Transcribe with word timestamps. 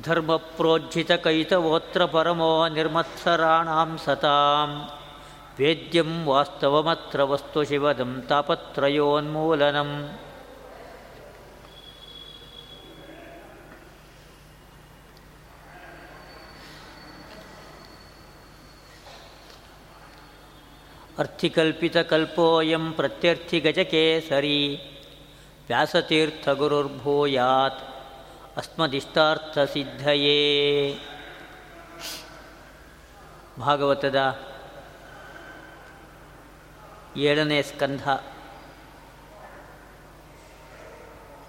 धर्मप्रोज्झितकैतवोऽत्र 0.00 2.06
परमो 2.06 2.68
निर्मत्सराणां 2.68 3.96
सतां। 3.96 4.86
वेद्यं 5.58 6.24
वास्तवमत्र 6.24 7.22
वस्तुशिवदं 7.22 8.20
तापत्रयोन्मूलनम् 8.20 10.23
ಅರ್ಥಿಕಲ್ಪಿತ 21.18 21.96
ಕಲ್ಪೋಯಂ 21.96 22.92
ಪ್ರತ್ಯರ್ಥಿ 22.92 23.60
ಗಜಕೇ 23.60 24.20
ಸರಿ 24.20 24.80
ವ್ಯಾಸತೀರ್ಥ 25.66 26.48
ಗುರುರ್ಭೂಯಾತ್ 26.48 27.82
ಅಸ್ಮದಿಷ್ಟಾರ್ಥ 28.56 29.58
ಸಿದ್ಧಯೇ 29.58 30.98
ಭಾಗವತದ 33.58 34.38
ಏಳನೇ 37.16 37.62
ಸ್ಕಂಧ। 37.62 38.08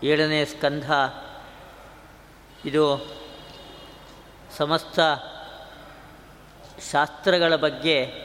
ಏಳನೇ 0.04 0.46
ಸ್ಕಂಧ, 0.46 0.92
ಇದು 2.66 3.08
ಸಮಸ್ತ 4.58 5.00
ಶಾಸ್ತ್ರಗಳ 6.92 7.56
ಬಗ್ಗೆ 7.56 8.25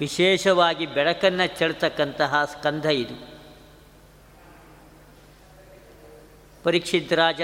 ವಿಶೇಷವಾಗಿ 0.00 0.86
ಬೆಳಕನ್ನು 0.86 1.58
ಚೆಲ್ತಕ್ಕಂತಹ 1.58 2.44
ಸ್ಕಂಧ 2.44 2.86
ಇದು. 2.86 3.38
ಪರೀಕ್ಷಿತ್ 6.64 7.12
ರಾಜ 7.12 7.42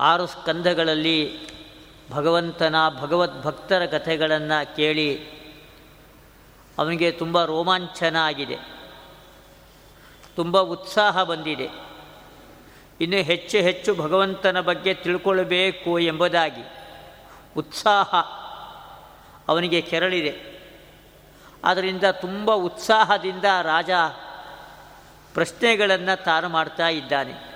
ಆರು 0.00 0.26
ಸ್ಕಂಧಗಳಲ್ಲಿ 0.26 1.38
ಭಗವಂತನ 2.10 2.74
ಭಗವದ್ಭಕ್ತರ 3.00 3.86
ಕಥೆಗಳನ್ನು 3.86 4.76
ಕೇಳಿ 4.76 5.26
ಅವನಿಗೆ 6.78 7.10
ತುಂಬ 7.10 7.44
ರೋಮಾಂಚನ 7.44 8.16
ಆಗಿದೆ 8.16 8.56
ತುಂಬ 10.36 10.60
ಉತ್ಸಾಹ 10.60 11.22
ಬಂದಿದೆ. 11.22 11.68
ಇನ್ನು 13.00 13.16
ಹೆಚ್ಚು 13.16 13.58
ಹೆಚ್ಚು 13.58 13.94
ಭಗವಂತನ 13.94 14.60
ಬಗ್ಗೆ 14.60 14.94
ತಿಳ್ಕೊಳ್ಬೇಕು 14.94 15.98
ಎಂಬುದಾಗಿ 15.98 16.62
ಉತ್ಸಾಹ 17.56 18.14
ಅವನಿಗೆ 19.48 19.80
ಕೆರಳಿದೆ. 19.80 20.51
ಆದ್ದರಿಂದ 21.64 22.04
ತುಂಬ 22.04 22.54
ಉತ್ಸಾಹದಿಂದ 22.54 23.44
ರಾಜ 23.62 23.90
ಪ್ರಶ್ನೆಗಳನ್ನು 25.34 26.24
ತಾನು 26.24 26.48
ಮಾಡ್ತಾ 26.48 26.88
ಇದ್ದಾನೆ. 26.88 27.52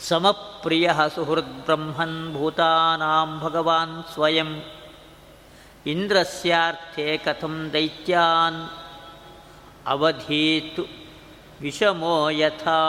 ಸಮಪ್ರಿಯ 0.00 0.90
ಸುಹೃದ್ಬ್ರಹ್ಮನ್ 1.14 2.34
ಭೂತಾನಾಂ 2.34 3.40
ಭಗವಾನ್ 3.40 4.04
ಸ್ವಯಂ 4.12 4.62
ಇಂದ್ರಸ್ಯಾರ್ಥೆ 5.86 7.18
ಕಥಂ 7.18 7.70
ದೈತ್ಯಾನ್ 7.72 8.68
ಅವಧೀತು 9.86 10.82
ವಿಷಮೋ 11.60 12.28
ಯಥಾ. 12.28 12.80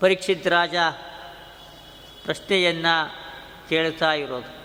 ಪರೀಕ್ಷಿತ್ 0.00 0.46
ರಾಜ 0.46 0.74
ಪ್ರಶ್ನೆಯನ್ನು 2.24 3.14
ಕೇಳ್ತಾ 3.68 4.12
ಇರೋದು. 4.12 4.61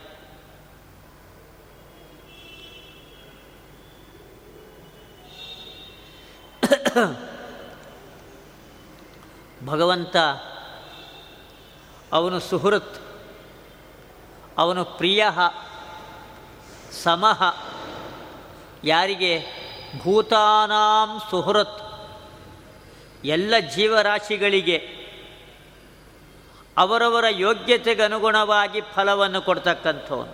ಭಗವಂತ 9.66 10.18
ಅವನು 12.14 12.40
ಸುಹೃತ್, 12.40 12.98
ಅವನು 14.58 14.86
ಪ್ರಿಯ 14.86 15.26
ಸಮಃ 17.04 17.42
ಯಾರಿಗೆ 18.84 19.34
ಭೂತಾನಾಂ 20.00 21.22
ಸುಹೃತ್, 21.30 21.80
ಎಲ್ಲ 23.26 23.60
ಜೀವರಾಶಿಗಳಿಗೆ 23.60 24.78
ಅವರವರ 26.78 27.26
ಯೋಗ್ಯತೆಗೆ 27.30 28.04
ಅನುಗುಣವಾಗಿ 28.04 28.82
ಫಲವನ್ನು 28.82 29.42
ಕೊಡ್ತಕ್ಕಂಥವನು. 29.42 30.34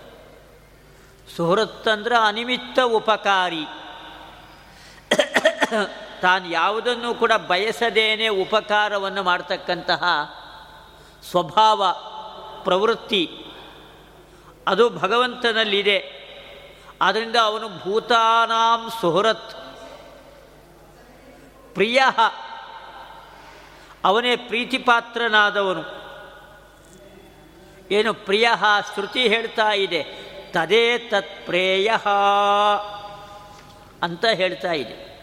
ಸುಹೃತ್ 1.36 1.88
ಅಂದ್ರೆ 1.88 2.16
ಅನಿಮಿತ್ತ 2.16 2.78
ಉಪಕಾರಿ. 2.80 3.64
ತಾನು 6.24 6.46
ಯಾವುದನ್ನು 6.46 7.14
ಕೂಡ 7.14 7.32
ಬಯಸದೇನೆ 7.32 8.28
ಉಪಕಾರವನ್ನು 8.28 9.22
ಮಾಡ್ತಕ್ಕಂತಹ 9.22 10.04
ಸ್ವಭಾವ, 11.30 11.86
ಪ್ರವೃತ್ತಿ, 12.64 13.46
ಅದು 14.68 14.90
ಭಗವಂತನಲ್ಲಿದೆ. 14.90 16.24
ಆದ್ದರಿಂದ 17.02 17.36
ಅವನು 17.36 17.68
ಭೂತಾನಾಂ 17.68 18.92
ಸುಹೃತ್. 19.00 19.50
ಪ್ರಿಯ. 21.74 21.98
ಅವನೇ 24.04 24.36
ಪ್ರೀತಿಪಾತ್ರನಾದವನು. 24.36 25.82
ಏನು 27.90 28.14
ಪ್ರಿಯ 28.14 28.48
ಶ್ರುತಿ 28.94 29.28
ಹೇಳ್ತಾ 29.28 29.72
ಇದೆ. 29.72 30.02
ತದೇ 30.50 30.98
ತತ್ 30.98 31.46
ಪ್ರೇಯ 31.46 31.90
ಅಂತ 34.02 34.24
ಹೇಳ್ತಾ 34.24 34.72
ಇದೆ. 34.72 35.13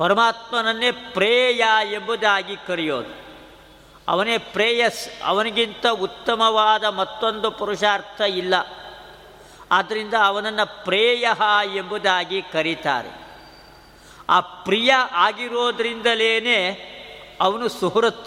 ಪರಮಾತ್ಮನನ್ನೇ 0.00 0.92
ಪ್ರೇಯ 0.92 1.62
ಎಂಬುದಾಗಿ 1.92 2.56
ಕರೆಯೋದು. 2.66 3.20
ಅವನೇ 4.08 4.38
ಪ್ರೇಯಸ್ 4.38 5.08
ಅವನಿಗಿಂತ 5.24 5.86
ಉತ್ತಮವಾದ 5.86 6.84
ಮತ್ತೊಂದು 6.84 7.50
ಪುರುಷಾರ್ಥ 7.50 8.20
ಇಲ್ಲ. 8.20 8.54
ಆದ್ದರಿಂದ 9.70 10.14
ಅವನನ್ನು 10.24 10.84
ಪ್ರೇಯ 10.84 11.26
ಎಂಬುದಾಗಿ 11.74 12.42
ಕರೀತಾರೆ. 12.42 13.10
ಆ 14.30 14.40
ಪ್ರಿಯ 14.40 14.92
ಆಗಿರೋದ್ರಿಂದಲೇ 15.12 16.70
ಅವನು 17.40 17.68
ಸುಹೃತ್. 17.68 18.26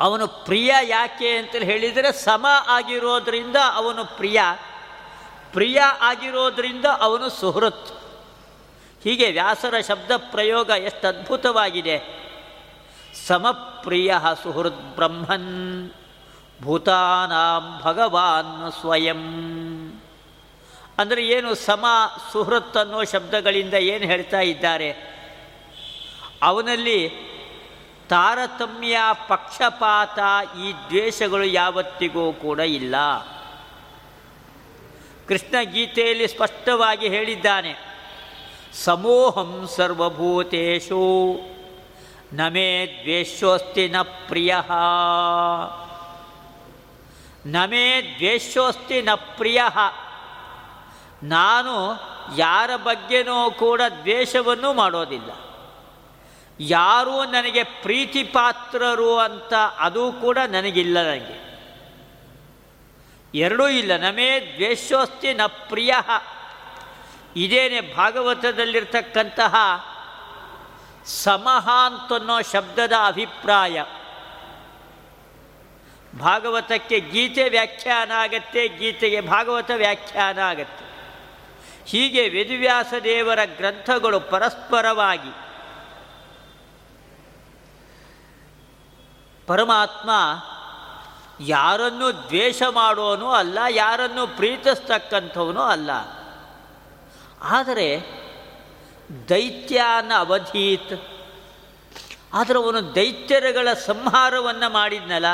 ಅವನು 0.00 0.28
ಪ್ರಿಯ 0.28 0.74
ಯಾಕೆ 0.82 1.36
ಅಂತ 1.36 1.50
ಹೇಳಿದರೆ 1.50 2.12
ಸಮ 2.12 2.46
ಆಗಿರೋದ್ರಿಂದ 2.66 3.56
ಅವನು 3.72 4.04
ಪ್ರಿಯ. 4.04 4.40
ಪ್ರಿಯ 5.52 5.80
ಆಗಿರೋದ್ರಿಂದ 6.00 6.84
ಅವನು 6.84 7.28
ಸುಹೃತ್. 7.28 7.88
ಹೀಗೆ 9.02 9.30
ವ್ಯಾಸರ 9.30 9.74
ಶಬ್ದ 9.88 10.10
ಪ್ರಯೋಗ 10.16 10.68
ಎಷ್ಟು 10.68 11.08
ಅದ್ಭುತವಾಗಿದೆ. 11.08 12.18
ಸಮಪ್ರಿಯ 13.26 14.14
ಸುಹೃದ್ 14.42 14.94
ಬ್ರಹ್ಮನ್ 14.94 15.90
ಭೂತಾನಾಂ 16.62 17.80
ಭಗವಾನ್ 17.82 18.72
ಸ್ವಯಂ. 18.72 19.22
ಅಂದರೆ 20.98 21.26
ಏನು 21.26 21.54
ಸಮ 21.54 21.86
ಸುಹೃತ್ 22.32 22.76
ಅನ್ನೋ 22.76 23.04
ಶಬ್ದಗಳಿಂದ 23.04 23.74
ಏನು 23.74 24.04
ಹೇಳ್ತಾ 24.04 24.40
ಇದ್ದಾರೆ. 24.40 25.18
ಅವನಲ್ಲಿ 26.42 27.08
ತಾರತಮ್ಯ 28.08 28.98
ಪಕ್ಷಪಾತ 29.28 30.18
ಈ 30.58 30.72
ದ್ವೇಷಗಳು 30.72 31.44
ಯಾವತ್ತಿಗೂ 31.44 32.32
ಕೂಡ 32.32 32.60
ಇಲ್ಲ. 32.60 32.94
ಕೃಷ್ಣ 35.28 35.54
ಗೀತೆಯಲ್ಲಿ 35.62 36.28
ಸ್ಪಷ್ಟವಾಗಿ 36.28 37.08
ಹೇಳಿದ್ದಾನೆ, 37.08 37.76
ಸಮೋಹಂ 38.72 39.68
ಸರ್ವಭೂತೇಶು, 39.76 41.34
ನಮೇ 42.32 43.00
ದ್ವೇಷೋಸ್ತಿ 43.02 43.88
ನ 43.88 44.02
ಪ್ರಿಯ. 44.02 44.56
ನಮೇ 47.46 48.14
ದ್ವೇಷೋಸ್ತಿ 48.16 49.02
ನ 49.02 49.08
ಪ್ರಿಯ. 49.14 49.60
ನಾನು 51.22 52.00
ಯಾರ 52.36 52.70
ಬಗ್ಗೆನೂ 52.76 53.50
ಕೂಡ 53.50 53.80
ದ್ವೇಷವನ್ನು 54.02 54.72
ಮಾಡೋದಿಲ್ಲ. 54.72 55.30
ಯಾರೂ 56.60 57.24
ನನಗೆ 57.24 57.62
ಪ್ರೀತಿ 57.62 58.24
ಪಾತ್ರರು 58.24 59.18
ಅಂತ 59.18 59.54
ಅದು 59.78 60.12
ಕೂಡ 60.12 60.38
ನನಗಿಲ್ಲ 60.48 61.02
ನನಗೆ 61.02 61.47
ಎರಡೂ 63.34 63.68
ಇಲ್ಲ. 63.68 63.96
ನಮೇ 63.96 64.52
ದ್ವೇಷೋಸ್ತಿ 64.54 65.34
ನ 65.34 65.40
ಪ್ರಿಯ. 65.46 65.94
ಇದೇನೆ 67.36 67.80
ಭಾಗವತದಲ್ಲಿರ್ತಕ್ಕಂತಹ 67.80 69.54
ಸಮಹ 71.04 71.68
ಅಂತನ್ನೋ 71.86 72.42
ಶಬ್ದದ 72.42 72.92
ಅಭಿಪ್ರಾಯ. 73.06 73.82
ಭಾಗವತಕ್ಕೆ 76.18 77.00
ಗೀತೆ 77.00 77.48
ವ್ಯಾಖ್ಯಾನ 77.48 78.10
ಆಗತ್ತೆ, 78.10 78.68
ಗೀತೆಗೆ 78.68 79.20
ಭಾಗವತ 79.20 79.70
ವ್ಯಾಖ್ಯಾನ 79.76 80.38
ಆಗತ್ತೆ. 80.38 80.88
ಹೀಗೆ 81.86 82.28
ವೇದವ್ಯಾಸ 82.28 82.94
ದೇವರ 83.04 83.38
ಗ್ರಂಥಗಳು 83.44 84.20
ಪರಸ್ಪರವಾಗಿ 84.20 85.30
ಪರಮಾತ್ಮ 89.46 90.10
ಯಾರನ್ನು 91.40 92.26
ದ್ವೇಷ 92.26 92.62
ಮಾಡೋನು 92.70 93.30
ಅಲ್ಲ, 93.30 93.58
ಯಾರನ್ನು 93.70 94.26
ಪ್ರೀತಿಸ್ತಕ್ಕಂಥವನು 94.26 95.62
ಅಲ್ಲ. 95.62 95.90
ಆದರೆ 97.42 98.00
ದೈತ್ಯಾನ 99.28 100.12
ಅವಧೀತ್. 100.18 100.92
ಆದರೆ 102.34 102.58
ಅವನು 102.58 102.94
ದೈತ್ಯರುಗಳ 102.94 103.72
ಸಂಹಾರವನ್ನು 103.72 104.72
ಮಾಡಿದ್ನಲ್ಲ. 104.72 105.26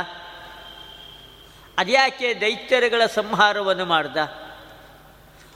ಅದ್ಯಾಕೆ 1.79 2.35
ದೈತ್ಯರುಗಳ 2.35 3.07
ಸಂಹಾರವನ್ನು 3.07 3.85
ಮಾಡ್ದ? 3.85 4.17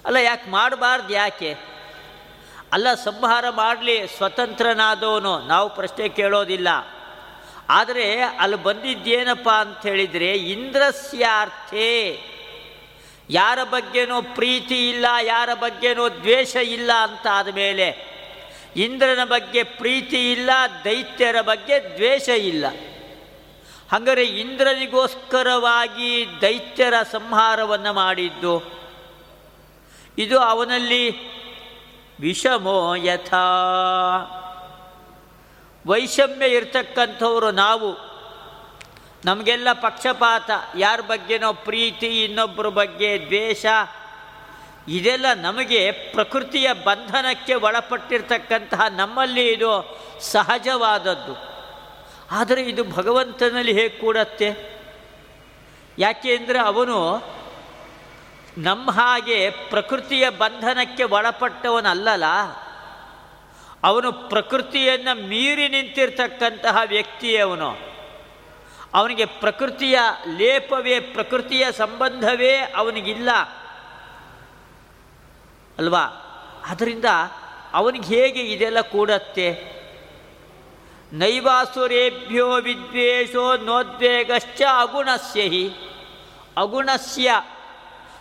ಅಲ್ಲ, 0.05 0.17
ಯಾಕೆ 0.17 0.51
ಮಾಡಬಾರ್ದು 0.51 1.13
ಯಾಕೆ? 1.13 1.57
ಅಲ್ಲ, 2.73 2.95
ಸಂಹಾರ 2.95 3.45
ಮಾಡಲಿ, 3.51 4.07
ಸ್ವತಂತ್ರನಾದವನು. 4.07 5.39
ನಾವು 5.39 5.75
ಪ್ರಶ್ನೆ 5.75 6.09
ಕೇಳೋದಿಲ್ಲ. 6.09 6.69
ಆದರೆ 7.69 8.21
ಅಲ್ಲಿ 8.21 8.63
ಬಂದಿದ್ದೇನಪ್ಪ 8.63 9.49
ಅಂತ 9.49 9.83
ಹೇಳಿದರೆ, 9.83 10.33
ಇಂದ್ರಸ್ಯಾರ್ಥೆ. 10.33 12.21
ಯಾರ 13.31 13.65
ಬಗ್ಗೆನೋ 13.65 14.23
ಪ್ರೀತಿ 14.23 14.91
ಇಲ್ಲ, 14.91 15.07
ಯಾರ 15.23 15.55
ಬಗ್ಗೆನೋ 15.55 16.09
ದ್ವೇಷ 16.09 16.57
ಇಲ್ಲ 16.57 16.93
ಅಂತ 16.93 17.27
ಆದಮೇಲೆ 17.33 18.19
ಇಂದ್ರನ 18.77 19.25
ಬಗ್ಗೆ 19.25 19.63
ಪ್ರೀತಿ 19.63 20.33
ಇಲ್ಲ, 20.33 20.51
ದೈತ್ಯರ 20.85 21.41
ಬಗ್ಗೆ 21.41 21.97
ದ್ವೇಷ 21.97 22.29
ಇಲ್ಲ. 22.29 22.65
ಹಾಗಾದರೆ 23.93 24.25
ಇಂದ್ರನಿಗೋಸ್ಕರವಾಗಿ 24.25 26.27
ದೈತ್ಯರ 26.41 26.95
ಸಂಹಾರವನ್ನು 27.11 27.93
ಮಾಡಿದ್ದು, 27.93 28.63
ಇದು 30.19 30.39
ಅವನಲ್ಲಿ 30.39 31.15
ವಿಷಮೋ 32.21 32.95
ಯಥಾ. 32.95 33.47
ವೈಷಮ್ಯ 35.87 36.47
ಇರ್ತಕ್ಕಂಥವರು 36.47 37.51
ನಾವು. 37.51 38.09
ನಮಗೆಲ್ಲ 39.25 39.73
ಪಕ್ಷಪಾತ, 39.73 40.51
ಯಾರ 40.77 41.01
ಬಗ್ಗೆನೋ 41.01 41.53
ಪ್ರೀತಿ 41.53 42.25
ಇನ್ನೊಬ್ಬರ 42.25 42.69
ಬಗ್ಗೆ 42.69 43.19
ದ್ವೇಷ, 43.27 43.67
ಇದೆಲ್ಲ 44.89 45.27
ನಮಗೆ 45.35 45.91
ಪ್ರಕೃತಿಯ 45.91 46.73
ಬಂಧನಕ್ಕೆ 46.73 47.55
ಒಳಪಟ್ಟಿರ್ತಕ್ಕಂತಹ 47.55 48.81
ನಮ್ಮಲ್ಲಿ 48.89 49.49
ಇದು 49.53 49.99
ಸಹಜವಾದದ್ದು. 50.21 51.35
ಆದರೆ 52.31 52.63
ಇದು 52.63 52.85
ಭಗವಂತನಲ್ಲಿ 52.85 53.73
ಹೇಗೆ 53.73 54.01
ಕೂಡತ್ತೆ? 54.01 54.79
ಯಾಕೆ 55.99 56.37
ಅಂದರೆ 56.37 56.59
ಅವನು 56.59 56.99
ನಮ್ಮ 58.59 58.91
ಹಾಗೆ 58.91 59.51
ಪ್ರಕೃತಿಯ 59.51 60.31
ಬಂಧನಕ್ಕೆ 60.31 61.05
ಒಳಪಟ್ಟವನಲ್ಲಲ್ಲ 61.05 62.25
ಅವನು 63.85 64.13
ಪ್ರಕೃತಿಯನ್ನು 64.13 65.29
ಮೀರಿ 65.29 65.69
ನಿಂತಿರ್ತಕ್ಕಂತಹ 65.69 66.79
ಅವನು. 67.43 67.77
ಅವನಿಗೆ 68.95 69.25
ಪ್ರಕೃತಿಯ 69.25 69.99
ಲೇಪವೇ, 70.37 71.01
ಪ್ರಕೃತಿಯ 71.01 71.73
ಸಂಬಂಧವೇ 71.73 72.57
ಅವನಿಗಿಲ್ಲ. 72.57 73.31
ಅಲ್ವಾ? 75.79 76.01
ಅದರಿಂದ 76.69 77.05
ಅವನಿಗೆ 77.73 78.07
ಹೇಗೆ 78.07 78.41
ಇದೆಲ್ಲ 78.41 78.81
ಕೂಡತ್ತೆ? 78.81 79.79
ನೈವಾಸುರೇಭ್ಯೋ 81.13 82.57
ವಿದ್ವೇಷೋ 82.61 83.57
ನೋದ್ವೇಗಶ್ಚ 83.57 84.63
ಅಗುಣಸ್ಯ 84.81 85.43
ಹಿ 85.43 85.75
ಅಗುಣಸ್ಯ 86.57 87.31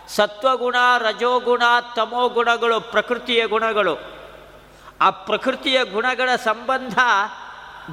ಸತ್ವಗುಣ, 0.08 0.76
ರಜೋಗುಣ, 0.98 1.62
ತಮೋಗುಣಗಳು, 1.96 2.80
ಪ್ರಕೃತಿಯ 2.80 3.46
ಗುಣಗಳು. 3.46 4.17
ಆ 5.00 5.10
ಪ್ರಕೃತಿಯ 5.10 5.84
ಗುಣಗಳ 5.84 6.36
ಸಂಬಂಧ 6.36 6.98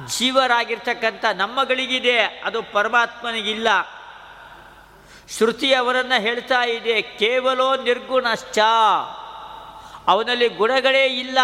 ಜೀವರಾಗಿರ್ತಕ್ಕಂಥ 0.06 1.24
ನಮ್ಮಗಳಿಗಿದೆ 1.34 2.18
ಅದು 2.20 2.62
ಪರಮಾತ್ಮನಿಗಿಲ್ಲ. 2.62 3.68
ಶ್ರುತಿ 5.30 5.74
ಅವರನ್ನು 5.74 6.20
ಹೇಳ್ತಾ 6.20 6.64
ಇದೆ, 6.64 7.02
ಕೇವಲೋ 7.02 7.76
ನಿರ್ಗುಣಶ್ಚ. 7.76 8.58
ಅವನಲ್ಲಿ 10.06 10.48
ಗುಣಗಳೇ 10.48 11.06
ಇಲ್ಲ 11.06 11.38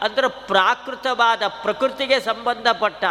ಅಂದರೆ 0.00 0.28
ಪ್ರಾಕೃತವಾದ, 0.28 1.42
ಪ್ರಕೃತಿಗೆ 1.48 2.20
ಸಂಬಂಧಪಟ್ಟ. 2.20 3.04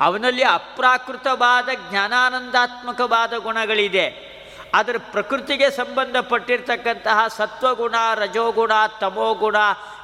ಅವನಲ್ಲಿ 0.00 0.44
ಅಪ್ರಾಕೃತವಾದ, 0.44 1.68
ಜ್ಞಾನಾನಂದಾತ್ಮಕವಾದ 1.90 3.32
ಗುಣಗಳಿದೆ. 3.36 4.36
ಆದರೆ 4.74 4.98
ಪ್ರಕೃತಿಗೆ 4.98 5.70
ಸಂಬಂಧಪಟ್ಟಿರ್ತಕ್ಕಂತಹ 5.70 7.26
ಸತ್ವಗುಣ, 7.26 7.94
ರಜೋಗುಣ, 8.14 8.72
ತಮೋಗುಣ 9.00 9.56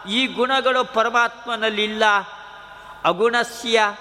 ಈ 0.09 0.27
ಗುಣಗಳು 0.27 0.85
ಪರಮಾತ್ಮನಲ್ಲಿಲ್ಲ, 0.85 2.05
ಅಗುಣಸ್ಯ. 3.05 3.97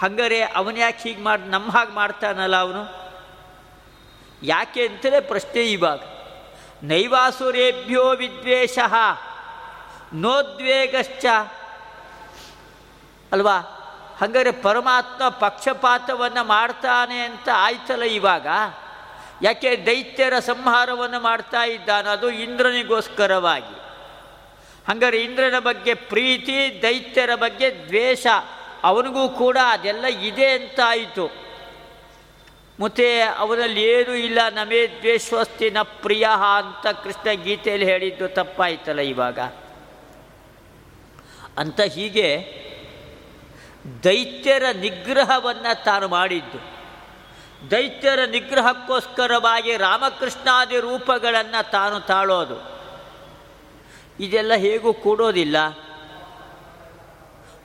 ಹಂಗಾರೆ 0.00 0.42
ಅವನ್ಯಾಕೆ 0.42 1.02
ಹೀಗೆ 1.02 1.22
ಮಾಡಿ 1.22 1.42
ನಮ್ಮ 1.42 1.70
ಹಾಗೆ 1.70 1.92
ಮಾಡ್ತಾನಲ್ಲ 1.92 2.56
ಅವನು? 2.56 3.12
ಯಾಕೆ 4.42 4.86
ಅಂತಲೇ 4.86 5.20
ಪ್ರಶ್ನೆ 5.20 5.62
ಇವಾಗ. 5.62 6.00
ನೈವಾಸುರೇಭ್ಯೋ 6.82 8.10
ವಿದ್ವೇಷ, 8.10 8.78
ನೋದ್ವೇಗಶ್ಚ. 10.14 11.26
ಅಲ್ವಾ? 13.32 13.56
ಹಂಗಾರೆ 14.20 14.52
ಪರಮಾತ್ಮ 14.52 15.28
ಪಕ್ಷಪಾತವನ್ನು 15.28 16.44
ಮಾಡ್ತಾನೆ 16.44 17.18
ಅಂತ 17.18 17.48
ಆಯ್ತಲ್ಲ 17.54 18.02
ಇವಾಗ. 18.02 18.46
ಯಾಕೆ 19.42 19.82
ದೈತ್ಯರ 19.86 20.38
ಸಂಹಾರವನ್ನು 20.38 21.20
ಮಾಡ್ತಾ 21.20 21.64
ಇದ್ದಾನೆ, 21.64 22.08
ಅದು 22.08 22.30
ಇಂದ್ರನಿಗೋಸ್ಕರವಾಗಿ. 22.30 23.77
ಹಾಗಾದ್ರೆ 24.88 25.22
ಇಂದ್ರನ 25.22 25.58
ಬಗ್ಗೆ 25.58 25.94
ಪ್ರೀತಿ, 25.94 26.82
ದೈತ್ಯರ 26.82 27.34
ಬಗ್ಗೆ 27.34 27.86
ದ್ವೇಷ, 27.86 28.26
ಅವನಿಗೂ 28.82 29.28
ಕೂಡ 29.28 29.58
ಅದೆಲ್ಲ 29.68 30.06
ಇದೆ 30.06 30.50
ಅಂತಾಯಿತು. 30.50 31.48
ಮತ್ತೆ 32.80 33.20
ಅವನಲ್ಲಿ 33.22 33.82
ಏನೂ 33.82 34.14
ಇಲ್ಲ. 34.14 34.38
ನಮೇ 34.54 34.86
ದ್ವೇಷಸ್ತಿ 34.86 35.70
ನ 35.70 35.82
ಪ್ರಿಯ 35.82 36.28
ಅಂತ 36.58 36.96
ಕೃಷ್ಣ 36.96 37.30
ಗೀತೆಯಲ್ಲಿ 37.32 37.86
ಹೇಳಿದ್ದು 37.86 38.28
ತಪ್ಪಾಯ್ತಲ್ಲ 38.28 39.00
ಇವಾಗ. 39.00 39.38
ಅಂತ 41.58 41.80
ಹೀಗೆ 41.80 42.54
ದೈತ್ಯರ 44.04 44.62
ನಿಗ್ರಹವನ್ನು 44.76 45.84
ತಾನು 45.84 46.08
ಮಾಡಿದ್ದು. 46.08 46.58
ದೈತ್ಯರ 47.70 48.18
ನಿಗ್ರಹಕ್ಕೋಸ್ಕರವಾಗಿ 48.24 49.76
ರಾಮಕೃಷ್ಣಾದಿ 49.76 50.80
ರೂಪಗಳನ್ನು 50.80 51.70
ತಾನು 51.70 52.00
ತಾಳೋದು. 52.00 52.77
ಇದೆಲ್ಲ 54.20 54.54
ಹೇಗೂ 54.54 54.92
ಕೂಡೋದಿಲ್ಲ. 54.92 55.68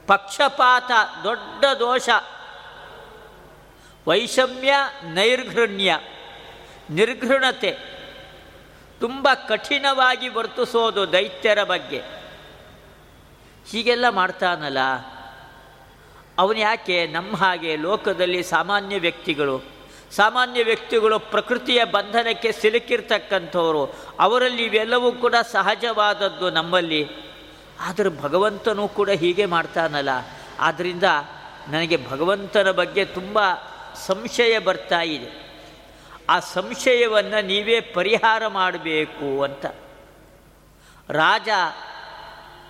ಪಕ್ಷಪಾತ, 0.08 0.92
ದೊಡ್ಡ 1.24 1.66
ದೋಷ. 1.80 2.10
ವೈಷಮ್ಯ, 4.08 4.74
ನೈರ್ಘೃಣ್ಯ, 5.04 6.00
ನಿರ್ಘೃಣತೆ 6.90 7.72
ತುಂಬ 9.00 9.30
ಕಠಿಣವಾಗಿ 9.48 10.30
ವರ್ತಿಸೋದು 10.30 11.12
ದೈತ್ಯರ 11.12 11.64
ಬಗ್ಗೆ. 11.64 12.02
ಹೀಗೆಲ್ಲ 13.72 14.10
ಮಾಡ್ತಾನಲ್ಲ 14.10 14.78
ಅವನು 16.38 16.60
ಯಾಕೆ 16.60 17.08
ನಮ್ಮ 17.08 17.36
ಹಾಗೆ 17.36 17.76
ಲೋಕದಲ್ಲಿ 17.76 18.44
ಸಾಮಾನ್ಯ 18.44 18.98
ವ್ಯಕ್ತಿಗಳು 18.98 19.73
ಸಾಮಾನ್ಯ 20.16 20.64
ವ್ಯಕ್ತಿಗಳು 20.64 21.20
ಪ್ರಕೃತಿಯ 21.20 21.84
ಬಂಧನಕ್ಕೆ 21.84 22.52
ಸಿಲುಕಿರ್ತಕ್ಕಂಥವರು, 22.52 23.96
ಅವರಲ್ಲಿ 24.20 24.64
ಇವೆಲ್ಲವೂ 24.64 25.12
ಕೂಡ 25.12 25.36
ಸಹಜವಾದದ್ದು 25.52 26.50
ನಮ್ಮಲ್ಲಿ. 26.50 27.10
ಆದರೆ 27.80 28.22
ಭಗವಂತನೂ 28.22 28.88
ಕೂಡ 28.88 29.10
ಹೀಗೆ 29.10 29.46
ಮಾಡ್ತಾನಲ್ಲ. 29.46 30.10
ಆದ್ದರಿಂದ 30.60 31.04
ನನಗೆ 31.68 32.10
ಭಗವಂತನ 32.10 32.72
ಬಗ್ಗೆ 32.72 33.06
ತುಂಬ 33.06 33.40
ಸಂಶಯ 34.08 34.60
ಬರ್ತಾ 34.60 35.02
ಇದೆ. 35.02 35.44
ಆ 36.30 36.40
ಸಂಶಯವನ್ನು 36.40 37.46
ನೀವೇ 37.46 37.82
ಪರಿಹಾರ 37.82 38.48
ಮಾಡಬೇಕು 38.48 39.44
ಅಂತ. 39.44 39.66
ರಾಜ 41.10 41.50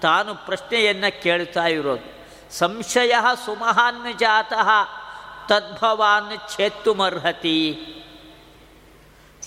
ತಾನು 0.02 0.46
ಪ್ರಶ್ನೆಯನ್ನು 0.46 1.24
ಕೇಳ್ತಾ 1.24 1.66
ಇರೋದು. 1.66 2.28
ಸಂಶಯ 2.54 3.14
ಸುಮಹಾನ್ 3.46 4.20
ಜಾತಃ. 4.20 5.03
ತದ್ಭವಾನ್ 5.48 6.56
ಛೇತ್ತುಮರ್ಹತಿ 6.56 7.80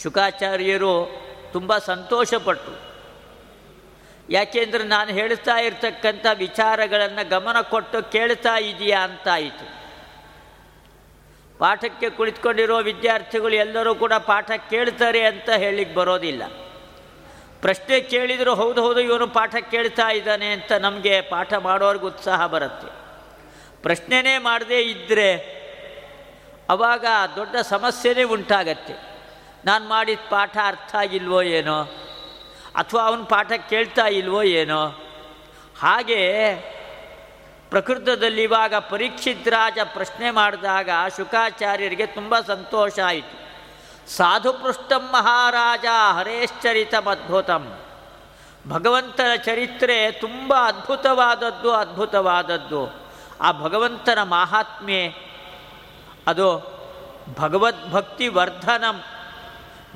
ಶುಕಾಚಾರ್ಯರು 0.02 1.20
ತುಂಬ 1.52 1.78
ಸಂತೋಷಪಟ್ಟರು 1.78 2.86
ಯಾಕೆಂದ್ರೆ 4.30 4.84
ನಾನು 4.84 5.10
ಹೇಳ್ತಾ 5.10 5.56
ಇರ್ತಕ್ಕಂಥ 5.56 6.26
ವಿಚಾರಗಳನ್ನು 6.34 7.28
ಗಮನ 7.28 7.60
ಕೊಟ್ಟು 7.60 8.12
ಕೇಳ್ತಾ 8.12 8.58
ಇದೆಯಾ 8.58 9.00
ಅಂತಾಯಿತು 9.00 9.76
ಪಾಠಕ್ಕೆ 11.58 12.10
ಕುಳಿತುಕೊಂಡಿರೋ 12.10 12.82
ವಿದ್ಯಾರ್ಥಿಗಳು 12.82 13.54
ಎಲ್ಲರೂ 13.54 13.94
ಕೂಡ 13.94 14.12
ಪಾಠ 14.12 14.50
ಕೇಳ್ತಾರೆ 14.70 15.26
ಅಂತ 15.26 15.50
ಹೇಳಿಕ್ಕೆ 15.50 15.96
ಬರೋದಿಲ್ಲ. 15.96 16.42
ಪ್ರಶ್ನೆ 17.60 18.00
ಕೇಳಿದರೂ 18.00 18.54
ಹೌದು 18.54 18.82
ಹೌದು 18.82 19.00
ಇವನು 19.00 19.26
ಪಾಠ 19.26 19.56
ಕೇಳ್ತಾ 19.56 20.08
ಇದ್ದಾನೆ 20.08 20.52
ಅಂತ 20.52 20.72
ನಮಗೆ 20.72 21.20
ಪಾಠ 21.20 21.54
ಮಾಡೋರ್ಗೆ 21.54 22.04
ಉತ್ಸಾಹ 22.04 22.46
ಬರುತ್ತೆ. 22.46 23.06
ಪ್ರಶ್ನೆನೇ 23.82 24.38
ಮಾಡದೇ 24.38 24.80
ಇದ್ದರೆ 24.80 25.55
ಅವಾಗ 26.70 27.06
ದೊಡ್ಡ 27.36 27.56
ಸಮಸ್ಯೆನೇ 27.56 28.22
ಉಂಟಾಗತ್ತೆ. 28.22 28.94
ನಾನು 29.64 29.88
ಮಾಡಿದ 29.88 30.18
ಪಾಠ 30.30 30.56
ಅರ್ಥ 30.66 30.94
ಆಗಿಲ್ವೋ 30.94 31.42
ಏನೋ? 31.42 31.82
ಅಥವಾ 32.76 33.02
ಅವನ 33.02 33.22
ಪಾಠ 33.22 33.52
ಕೇಳ್ತಾ 33.52 34.06
ಇಲ್ವೋ 34.06 34.42
ಏನೋ? 34.42 34.86
ಹಾಗೆ 35.80 36.54
ಪ್ರಕೃತದಲ್ಲಿ 37.70 38.42
ಇವಾಗ 38.42 38.74
ಪರೀಕ್ಷಿತ್ 38.74 39.48
ರಾಜ 39.48 39.78
ಪ್ರಶ್ನೆ 39.84 40.30
ಮಾಡಿದಾಗ 40.30 40.90
ಶುಕಾಚಾರ್ಯರಿಗೆ 41.16 42.06
ತುಂಬ 42.06 42.40
ಸಂತೋಷ 42.40 42.98
ಆಯಿತು. 43.06 43.46
ಸಾಧುಪೃಷ್ಟಂ 44.10 45.08
ಮಹಾರಾಜ 45.12 45.84
ಹರೇಶ್ಚರಿತಂ 46.18 47.04
ಅದ್ಭುತಂ 47.04 47.78
ಭಗವಂತನ 48.68 49.34
ಚರಿತ್ರೆ 49.36 50.10
ತುಂಬ 50.10 50.54
ಅದ್ಭುತವಾದದ್ದು 50.54 51.72
ಅದ್ಭುತವಾದದ್ದು. 51.72 52.94
ಆ 53.40 53.52
ಭಗವಂತನ 53.52 54.22
ಮಹಾತ್ಮೆ 54.22 55.14
ಅದು 56.26 56.76
ಭಗವದ್ಭಕ್ತಿ 57.38 58.28
ವರ್ಧನಂ. 58.28 59.04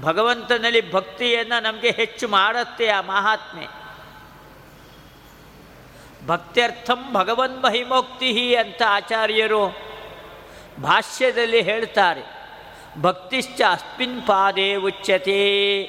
ಭಗವಂತನಲ್ಲಿ 0.01 0.93
ಭಕ್ತಿಯನ್ನು 0.93 1.63
ನಮಗೆ 1.63 1.91
ಹೆಚ್ಚು 1.91 2.29
ಮಾಡುತ್ತೆ 2.29 2.89
ಆ 2.89 3.01
ಮಹಾತ್ಮೆ. 3.01 3.67
ಭಕ್ತ್ಯರ್ಥಂ 6.27 7.13
ಭಗವನ್ 7.13 7.63
ಮಹಿಮೋಕ್ತಿ 7.63 8.55
ಅಂತ 8.55 8.83
ಆಚಾರ್ಯರು 8.89 9.77
ಭಾಷ್ಯದಲ್ಲಿ 10.83 11.63
ಹೇಳ್ತಾರೆ. 11.63 12.41
ಭಕ್ತಿಶ್ಚ 13.01 13.61
ಅಸ್ಮಿನ್ 13.71 14.23
ಪಾದೇ 14.23 14.75
ಉಚ್ಯತೆ. 14.75 15.81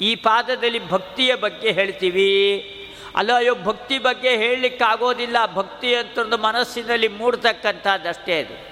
ಈ 0.00 0.14
ಪಾದದಲ್ಲಿ 0.14 0.88
ಭಕ್ತಿಯ 0.88 1.34
ಬಗ್ಗೆ 1.34 1.72
ಹೇಳ್ತೀವಿ. 1.72 2.74
ಅಲ್ಲ 3.18 3.36
ಅಯ್ಯೋ 3.36 3.54
ಭಕ್ತಿ 3.54 3.98
ಬಗ್ಗೆ 3.98 4.36
ಹೇಳಲಿಕ್ಕಾಗೋದಿಲ್ಲ. 4.36 5.36
ಭಕ್ತಿ 5.54 5.94
ಅಂತಂದು 5.94 6.38
ಮನಸ್ಸಿನಲ್ಲಿ 6.38 7.08
ಮೂಡ್ತಕ್ಕಂಥದ್ದಷ್ಟೇ 7.08 8.42
ಅದು. 8.42 8.68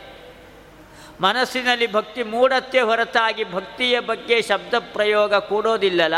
ಮನಸ್ಸಿನಲ್ಲಿ 1.23 1.93
ಭಕ್ತಿ 1.93 2.23
ಮೂಡತ್ತೆ 2.23 2.81
ಹೊರತಾಗಿ 2.81 3.45
ಭಕ್ತಿಯ 3.45 4.00
ಬಗ್ಗೆ 4.00 4.43
ಶಬ್ದ 4.43 4.75
ಪ್ರಯೋಗ 4.79 5.35
ಕೂಡೋದಿಲ್ಲಲ್ಲ 5.35 6.15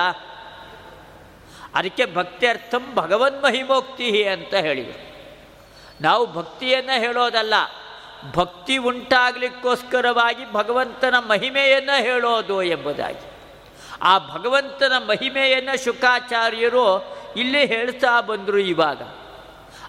ಅದಕ್ಕೆ 1.74 2.14
ಭಕ್ತ್ಯರ್ಥಂ 2.14 2.94
ಭಗವನ್ 2.94 3.42
ಮಹಿಮೋಕ್ತಿ 3.42 4.24
ಅಂತ 4.24 4.54
ಹೇಳಿದರು. 4.54 5.08
ನಾವು 6.00 6.32
ಭಕ್ತಿಯನ್ನು 6.32 7.00
ಹೇಳೋದಲ್ಲ. 7.00 7.54
ಭಕ್ತಿ 8.36 8.76
ಉಂಟಾಗಲಿಕ್ಕೋಸ್ಕರವಾಗಿ 8.76 10.52
ಭಗವಂತನ 10.52 11.14
ಮಹಿಮೆಯನ್ನು 11.18 12.02
ಹೇಳೋದು 12.02 12.62
ಎಂಬುದಾಗಿ. 12.62 13.27
ಆ 14.02 14.18
ಭಗವಂತನ 14.18 14.92
ಮಹಿಮೆಯನ್ನು 14.98 15.84
ಶುಕಾಚಾರ್ಯರು 15.84 17.18
ಇಲ್ಲಿ 17.36 17.66
ಹೇಳ್ತಾ 17.66 18.20
ಬಂದರು 18.20 18.58
ಇವಾಗ. 18.58 19.02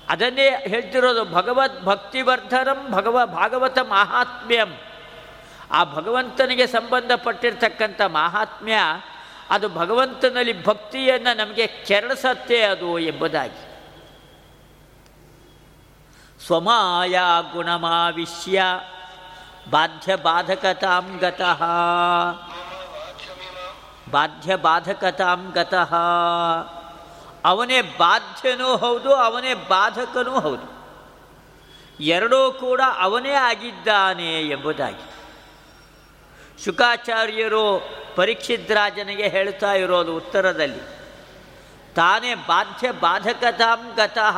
ಅದನ್ನೇ 0.09 0.49
ಹೇಳ್ತಿರೋದು 0.49 1.25
ಭಗವದ್ 1.25 1.85
ಭಕ್ತಿವರ್ಧನಂ 1.85 2.91
ಭಗವ 2.91 3.25
ಭಾಗವತ 3.25 3.79
ಮಾಹಾತ್ಮ್ಯಂ 3.79 4.69
ಆ 5.71 5.83
ಭಗವಂತನಿಗೆ 5.83 6.67
ಸಂಬಂಧಪಟ್ಟಿರ್ತಕ್ಕಂಥ 6.67 8.01
ಮಾಹಾತ್ಮ್ಯ, 8.01 8.73
ಅದು 9.49 9.69
ಭಗವಂತನಲ್ಲಿ 9.69 10.65
ಭಕ್ತಿಯನ್ನು 10.65 11.37
ನಮಗೆ 11.37 11.67
ಕೆರಳಿಸತ್ತೆ 11.67 12.61
ಅದು 12.61 12.99
ಎಂಬುದಾಗಿ. 12.99 13.69
ಸ್ವಮಾಯ 16.45 17.19
ಗುಣಮಾವಿಶ್ಯ 17.53 18.63
ಬಾಧ್ಯ 19.69 20.15
ಬಾಧಕತಾಂ 20.15 21.17
ಗತಃ. 21.17 21.63
ಬಾಧ್ಯ 24.11 24.55
ಬಾಧಕತಾಂ 24.55 25.51
ಗತಃ. 25.55 25.95
ಅವನೇ 27.45 27.81
ಬಾಧ್ಯನೂ 27.81 28.77
ಹೌದು, 28.77 29.15
ಅವನೇ 29.15 29.53
ಬಾಧಕನೂ 29.53 30.39
ಹೌದು. 30.39 30.79
ಎರಡೂ 31.99 32.51
ಕೂಡ 32.51 32.81
ಅವನೇ 32.99 33.31
ಆಗಿದ್ದಾನೆ 33.31 34.41
ಎಂಬುದಾಗಿ. 34.41 35.11
ಶುಕಾಚಾರ್ಯರು 36.65 37.89
ಪರೀಕ್ಷಿದ್ರಾಜನಿಗೆ 38.15 39.27
ಹೇಳ್ತಾ 39.27 39.73
ಇರೋದು 39.73 40.17
ಉತ್ತರದಲ್ಲಿ. 40.17 40.99
ತಾನೇ 41.93 42.35
ಬಾಧ್ಯ 42.35 42.91
ಬಾಧಕತಾಂ 42.91 43.91
ಗತಃ. 43.95 44.37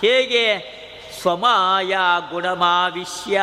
ಹೇಗೆ? 0.00 0.76
ಸ್ವಮಾಯ 1.20 1.96
ಗುಣಮಾವಿಷ್ಯ 2.30 3.42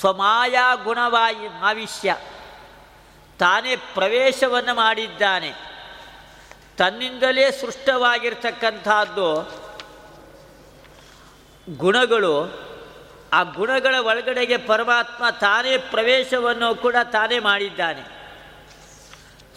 ಸ್ವಮಾಯ 0.00 0.58
ಗುಣವಾಯಿ 0.84 1.48
ಮಾವಿಶ್ಯ 1.48 2.16
ತಾನೇ 3.38 3.76
ಪ್ರವೇಶವನ್ನು 3.76 4.74
ಮಾಡಿದ್ದಾನೆ. 4.74 5.52
ತನ್ನಿಂದಲೇ 6.76 7.50
ಸೃಷ್ಟವಾಗಿರ್ತಕ್ಕಂಥದ್ದು 7.50 9.50
ಗುಣಗಳು. 11.76 12.64
ಆ 13.32 13.42
ಗುಣಗಳ 13.42 13.94
ಒಳಗಡೆಗೆ 14.00 14.56
ಪರಮಾತ್ಮ 14.56 15.30
ತಾನೇ 15.30 15.78
ಪ್ರವೇಶವನ್ನು 15.78 16.74
ಕೂಡ 16.74 16.96
ತಾನೇ 17.12 17.38
ಮಾಡಿದ್ದಾನೆ. 17.38 18.02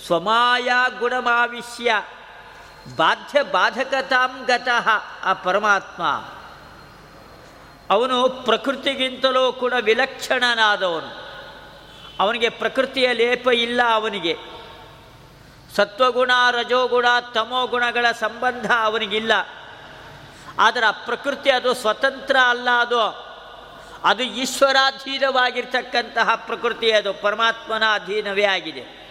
ಸ್ವಮಾಯ 0.05 0.71
ಗುಣಮಾವಿಶ್ಯ 0.99 2.03
ಬಾಧ್ಯ 2.95 3.43
ಬಾಧಕತಾಂ 3.43 4.45
ಗತಃ 4.45 4.89
ಆ 5.23 5.33
ಪರಮಾತ್ಮ. 5.33 6.25
ಅವನು 7.89 8.29
ಪ್ರಕೃತಿಗಿಂತಲೂ 8.29 9.53
ಕೂಡ 9.53 9.73
ವಿಲಕ್ಷಣನಾದವನು. 9.81 11.26
ಅವನಿಗೆ 12.19 12.49
ಪ್ರಕೃತಿಯ 12.49 13.13
ಲೇಪ 13.13 13.47
ಇಲ್ಲ 13.47 13.81
ಅವನಿಗೆ. 13.93 14.37
ಸತ್ವಗುಣ, 15.75 16.31
ರಜೋಗುಣ 16.51 17.05
ತಮೋಗುಣಗಳ 17.33 18.11
ಸಂಬಂಧ 18.11 18.71
ಅವನಿಗಿಲ್ಲ. 18.79 19.31
ಆದರೆ 20.59 20.85
ಆ 20.85 20.91
ಪ್ರಕೃತಿ 20.91 21.49
ಅದು 21.49 21.73
ಸ್ವತಂತ್ರ 21.73 22.35
ಅಲ್ಲ 22.49 22.69
ಅದು. 22.69 23.27
ಅದು 24.03 24.23
ಈಶ್ವರಾಧೀನವಾಗಿರ್ತಕ್ಕಂತಹ 24.23 26.35
ಪ್ರಕೃತಿ 26.35 26.91
ಅದು. 26.91 27.13
ಪರಮಾತ್ಮನ 27.13 27.83
ಅಧೀನವೇ 27.93 28.43
ಆಗಿದೆ. 28.43 29.07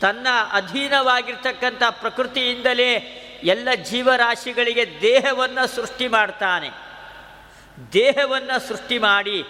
ತನ್ನ 0.00 0.26
ಅಧೀನವಾಗಿರ್ತಕ್ಕಂಥ 0.52 1.82
ಪ್ರಕೃತಿಯಿಂದಲೇ 1.90 3.22
ಎಲ್ಲ 3.44 3.74
ಜೀವರಾಶಿಗಳಿಗೆ 3.74 5.00
ದೇಹವನ್ನು 5.00 5.66
ಸೃಷ್ಟಿ 5.66 6.08
ಮಾಡ್ತಾನೆ. 6.08 6.70
ದೇಹವನ್ನು 7.92 8.68
ಸೃಷ್ಟಿ 8.68 8.98
ಮಾಡಿ 8.98 9.44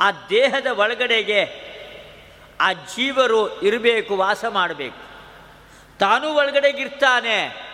ಆ 0.00 0.10
ದೇಹದ 0.10 0.66
ಒಳಗಡೆಗೆ 0.66 1.68
ಆ 2.60 2.72
ಜೀವರು 2.72 3.60
ಇರಬೇಕು, 3.60 4.16
ವಾಸ 4.16 4.44
ಮಾಡಬೇಕು. 4.44 5.08
ತಾನೂ 5.98 6.34
ಒಳಗಡೆಗಿರ್ತಾನೆ. 6.34 7.68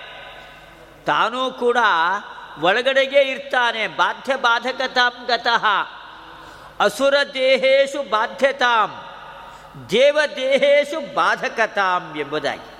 ತಾನೂ 1.07 1.51
ಕೂಡ 1.51 1.77
ಒಳಗಡೆಗೆ 2.61 3.21
ಇರ್ತಾನೆ. 3.21 3.89
ಬಾಧ್ಯ 3.89 4.37
ಬಾಧಕತಾಂ 4.37 5.27
ಗತಃ. 5.29 5.65
ಅಸುರ 6.81 7.15
ದೇಹೇಶು 7.35 8.11
ಬಾಧ್ಯತಾಂ. 8.11 9.05
ದೇವದೇಹೇಶು 9.91 11.15
ಬಾಧಕತಾಂ 11.15 12.19
ಎಂಬುದಾಗಿ. 12.19 12.75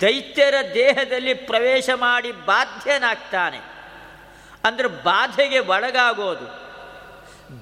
ದೈತ್ಯರ 0.00 0.54
ದೇಹದಲ್ಲಿ 0.74 1.34
ಪ್ರವೇಶ 1.34 1.90
ಮಾಡಿ 1.94 2.32
ಬಾಧ್ಯನಾಗ್ತಾನೆ. 2.32 3.58
ಅಂದರೆ 4.64 4.86
ಬಾಧೆಗೆ 4.86 5.58
ಒಳಗಾಗೋದು. 5.58 6.69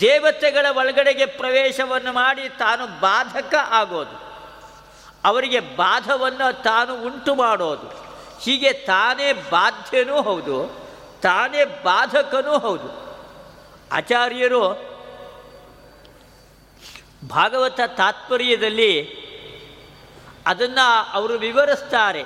ದೇವತೆಗಳ 0.00 0.66
ಒಳಗಡೆಗೆ 0.76 1.26
ಪ್ರವೇಶವನ್ನು 1.26 2.12
ಮಾಡಿ 2.12 2.48
ತಾನು 2.48 3.00
ಬಾಧಕ 3.00 3.54
ಆಗೋದು. 3.68 4.28
ಅವರಿಗೆ 5.24 5.60
ಬಾಧವನ್ನು 5.60 6.62
ತಾನು 6.62 7.02
ಉಂಟು 7.02 7.34
ಮಾಡೋದು. 7.34 8.08
ಹೀಗೆ 8.40 8.72
ತಾನೇ 8.72 9.32
ಬಾಧ್ಯನೂ 9.32 10.22
ಹೌದು, 10.22 10.80
ತಾನೇ 11.22 11.64
ಬಾಧಕನೂ 11.64 12.58
ಹೌದು. 12.58 13.16
ಆಚಾರ್ಯರು 13.92 14.88
ಭಾಗವತ 17.28 17.80
ತಾತ್ಪರ್ಯದಲ್ಲಿ 17.86 19.16
ಅದನ್ನು 20.46 21.12
ಅವರು 21.12 21.34
ವಿವರಿಸ್ತಾರೆ. 21.34 22.24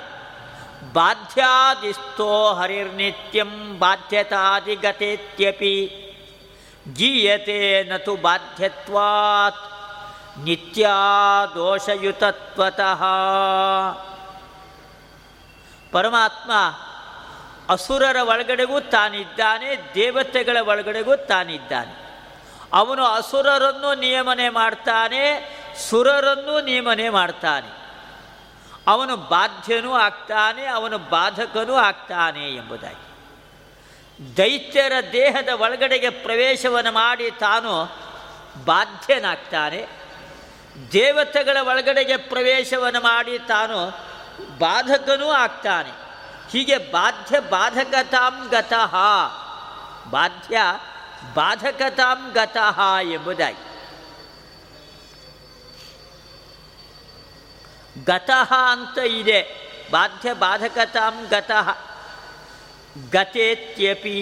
ಬಾಧ್ಯಾದಿಸ್ತೋ 0.93 2.53
ಹರಿರ್ನಿತ್ಯಂ 2.53 3.79
ಬಾಧ್ಯತಾದಿಗತೇತ್ಯಪಿ. 3.79 6.02
ಗೀಯತೆ 6.93 7.83
ನತು 7.83 8.15
ಬಾಧ್ಯತ್ವಾತ್ 8.15 9.73
ನಿತ್ಯಾದೋಷಯುತತ್ವತಃ 10.43 13.03
ಪರಮಾತ್ಮ 15.91 16.51
ಅಸುರರ 17.69 18.15
ಒಳಗಡೆಗೂ 18.15 18.79
ತಾನಿದ್ದಾನೆ, 18.79 19.91
ದೇವತೆಗಳ 19.95 20.57
ಒಳಗಡೆಗೂ 20.67 21.15
ತಾನಿದ್ದಾನೆ. 21.15 22.25
ಅವನು 22.73 23.05
ಅಸುರರನ್ನು 23.05 23.95
ನಿಯಮನೆ 23.95 24.49
ಮಾಡ್ತಾನೆ, 24.49 25.55
ಸುರರನ್ನು 25.89 26.61
ನಿಯಮನೆ 26.61 27.09
ಮಾಡ್ತಾನೆ. 27.09 27.83
ಅವನು 28.87 29.17
ಬಾಧ್ಯನೂ 29.17 29.93
ಆಗ್ತಾನೆ, 29.93 30.65
ಅವನು 30.65 30.97
ಬಾಧಕನೂ 30.97 31.73
ಆಗ್ತಾನೆ 31.73 32.55
ಎಂಬುದಾಗಿ. 32.55 33.12
ದೈತ್ಯರ 34.37 34.93
ದೇಹದ 35.13 35.49
ಒಳಗಡೆಗೆ 35.49 36.09
ಪ್ರವೇಶವನ್ನು 36.09 36.91
ಮಾಡಿ 36.91 37.31
ತಾನು 37.31 37.85
ಬಾಧ್ಯನಾಗ್ತಾನೆ. 38.65 39.87
ದೇವತೆಗಳ 40.93 41.57
ಒಳಗಡೆಗೆ 41.67 42.17
ಪ್ರವೇಶವನ್ನು 42.17 43.01
ಮಾಡಿ 43.01 43.39
ತಾನು 43.39 43.89
ಬಾಧಕನೂ 44.57 45.29
ಆಗ್ತಾನೆ. 45.29 45.89
ಹೀಗೆ 46.51 46.77
ಬಾಧ್ಯ 46.77 47.39
ಬಾಧಕತಾಂ 47.39 48.49
ಗತಃ. 48.51 48.95
ಬಾಧ್ಯ 50.09 50.57
ಬಾಧಕತಾಂ 51.33 52.31
ಗತಃ 52.31 52.81
ಎಂಬುದಾಗಿ. 53.01 53.63
ಗತಃ 58.05 58.53
ಅಂತ 58.71 58.97
ಇದೆ. 58.97 59.41
ಬಾಧ್ಯ 59.91 60.33
ಬಾಧಕತಾಂ 60.33 61.27
ಗತಃ. 61.31 61.92
ಗತೇತ್ಯಪಿ 63.11 64.15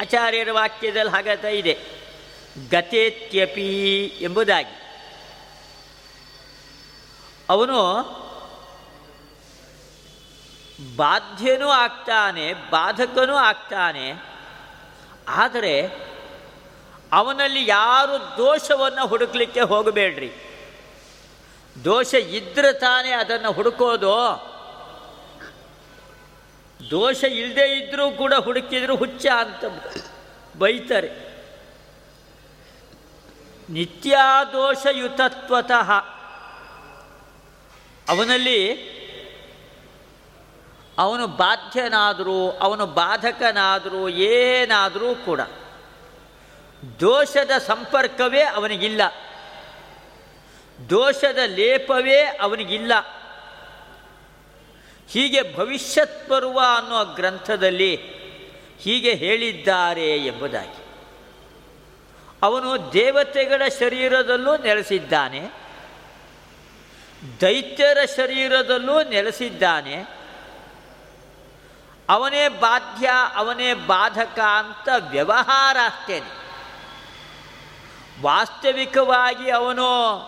ಆಚಾರ್ಯರ 0.00 0.48
ವಾಕ್ಯದಲ್ಲಿ 0.52 1.10
ಹಾಗತ 1.10 1.44
ಇದೆ. 1.44 1.78
ಗತೇತ್ಯಪಿ 2.70 3.68
ಎಂಬುದಾಗಿ. 4.20 4.74
ಅವನು 7.48 7.78
ಬಾಧ್ಯನೂ 10.96 11.68
ಆಗ್ತಾನೆ, 11.68 12.54
ಬಾಧಕನೂ 12.70 13.34
ಆಗ್ತಾನೆ, 13.34 14.12
ಆದರೆ 15.28 15.82
ಅವನಲ್ಲಿ 17.12 17.66
ಯಾರು 17.66 18.36
ದೋಷವನ್ನು 18.36 19.06
ಹುಡುಕ್ಲಿಕ್ಕೆ 19.06 19.60
ಹೋಗಬೇಡ್ರಿ. 19.60 20.32
ದೋಷ 21.84 22.14
ಇದ್ರೆ 22.14 22.72
ತಾನೇ 22.72 23.10
ಅದನ್ನು 23.10 23.52
ಹುಡುಕೋದು. 23.52 24.14
ದೋಷ 26.90 27.24
ಇಲ್ಲದೆ 27.24 27.78
ಇದ್ದರೂ 27.78 28.10
ಕೂಡ 28.10 28.34
ಹುಡುಕಿದ್ರು 28.34 28.96
ಹುಚ್ಚ 28.96 29.26
ಅಂತ 29.26 29.64
ಬೈತಾರೆ. 30.58 31.28
ನಿತ್ಯಾದೋಷಯುತತ್ವತಃ 33.70 35.90
ಅವನಲ್ಲಿ 38.08 38.88
ಅವನು 40.98 41.26
ಬಾಧ್ಯನಾದರೂ, 41.26 42.50
ಅವನು 42.50 42.86
ಬಾಧಕನಾದರೂ, 42.86 44.08
ಏನಾದರೂ 44.08 45.14
ಕೂಡ 45.14 45.40
ದೋಷದ 47.00 47.58
ಸಂಪರ್ಕವೇ 47.58 48.42
ಅವನಿಗಿಲ್ಲ. 48.42 49.00
ದೋಷದ 50.90 51.38
ಲೇಪವೇ 51.46 52.22
ಅವನಿಗಿಲ್ಲ. 52.22 53.17
ಹೀಗೆ 55.08 55.56
ಭವಿಷ್ಯತ್ 55.56 56.28
ಬರುವ 56.28 56.60
ಅನ್ನೋ 56.76 57.04
ಗ್ರಂಥದಲ್ಲಿ 57.04 57.96
ಹೀಗೆ 58.78 59.14
ಹೇಳಿದ್ದಾರೆ 59.14 60.16
ಎಂಬುದಾಗಿ. 60.16 60.84
ಅವನು 62.42 62.92
ದೇವತೆಗಳ 62.92 63.62
ಶರೀರದಲ್ಲೂ 63.80 64.56
ನೆಲೆಸಿದ್ದಾನೆ, 64.56 65.40
ದೈತ್ಯರ 67.40 67.98
ಶರೀರದಲ್ಲೂ 68.16 69.02
ನೆಲೆಸಿದ್ದಾನೆ, 69.02 69.96
ಅವನೇ 72.08 72.48
ಬಾಧ್ಯ, 72.48 73.10
ಅವನೇ 73.34 73.74
ಬಾಧಕ 73.74 74.38
ಅಂತ 74.38 74.88
ವ್ಯವಹಾರ 75.10 75.76
ಅಷ್ಟೇನೆ. 75.84 76.48
ವಾಸ್ತವಿಕವಾಗಿ 78.22 79.50
ಅವನು 79.50 80.18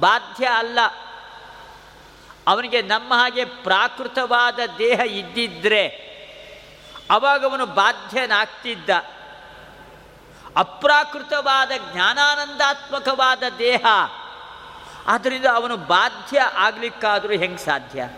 ಬಾಧ್ಯ 0.00 0.46
ಅಲ್ಲ. 0.46 0.78
ಅವನಿಗೆ 2.48 2.82
ನಮ್ಮ 2.82 3.14
ಹಾಗೆ 3.14 3.44
ಪ್ರಾಕೃತವಾದ 3.44 4.58
ದೇಹ 4.78 5.00
ಇದ್ದಿದ್ದರೆ 5.00 6.08
ಅವಾಗ 7.10 7.44
ಅವನು 7.44 7.66
ಬಾಧ್ಯನಾಗ್ತಿದ್ದ. 7.66 8.90
ಅಪ್ರಾಕೃತವಾದ 10.56 11.70
ಜ್ಞಾನಾನಂದಾತ್ಮಕವಾದ 11.92 13.42
ದೇಹ. 13.58 13.86
ಆದ್ದರಿಂದ 15.06 15.44
ಅವನು 15.54 15.76
ಬಾಧ್ಯ 15.76 16.40
ಆಗಲಿಕ್ಕಾದರೂ 16.40 17.32
ಹೆಂಗೆ 17.32 17.58
ಸಾಧ್ಯ? 17.58 18.08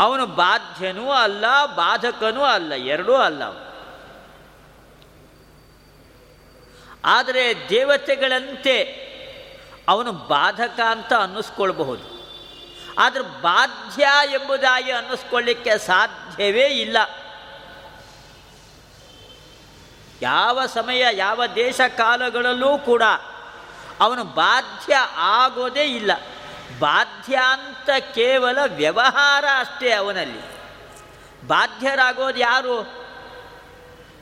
ಅವನು 0.00 0.26
ಬಾಧ್ಯನೂ 0.26 1.10
ಅಲ್ಲ, 1.10 1.66
ಬಾಧಕನೂ 1.66 2.42
ಅಲ್ಲ, 2.42 2.74
ಎರಡೂ 2.74 3.14
ಅಲ್ಲ 3.14 3.42
ಆದರೆ 7.04 7.68
ದೇವತೆಗಳಂತೆ 7.68 8.82
ಅವನು 9.88 10.12
ಬಾಧಕ 10.12 10.80
ಅಂತ 10.80 11.12
ಅನ್ನಿಸ್ಕೊಳ್ಬಹುದು. 11.12 12.11
ಆದರೆ 12.98 13.42
ಬಾಧ್ಯ 13.42 14.08
ಎಂಬುದಾಗಿ 14.24 14.90
ಅನ್ನಿಸ್ಕೊಳ್ಳಿಕ್ಕೆ 14.90 15.78
ಸಾಧ್ಯವೇ 15.78 16.66
ಇಲ್ಲ. 16.66 16.96
ಯಾವ 20.22 20.66
ಸಮಯ, 20.66 21.04
ಯಾವ 21.12 21.46
ದೇಶ 21.46 21.80
ಕಾಲಗಳಲ್ಲೂ 21.96 22.78
ಕೂಡ 22.78 23.02
ಅವನು 24.00 24.24
ಬಾಧ್ಯ 24.24 24.94
ಆಗೋದೇ 25.16 25.84
ಇಲ್ಲ. 25.84 26.10
ಬಾಧ್ಯ 26.78 27.40
ಅಂತ 27.52 27.90
ಕೇವಲ 28.14 28.58
ವ್ಯವಹಾರ 28.66 29.44
ಅಷ್ಟೇ 29.58 29.90
ಅವನಲ್ಲಿ. 29.90 30.52
ಬಾಧ್ಯರಾಗೋದು 31.46 32.38
ಯಾರು? 32.38 33.02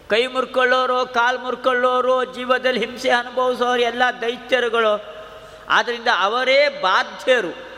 ಕೈ 0.08 0.26
ಮುರ್ಕೊಳ್ಳೋರು, 0.26 1.06
ಕಾಲು 1.06 1.38
ಮುರ್ಕೊಳ್ಳೋರು, 1.38 2.24
ಜೀವದಲ್ಲಿ 2.24 2.86
ಹಿಂಸೆ 2.86 3.10
ಅನುಭವಿಸೋರು 3.10 3.80
ಎಲ್ಲ 3.80 4.02
ದೈತ್ಯರುಗಳು. 4.20 5.20
ಆದ್ದರಿಂದ 5.68 6.08
ಅವರೇ 6.18 6.68
ಬಾಧ್ಯರು. 6.68 7.70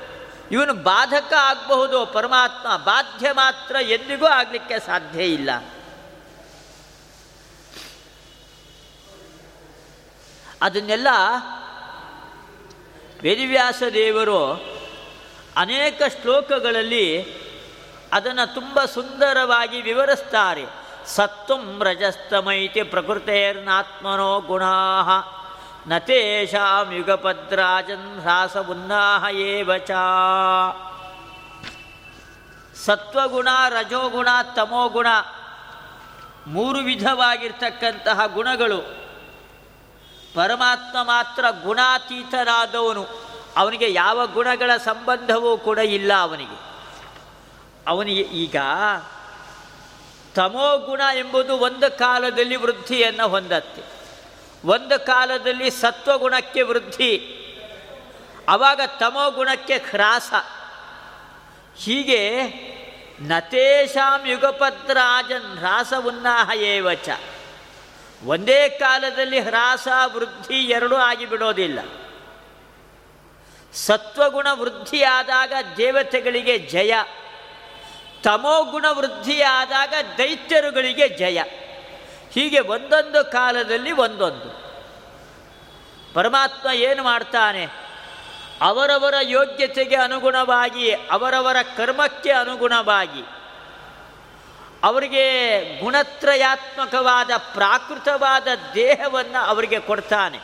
ಇವನು 0.52 0.74
ಬಾಧಕ 0.74 1.32
ಆಗಬಹುದು, 1.32 2.06
ಪರಮಾತ್ಮ 2.06 2.76
ಬಾಧ್ಯ 2.76 3.32
ಮಾತ್ರ 3.32 3.76
ಎಂದಿಗೂ 3.80 4.26
ಆಗಲಿಕ್ಕೆ 4.26 4.78
ಸಾಧ್ಯ 4.78 5.24
ಇಲ್ಲ. 5.24 5.50
ಅದನ್ನೆಲ್ಲ 10.62 11.08
ವೇದಿವ್ಯಾಸ 13.22 13.82
ದೇವರು 13.94 14.52
ಅನೇಕ 15.56 16.02
ಶ್ಲೋಕಗಳಲ್ಲಿ 16.22 17.22
ಅದನ್ನು 18.12 18.54
ತುಂಬ 18.54 18.84
ಸುಂದರವಾಗಿ 18.84 19.80
ವಿವರಿಸ್ತಾರೆ. 19.80 20.64
ಸತ್ವಂ 21.06 21.82
ರಜಸ್ತಮೈತಿ 21.84 22.82
ಪ್ರಕೃತೇರ್ನಾತ್ಮನೋ 22.82 24.40
ಗುಣಾ. 24.40 25.41
ನ 25.88 25.98
ತೇಷಾಂ 25.98 26.92
ಯುಗಪದ್ರಾಜನ್ 26.92 28.20
ಹ್ರಾಸ 28.20 28.56
ಉನ್ನಾಹ 28.56 29.34
ಏವ 29.34 29.76
ಚ 29.76 29.90
ಸತ್ವಗುಣ, 32.84 33.48
ರಜೋಗುಣ, 33.68 34.28
ತಮೋಗುಣ 34.56 35.06
ಮೂರು 36.46 36.78
ವಿಧವಾಗಿರ್ತಕ್ಕಂತಹ 36.78 38.26
ಗುಣಗಳು. 38.26 38.78
ಪರಮಾತ್ಮ 40.34 40.96
ಮಾತ್ರ 41.02 41.44
ಗುಣಾತೀತನಾದವನು 41.64 43.06
ಅವನಿಗೆ 43.56 43.92
ಯಾವ 43.92 44.26
ಗುಣಗಳ 44.26 44.76
ಸಂಬಂಧವೂ 44.76 45.56
ಕೂಡ 45.56 45.78
ಇಲ್ಲ 45.78 46.12
ಅವನಿಗೆ. 46.20 46.58
ಅವನಿಗೆ 47.86 48.20
ಈಗ 48.20 48.56
ತಮೋಗುಣ 50.34 51.00
ಎಂಬುದು 51.14 51.58
ಒಂದು 51.58 51.98
ಕಾಲದಲ್ಲಿ 51.98 52.56
ವೃದ್ಧಿಯನ್ನು 52.56 53.28
ಹೊಂದತ್ತೆ. 53.28 54.01
ಒಂದು 54.64 55.06
ಕಾಲದಲ್ಲಿ 55.06 55.70
ಸತ್ವಗುಣಕ್ಕೆ 55.70 56.62
ವೃದ್ಧಿ 56.62 57.38
ಆವಾಗ 58.48 58.80
ತಮೋಗುಣಕ್ಕೆ 59.00 59.78
ಹ್ರಾಸ. 59.78 60.32
ಹೀಗೆ 61.76 62.42
ನತೇಶಾಂ 63.20 64.28
ಯುಗಪದ್ರಾಜನ್ 64.28 65.58
ಹ್ರಾಸ 65.58 65.92
ಉನ್ನಾಹ 66.06 66.50
ಏವಚ. 66.50 67.08
ಒಂದೇ 68.24 68.68
ಕಾಲದಲ್ಲಿ 68.68 69.40
ಹ್ರಾಸ, 69.40 69.88
ವೃದ್ಧಿ 70.04 70.54
ಎರಡೂ 70.54 70.96
ಆಗಿಬಿಡೋದಿಲ್ಲ. 70.96 71.78
ಸತ್ವಗುಣ 73.72 74.46
ವೃದ್ಧಿಯಾದಾಗ 74.52 75.52
ದೇವತೆಗಳಿಗೆ 75.76 76.58
ಜಯ 76.58 76.94
ತಮೋಗುಣ 78.24 78.84
ವೃದ್ಧಿಯಾದಾಗ 78.90 79.94
ದೈತ್ಯರುಗಳಿಗೆ 80.18 81.08
ಜಯ. 81.08 81.42
ಹೀಗೆ 82.34 82.60
ಒಂದೊಂದು 82.60 83.32
ಕಾಲದಲ್ಲಿ 83.32 83.92
ಒಂದೊಂದು. 83.92 84.62
ಪರಮಾತ್ಮ 86.14 86.70
ಏನು 86.70 87.04
ಮಾಡ್ತಾನೆ? 87.04 87.68
ಅವರವರ 88.60 89.14
ಯೋಗ್ಯತೆಗೆ 89.22 89.96
ಅನುಗುಣವಾಗಿ, 89.96 90.92
ಅವರವರ 90.92 91.56
ಕರ್ಮಕ್ಕೆ 91.76 92.30
ಅನುಗುಣವಾಗಿ, 92.30 93.22
ಅವರಿಗೆ 94.82 95.60
ಗುಣತ್ರಯಾತ್ಮಕವಾದ, 95.80 97.30
ಪ್ರಾಕೃತವಾದ 97.36 98.46
ದೇಹವನ್ನು 98.74 99.44
ಅವರಿಗೆ 99.44 99.80
ಕೊಡ್ತಾನೆ. 99.80 100.38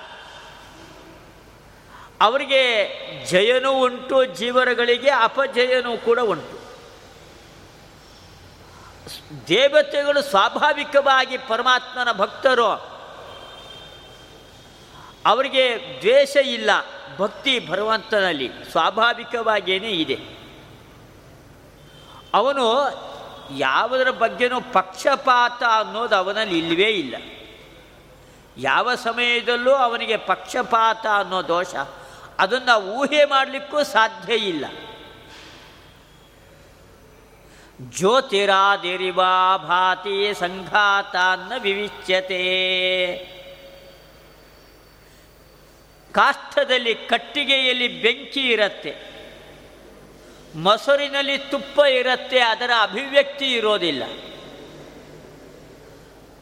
ಅವರಿಗೆ 2.21 2.89
ಜಯನೂ 3.27 3.73
ಉಂಟು 3.73 4.25
ಜೀವನಗಳಿಗೆ 4.25 5.11
ಅಪಜಯನೂ 5.11 5.97
ಕೂಡ 5.97 6.21
ಉಂಟು. 6.21 6.58
ದೇವತೆಗಳು 9.49 10.23
ಸ್ವಾಭಾವಿಕವಾಗಿ 10.23 11.39
ಪರಮಾತ್ಮನ 11.39 12.13
ಭಕ್ತರು. 12.13 12.67
ಅವರಿಗೆ 15.27 15.77
ದ್ವೇಷ 16.01 16.37
ಇಲ್ಲ, 16.37 16.71
ಭಕ್ತಿ 17.19 17.69
ಭಗವಂತನಲ್ಲಿ 17.69 18.51
ಸ್ವಾಭಾವಿಕವಾಗಿಯೇ 18.71 19.79
ಇದೆ. 19.79 20.19
ಅವನು 22.35 22.65
ಯಾವುದರ 23.57 24.11
ಬಗ್ಗೆನೂ 24.11 24.61
ಪಕ್ಷಪಾತ 24.61 25.63
ಅನ್ನೋದು 25.79 26.17
ಅವನಲ್ಲಿ 26.17 26.59
ಇಲ್ಲವೇ 26.59 26.91
ಇಲ್ಲ. 26.91 27.17
ಯಾವ 28.57 28.95
ಸಮಯದಲ್ಲೂ 28.95 29.71
ಅವನಿಗೆ 29.71 30.17
ಪಕ್ಷಪಾತ 30.17 31.07
ಅನ್ನೋ 31.15 31.49
ದೋಷ, 31.49 31.75
ಅದನ್ನು 32.39 32.81
ಊಹೆ 32.81 33.25
ಮಾಡಲಿಕ್ಕೂ 33.25 33.85
ಸಾಧ್ಯ 33.85 34.35
ಇಲ್ಲ. 34.35 34.65
ಜ್ಯೋತಿರಾದಿರಿವಾ 37.83 39.57
ಭಾತಿ 39.57 40.35
ಸಂಘಾತಾನ್ನ 40.35 41.53
ವಿವಿಚ್ಯತೆ. 41.63 42.39
ಕಾಷ್ಟದಲ್ಲಿ 46.13 46.95
ಕಟ್ಟಿಗೆಯಲ್ಲಿ 46.95 47.89
ಬೆಂಕಿ 47.89 48.41
ಇರುತ್ತೆ. 48.41 48.97
ಮೊಸರಿನಲ್ಲಿ 50.55 51.39
ತುಪ್ಪ 51.39 51.79
ಇರುತ್ತೆ, 51.79 52.41
ಅದರ 52.41 52.71
ಅಭಿವ್ಯಕ್ತಿ 52.83 53.53
ಇರೋದಿಲ್ಲ. 53.53 54.03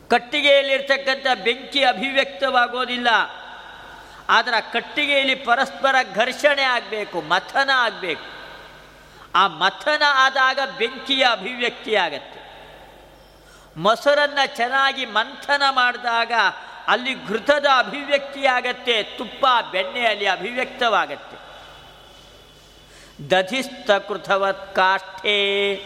ಕಟ್ಟಿಗೆಯಲ್ಲಿರ್ತಕ್ಕಂಥ 0.09 1.27
ಬೆಂಕಿ 1.42 1.85
ಅಭಿವ್ಯಕ್ತವಾಗೋದಿಲ್ಲ. 1.85 3.09
ಆದರೆ 4.29 4.72
ಕಟ್ಟಿಗೆಯಲ್ಲಿ 4.72 5.35
ಪರಸ್ಪರ 5.35 5.94
ಘರ್ಷಣೆ 6.14 6.62
ಆಗಬೇಕು, 6.62 7.20
ಮಥನ 7.20 7.70
ಆಗಬೇಕು. 7.75 8.36
ಆ 9.37 9.46
ಮಥನ 9.46 10.03
ಆದಾಗ 10.14 10.59
ಬೆಂಕಿಯ 10.79 11.27
ಅಭಿವ್ಯಕ್ತಿ 11.31 11.94
ಆಗತ್ತೆ 11.94 12.46
ಮೊಸರನ್ನು 13.77 14.57
ಚೆನ್ನಾಗಿ 14.57 15.07
ಮಂಥನ 15.07 15.62
ಮಾಡಿದಾಗ 15.70 16.33
ಅಲ್ಲಿ 16.87 17.27
ಘೃತದ 17.27 17.66
ಅಭಿವ್ಯಕ್ತಿ 17.79 18.46
ಆಗತ್ತೆ 18.46 19.03
ತುಪ್ಪ 19.03 19.46
ಬೆಣ್ಣೆಯಲ್ಲಿ 19.70 20.27
ಅಭಿವ್ಯಕ್ತವಾಗತ್ತೆ. 20.27 21.37
ದಧಿಸ್ತ 23.31 23.90
ಕೃತವತ್ 23.90 24.75
ಕಾಷ್ಠೇ 24.75 25.85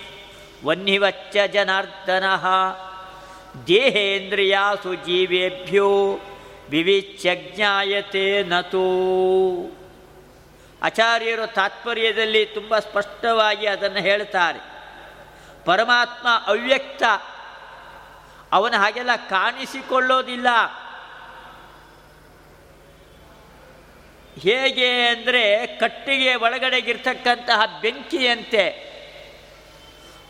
ವನ್ನಿವಚ್ಚ 0.64 1.36
ಜನಾರ್ದನ 1.52 2.24
ದೇಹೇಂದ್ರಿಯಾಸು 3.66 4.94
ಜೀವೇಭ್ಯೋ 4.94 6.18
ವಿವಿಚ್ಯ 6.70 7.36
ಜ್ಞಾಯತೆ 7.36 8.42
ನತೋ. 8.42 8.86
ಆಚಾರ್ಯರು 10.82 11.46
ತಾತ್ಪರ್ಯದಲ್ಲಿ 11.46 12.46
ತುಂಬ 12.46 12.78
ಸ್ಪಷ್ಟವಾಗಿ 12.78 13.66
ಅದನ್ನು 13.66 13.98
ಹೇಳ್ತಾರೆ. 13.98 14.58
ಪರಮಾತ್ಮ 15.64 16.28
ಅವ್ಯಕ್ತ. 16.46 17.02
ಅವನು 18.52 18.76
ಹಾಗೆಲ್ಲ 18.76 19.10
ಕಾಣಿಸಿಕೊಳ್ಳೋದಿಲ್ಲ. 19.16 20.46
ಹೇಗೆ 24.40 25.08
ಅಂದರೆ 25.08 25.66
ಕಟ್ಟಿಗೆ 25.66 26.34
ಒಳಗಡೆಗಿರ್ತಕ್ಕಂತಹ 26.34 27.80
ಬೆಂಕಿಯಂತೆ, 27.80 28.90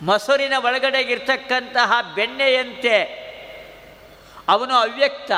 ಮೊಸರಿನ 0.03 0.53
ಒಳಗಡೆಗಿರ್ತಕ್ಕಂತಹ 0.65 1.93
ಬೆಣ್ಣೆಯಂತೆ. 2.15 3.03
ಅವನು 4.49 4.75
ಅವ್ಯಕ್ತ. 4.75 5.33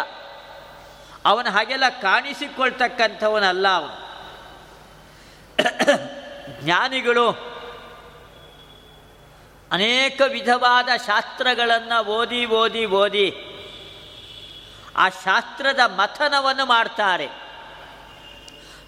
ಅವನು 1.24 1.50
ಹಾಗೆಲ್ಲ 1.50 1.88
ಕಾಣಿಸಿಕೊಳ್ತಕ್ಕಂಥವನಲ್ಲ 1.88 3.68
ಅವನು. 3.68 4.01
ಜ್ಞಾನಿಗಳು 6.60 7.52
ಅನೇಕ 9.72 10.22
ವಿಧವಾದ 10.32 10.88
ಶಾಸ್ತ್ರಗಳನ್ನು 11.06 12.04
ಓದಿ 12.04 12.46
ಓದಿ 12.46 12.86
ಓದಿ 12.86 13.48
ಆ 14.96 15.08
ಶಾಸ್ತ್ರದ 15.08 15.80
ಮಥನವನ್ನು 15.86 16.66
ಮಾಡ್ತಾರೆ. 16.66 17.28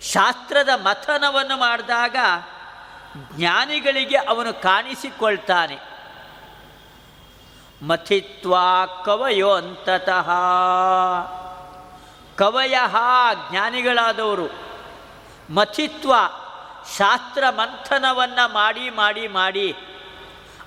ಶಾಸ್ತ್ರದ 0.02 0.68
ಮಥನವನ್ನು 0.74 1.56
ಮಾಡಿದಾಗ 1.56 2.16
ಜ್ಞಾನಿಗಳಿಗೆ 3.36 4.16
ಅವನು 4.16 4.62
ಕಾಣಿಸಿಕೊಳ್ತಾನೆ. 4.62 5.78
ಮಥಿತ್ವ 7.86 8.56
ಕವಯೋ 9.04 9.50
ಅಂತತಃ 9.50 10.30
ಕವಯ 12.36 12.76
ಜ್ಞಾನಿಗಳಾದವರು. 13.50 14.48
ಮಥಿತ್ವ 15.54 16.14
ಶಾಸ್ತ್ರ 16.98 17.50
ಮಂಥನವನ್ನು 17.50 18.52
ಮಾಡಿ 18.52 18.90
ಮಾಡಿ 18.90 19.28
ಮಾಡಿ 19.28 19.76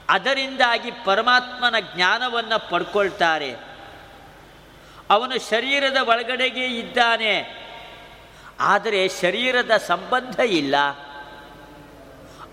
ಅದರಿಂದಾಗಿ 0.10 0.92
ಪರಮಾತ್ಮನ 0.92 1.76
ಜ್ಞಾನವನ್ನು 1.96 2.70
ಪಡ್ಕೊಳ್ತಾರೆ. 2.70 3.56
ಅವನು 5.10 5.50
ಶರೀರದ 5.50 5.98
ಒಳಗಡೆಗೆ 5.98 6.66
ಇದ್ದಾನೆ, 6.66 7.36
ಆದರೆ 8.60 9.08
ಶರೀರದ 9.08 9.72
ಸಂಬಂಧ 9.78 10.40
ಇಲ್ಲ. 10.40 10.76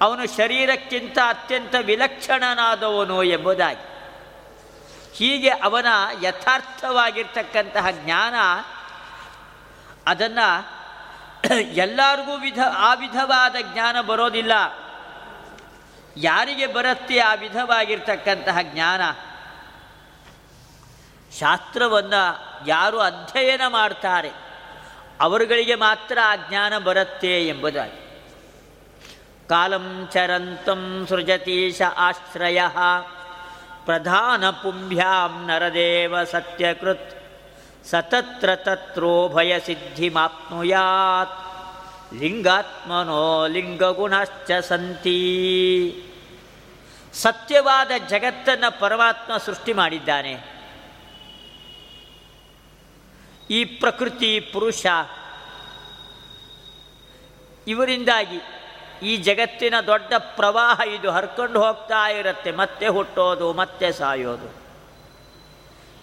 ಅವನು 0.00 0.36
ಶರೀರಕ್ಕಿಂತ 0.36 1.18
ಅತ್ಯಂತ 1.28 1.74
ವಿಲಕ್ಷಣನಾದವನು 1.80 3.22
ಎಂಬುದಾಗಿ. 3.22 3.84
ಹೀಗೆ 5.14 5.48
ಅವನ 5.48 5.86
ಯಥಾರ್ಥವಾಗಿರ್ತಕ್ಕಂತಹ 6.22 7.86
ಜ್ಞಾನ 7.90 8.34
ಅದನ್ನು 10.06 10.83
ಎಲ್ಲರಿಗೂ 11.60 12.36
ವಿಧ, 12.36 12.58
ಆ 12.76 12.94
ವಿಧವಾದ 12.94 13.56
ಜ್ಞಾನ 13.72 14.00
ಬರೋದಿಲ್ಲ. 14.00 14.52
ಯಾರಿಗೆ 16.16 16.66
ಬರುತ್ತೆ 16.66 17.18
ಆ 17.18 17.34
ವಿಧವಾಗಿರ್ತಕ್ಕಂತಹ 17.34 18.58
ಜ್ಞಾನ? 18.62 19.00
ಶಾಸ್ತ್ರವನ್ನು 21.38 22.44
ಯಾರು 22.66 22.98
ಅಧ್ಯಯನ 22.98 23.60
ಮಾಡ್ತಾರೆ, 23.68 24.30
ಅವರುಗಳಿಗೆ 25.20 25.74
ಮಾತ್ರ 25.74 26.18
ಆ 26.24 26.36
ಜ್ಞಾನ 26.36 26.78
ಬರುತ್ತೆ 26.78 27.46
ಎಂಬುದಾಗಿ. 27.48 28.22
ಕಾಲಂ 29.48 30.08
ಚರಂತಂ 30.12 31.06
ಸೃಜತೀಶ 31.08 31.82
ಆಶ್ರಯ. 31.96 32.60
ಪ್ರಧಾನ 33.84 34.50
ಪುಂಭ್ಯಾಂ 34.50 35.46
ನರದೇವ 35.46 36.24
ಸತ್ಯಕೃತ್. 36.24 37.23
ಸತತ್ರ 37.90 38.54
ತತ್ರೋಭಯ 38.54 39.60
ಸಿದ್ಧಿಮಾಪ್ನುಯಾತ್ 39.60 41.40
ಲಿಂಗಾತ್ಮನೋ 42.14 43.46
ಲಿಂಗಗುಣಶ್ಚ 43.46 44.50
ಸಂತಿ. 44.60 45.20
ಸತ್ಯವಾದ 47.12 47.90
ಜಗತ್ತನ್ನು 48.08 48.80
ಪರಮಾತ್ಮ 48.80 49.36
ಸೃಷ್ಟಿ 49.36 49.72
ಮಾಡಿದ್ದಾನೆ. 49.72 50.32
ಈ 53.50 53.64
ಪ್ರಕೃತಿ 53.64 54.40
ಪುರುಷ, 54.40 54.86
ಇವರಿಂದಾಗಿ 57.66 58.40
ಈ 59.02 59.16
ಜಗತ್ತಿನ 59.16 59.74
ದೊಡ್ಡ 59.86 60.12
ಪ್ರವಾಹ 60.18 60.80
ಇದು 60.80 61.10
ಹರ್ಕೊಂಡು 61.10 61.66
ಹೋಗ್ತಾ 61.66 62.10
ಇರುತ್ತೆ. 62.10 62.52
ಮತ್ತೆ 62.52 62.88
ಹುಟ್ಟೋದು, 62.88 63.52
ಮತ್ತೆ 63.52 63.92
ಸಾಯೋದು. 63.92 64.64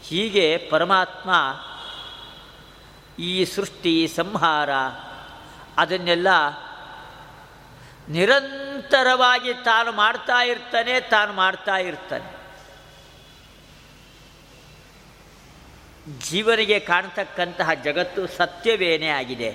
ಹೀಗೆ 0.03 0.57
ಪರಮಾತ್ಮ 0.71 1.29
ಈ 3.29 3.45
ಸೃಷ್ಟಿ 3.45 3.93
ಸಂಹಾರ, 4.15 4.69
ಅದನ್ನೆಲ್ಲ 5.77 6.27
ನಿರಂತರವಾಗಿ 8.09 9.53
ತಾನು 9.53 9.91
ಮಾಡ್ತಾ 9.91 10.37
ಇರ್ತಾನೆ, 10.43 10.93
ತಾನು 11.13 11.33
ಮಾಡ್ತಾ 11.33 11.75
ಇರ್ತಾನೆ. 11.89 12.29
ಜೀವನಿಗೆ 16.29 16.77
ಕಾಣ್ತಕ್ಕಂತಹ 16.79 17.73
ಜಗತ್ತು 17.83 18.21
ಸತ್ಯವೇನೇ 18.37 19.09
ಆಗಿದೆ. 19.09 19.51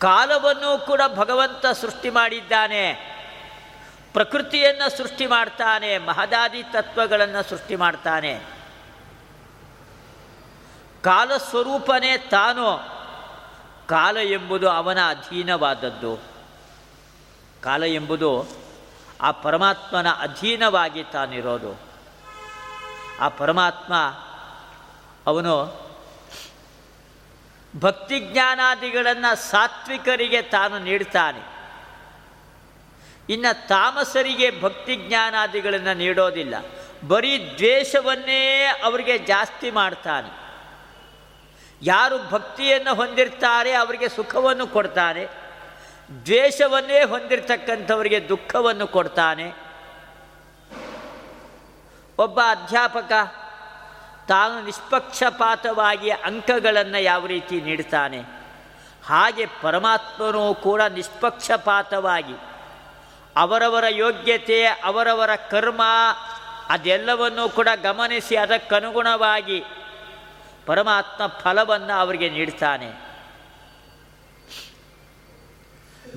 ಕಾಲವನ್ನು 0.00 0.70
ಕೂಡ 0.86 1.02
ಭಗವಂತ 1.16 1.66
ಸೃಷ್ಟಿ 1.80 2.10
ಮಾಡಿದ್ದಾನೆ. 2.10 2.84
ಪ್ರಕೃತಿಯನ್ನು 4.14 4.86
ಸೃಷ್ಟಿ 4.96 5.26
ಮಾಡ್ತಾನೆ, 5.26 5.90
ಮಹದಾದಿ 6.08 6.62
ತತ್ವಗಳನ್ನು 6.74 7.42
ಸೃಷ್ಟಿ 7.48 7.76
ಮಾಡ್ತಾನೆ. 7.76 8.32
ಕಾಲ 11.06 11.36
ಸ್ವರೂಪನೇ 11.36 12.16
ತಾನು, 12.16 12.78
ಕಾಲ 13.86 14.16
ಎಂಬುದು 14.16 14.70
ಅವನ 14.70 14.98
ಅಧೀನವಾದದ್ದು. 15.08 16.16
ಕಾಲ 17.60 17.84
ಎಂಬುದು 17.84 18.46
ಆ 19.20 19.30
ಪರಮಾತ್ಮನ 19.30 20.10
ಅಧೀನವಾಗಿ 20.10 21.04
ತಾನಿರೋದು. 21.04 21.80
ಆ 23.20 23.28
ಪರಮಾತ್ಮ 23.28 23.94
ಅವನು 25.26 25.86
ಭಕ್ತಿಜ್ಞಾನಾದಿಗಳನ್ನು 27.80 29.36
ಸಾತ್ವಿಕರಿಗೆ 29.36 30.42
ತಾನು 30.42 30.78
ನೀಡ್ತಾನೆ. 30.78 31.72
ಇನ್ನು 33.32 33.68
ತಾಮಸರಿಗೆ 33.68 34.62
ಭಕ್ತಿ 34.62 34.96
ಜ್ಞಾನಾದಿಗಳನ್ನು 34.96 35.96
ನೀಡೋದಿಲ್ಲ. 35.96 36.54
ಬರೀ 37.08 37.54
ದ್ವೇಷವನ್ನೇ 37.54 38.64
ಅವರಿಗೆ 38.84 39.18
ಜಾಸ್ತಿ 39.18 39.70
ಮಾಡ್ತಾನೆ. 39.70 40.45
ಯಾರು 41.82 42.16
ಭಕ್ತಿಯನ್ನು 42.30 42.92
ಹೊಂದಿರ್ತಾರೆ 42.94 43.72
ಅವರಿಗೆ 43.74 44.08
ಸುಖವನ್ನು 44.08 44.66
ಕೊಡ್ತಾನೆ, 44.66 45.24
ದ್ವೇಷವನ್ನೇ 46.26 47.00
ಹೊಂದಿರತಕ್ಕಂಥವರಿಗೆ 47.12 48.18
ದುಃಖವನ್ನು 48.28 48.86
ಕೊಡ್ತಾನೆ. 48.86 49.46
ಒಬ್ಬ 52.18 52.38
ಅಧ್ಯಾಪಕ 52.50 53.12
ತಾನು 54.28 54.54
ನಿಷ್ಪಕ್ಷಪಾತವಾಗಿ 54.64 56.10
ಅಂಕಗಳನ್ನು 56.28 57.00
ಯಾವ 57.02 57.26
ರೀತಿ 57.26 57.56
ನೀಡ್ತಾನೆ, 57.60 58.20
ಹಾಗೆ 59.06 59.46
ಪರಮಾತ್ಮನೂ 59.62 60.44
ಕೂಡ 60.66 60.80
ನಿಷ್ಪಕ್ಷಪಾತವಾಗಿ 60.98 62.36
ಅವರವರ 63.36 63.86
ಯೋಗ್ಯತೆ, 64.04 64.60
ಅವರವರ 64.66 65.32
ಕರ್ಮ 65.50 65.82
ಅದೆಲ್ಲವನ್ನೂ 66.70 67.44
ಕೂಡ 67.48 67.68
ಗಮನಿಸಿ 67.82 68.36
ಅದಕ್ಕನುಗುಣವಾಗಿ 68.36 69.58
ಪರಮಾತ್ಮ 70.66 71.26
ಫಲವನ್ನು 71.26 72.00
ಅವರಿಗೆ 72.00 72.28
ನೀಡ್ತಾನೆ. 72.28 73.06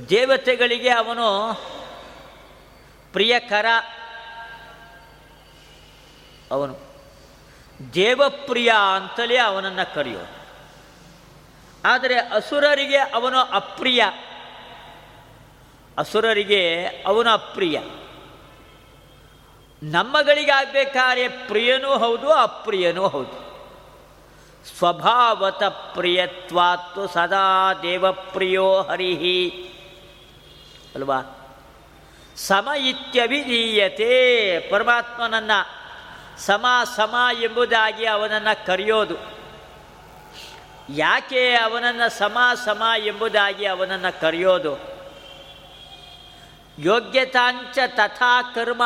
ದೇವತೆಗಳಿಗೆ 0.09 0.89
ಅವನು 0.89 1.53
ಪ್ರಿಯಕರ. 3.11 3.65
ಅವನು 6.51 6.79
ದೇವಪ್ರಿಯ 7.93 8.71
ಅಂತಲೇ 8.95 9.37
ಅವನನ್ನು 9.37 9.95
ಕರೆಯೋ 9.95 10.19
ಆದರೆ 11.85 12.19
ಅಸುರರಿಗೆ 12.19 12.97
ಅವನು 12.97 13.39
ಅಪ್ರಿಯ. 13.39 14.03
ಅಸುರರಿಗೆ 15.97 16.85
ಅವನು 16.85 17.29
ಅಪ್ರಿಯ. 17.29 17.79
ನಮ್ಮಗಳಿಗಾಗಬೇಕಾದ್ರೆ 19.83 21.27
ಪ್ರಿಯನೂ 21.27 21.97
ಹೌದು, 21.97 22.33
ಅಪ್ರಿಯನೂ 22.33 23.07
ಹೌದು. 23.07 23.48
ಸ್ವಭಾವತ 24.65 25.63
ಪ್ರಿಯತ್ವಾತ್ತು 25.63 27.07
ಸದಾ 27.07 27.73
ದೇವಪ್ರಿಯೋ 27.73 28.81
ಹರಿಹಿ. 28.81 29.49
ಅಲ್ವಾ? 30.95 31.21
ಸಮ 32.35 32.69
ಇತ್ಯಭಿಧೀಯತೆ. 32.77 34.59
ಪರಮಾತ್ಮನನ್ನು 34.69 35.79
ಸಮ 36.41 36.65
ಸಮ 36.95 37.15
ಎಂಬುದಾಗಿ 37.41 38.05
ಅವನನ್ನು 38.05 38.65
ಕರೆಯೋದು. 38.65 39.15
ಯಾಕೆ 40.89 41.55
ಅವನನ್ನು 41.55 42.17
ಸಮ 42.17 42.37
ಸಮ 42.65 42.83
ಎಂಬುದಾಗಿ 42.97 43.65
ಅವನನ್ನು 43.65 44.21
ಕರೆಯೋದು? 44.21 44.99
ಯೋಗ್ಯತಾಂಚ 46.79 47.77
ತಥಾ 47.87 48.41
ಕರ್ಮ. 48.41 48.83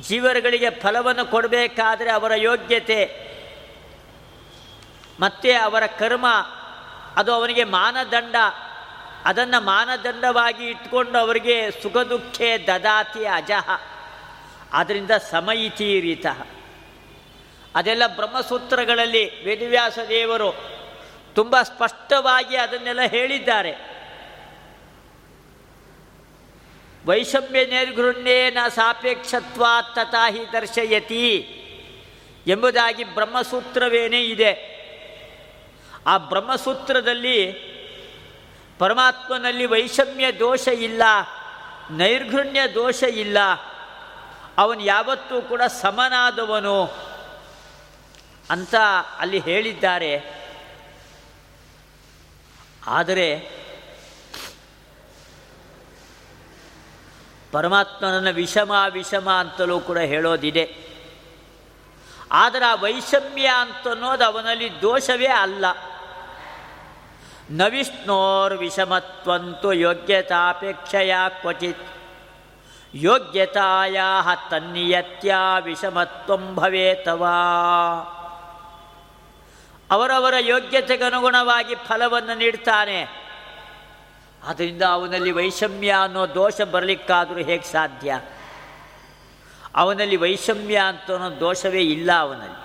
ಜೀವರುಗಳಿಗೆ 0.00 0.70
ಫಲವನ್ನು 0.70 1.30
ಕೊಡಬೇಕಾದರೆ 1.30 2.10
ಅವರ 2.10 2.32
ಯೋಗ್ಯತೆ. 2.36 3.33
ಮತ್ತು 5.20 5.62
ಅವರ 5.62 5.86
ಕರ್ಮ, 5.86 6.26
ಅದು 7.16 7.32
ಅವನಿಗೆ 7.32 7.64
ಮಾನದಂಡ. 7.64 8.34
ಅದನ್ನು 9.24 9.64
ಮಾನದಂಡವಾಗಿ 9.64 10.66
ಇಟ್ಕೊಂಡು 10.66 11.18
ಅವರಿಗೆ 11.18 11.70
ಸುಖ 11.70 11.96
ದುಃಖೆ 11.96 12.58
ದದಾತಿ 12.58 13.24
ಅಜಹ 13.24 13.80
ಆದ್ದರಿಂದ 14.72 15.10
ಸಮಯಿತೀರಿತ. 15.10 16.26
ಅದೆಲ್ಲ 17.74 18.06
ಬ್ರಹ್ಮಸೂತ್ರಗಳಲ್ಲಿ 18.06 19.44
ವೇದವ್ಯಾಸ 19.44 19.98
ದೇವರು 20.08 20.54
ತುಂಬ 21.34 21.62
ಸ್ಪಷ್ಟವಾಗಿ 21.62 22.56
ಅದನ್ನೆಲ್ಲ 22.56 23.00
ಹೇಳಿದ್ದಾರೆ. 23.02 23.94
ವೈಷಮ್ಯ 27.06 27.64
ನಿರ್ಗೃಣ್ಯೇನ 27.64 28.58
ಸಾಪೇಕ್ಷತ್ವಾ 28.68 29.82
ತಥಾ 29.82 30.30
ಹಿ 30.30 30.52
ದರ್ಶಯತಿ 30.52 31.60
ಎಂಬುದಾಗಿ 32.46 33.04
ಬ್ರಹ್ಮಸೂತ್ರವೇನೇ 33.04 34.22
ಇದೆ. 34.22 34.73
ಆ 36.06 36.18
ಬ್ರಹ್ಮಸೂತ್ರದಲ್ಲಿ 36.18 37.52
ಪರಮಾತ್ಮನಲ್ಲಿ 38.78 39.66
ವೈಷಮ್ಯ 39.66 40.32
ದೋಷ 40.32 40.68
ಇಲ್ಲ, 40.68 41.02
ನೈರ್ಘುಣ್ಯ 41.90 42.60
ದೋಷ 42.74 43.02
ಇಲ್ಲ, 43.02 43.38
ಅವನು 44.58 44.80
ಯಾವತ್ತೂ 44.80 45.42
ಕೂಡ 45.42 45.62
ಸಮನಾದವನು 45.62 46.84
ಅಂತ 48.50 48.74
ಅಲ್ಲಿ 49.18 49.38
ಹೇಳಿದ್ದಾರೆ. 49.38 50.44
ಆದರೆ 52.86 53.28
ಪರಮಾತ್ಮನನ್ನು 57.52 58.32
ವಿಷಮ 58.32 58.72
ವಿಷಮ 58.92 59.30
ಅಂತಲೂ 59.30 59.80
ಕೂಡ 59.80 59.98
ಹೇಳೋದಿದೆ. 59.98 60.76
ಆದರೆ 62.32 62.64
ಆ 62.64 62.74
ವೈಷಮ್ಯ 62.74 63.50
ಅಂತನ್ನೋದು 63.58 64.24
ಅವನಲ್ಲಿ 64.24 64.82
ದೋಷವೇ 64.82 65.26
ಅಲ್ಲ. 65.26 65.64
ನ 67.50 67.62
ವಿಷ್ಣೋರ್ 67.68 68.54
ವಿಷಮತ್ವಂತು 68.54 69.72
ಯೋಗ್ಯತಾಪೇಕ್ಷೆಯ 69.72 71.14
ಕ್ವಚಿತ್. 71.28 71.86
ಯೋಗ್ಯತಾಯ 72.94 73.96
ತನ್ನಿಯತ್ಯ 74.50 75.34
ವಿಷಮತ್ವಂ 75.60 76.54
ಭವೇತವಾ. 76.54 77.36
ಅವರವರ 79.90 80.34
ಯೋಗ್ಯತೆಗನುಗುಣವಾಗಿ 80.38 81.74
ಫಲವನ್ನು 81.74 82.38
ನೀಡ್ತಾನೆ. 82.38 83.02
ಆದ್ದರಿಂದ 84.48 84.82
ಅವನಲ್ಲಿ 84.82 85.30
ವೈಷಮ್ಯ 85.30 85.94
ಅನ್ನೋ 86.02 86.26
ದೋಷ 86.26 86.60
ಬರಲಿಕ್ಕಾದರೂ 86.60 87.36
ಹೇಗೆ 87.36 87.72
ಸಾಧ್ಯ? 87.72 88.20
ಅವನಲ್ಲಿ 89.74 90.16
ವೈಷಮ್ಯ 90.16 90.76
ಅಂತ 90.76 91.10
ದೋಷವೇ 91.10 91.82
ಇಲ್ಲ 91.82 92.12
ಅವನಲ್ಲಿ. 92.18 92.64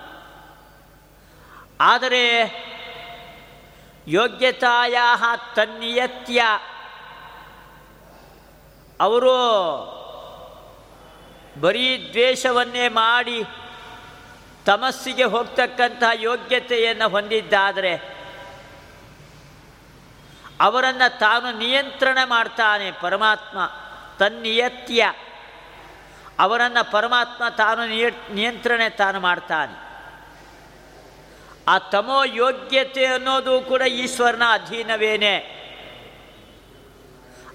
ಆದರೆ 1.82 2.46
ಯೋಗ್ಯತಾಯ 4.08 4.98
ತನ್ನಿಯತ್ಯ. 5.56 6.44
ಅವರು 9.00 9.32
ಬರೀ 11.62 12.10
ದ್ವೇಷವನ್ನೇ 12.10 12.88
ಮಾಡಿ 12.88 13.44
ತಮಸ್ಸಿಗೆ 14.66 15.24
ಹೋಗ್ತಕ್ಕಂತಹ 15.24 16.10
ಯೋಗ್ಯತೆಯನ್ನು 16.14 17.10
ಹೊಂದಿದ್ದಾದರೆ 17.10 18.20
ಅವರನ್ನು 20.62 21.20
ತಾನು 21.20 21.58
ನಿಯಂತ್ರಣ 21.58 22.18
ಮಾಡ್ತಾನೆ 22.26 22.92
ಪರಮಾತ್ಮ, 22.92 23.72
ತನ್ನಿಯತ್ಯ. 24.20 25.14
ಅವರನ್ನು 26.40 26.92
ಪರಮಾತ್ಮ 26.92 27.44
ತಾನು 27.58 27.88
ನಿಯ 27.88 28.10
ನಿಯಂತ್ರಣೆ 28.34 28.90
ತಾನು 28.90 29.20
ಮಾಡ್ತಾನೆ. 29.20 29.89
ಆ 31.70 31.78
ತಮೋ 31.78 32.24
ಯೋಗ್ಯತೆ 32.24 33.06
ಅನ್ನೋದು 33.06 33.62
ಕೂಡ 33.62 33.82
ಈಶ್ವರನ 33.82 34.42
ಅಧೀನವೇನೆ. 34.52 35.60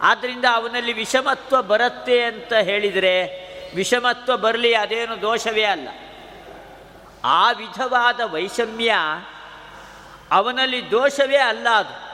ಆದ್ದರಿಂದ 0.03 0.44
ಅವನಲ್ಲಿ 0.53 0.92
ವಿಷಮತ್ವ 0.92 1.62
ಬರುತ್ತೆ 1.62 2.22
ಅಂತ 2.22 2.53
ಹೇಳಿದರೆ 2.53 3.44
ವಿಷಮತ್ವ 3.77 4.37
ಬರಲಿ 4.37 4.74
ಅದೇನು 4.74 5.20
ದೋಷವೇ 5.20 5.62
ಅಲ್ಲ. 5.62 5.88
ಆ 7.24 7.53
ವಿಧವಾದ 7.53 8.20
ವೈಷಮ್ಯ 8.24 8.94
ಅವನಲ್ಲಿ 10.31 10.90
ದೋಷವೇ 10.90 11.37
ಅಲ್ಲ 11.37 11.68
ಅದು. 11.68 12.05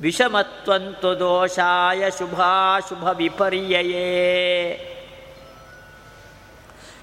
ವಿಷಮತ್ವಂತು 0.00 1.18
ದೋಷಾಯ 1.18 2.10
ಶುಭಾಶುಭ 2.10 3.04
ವಿಪರ್ಯಯೇ. 3.04 4.92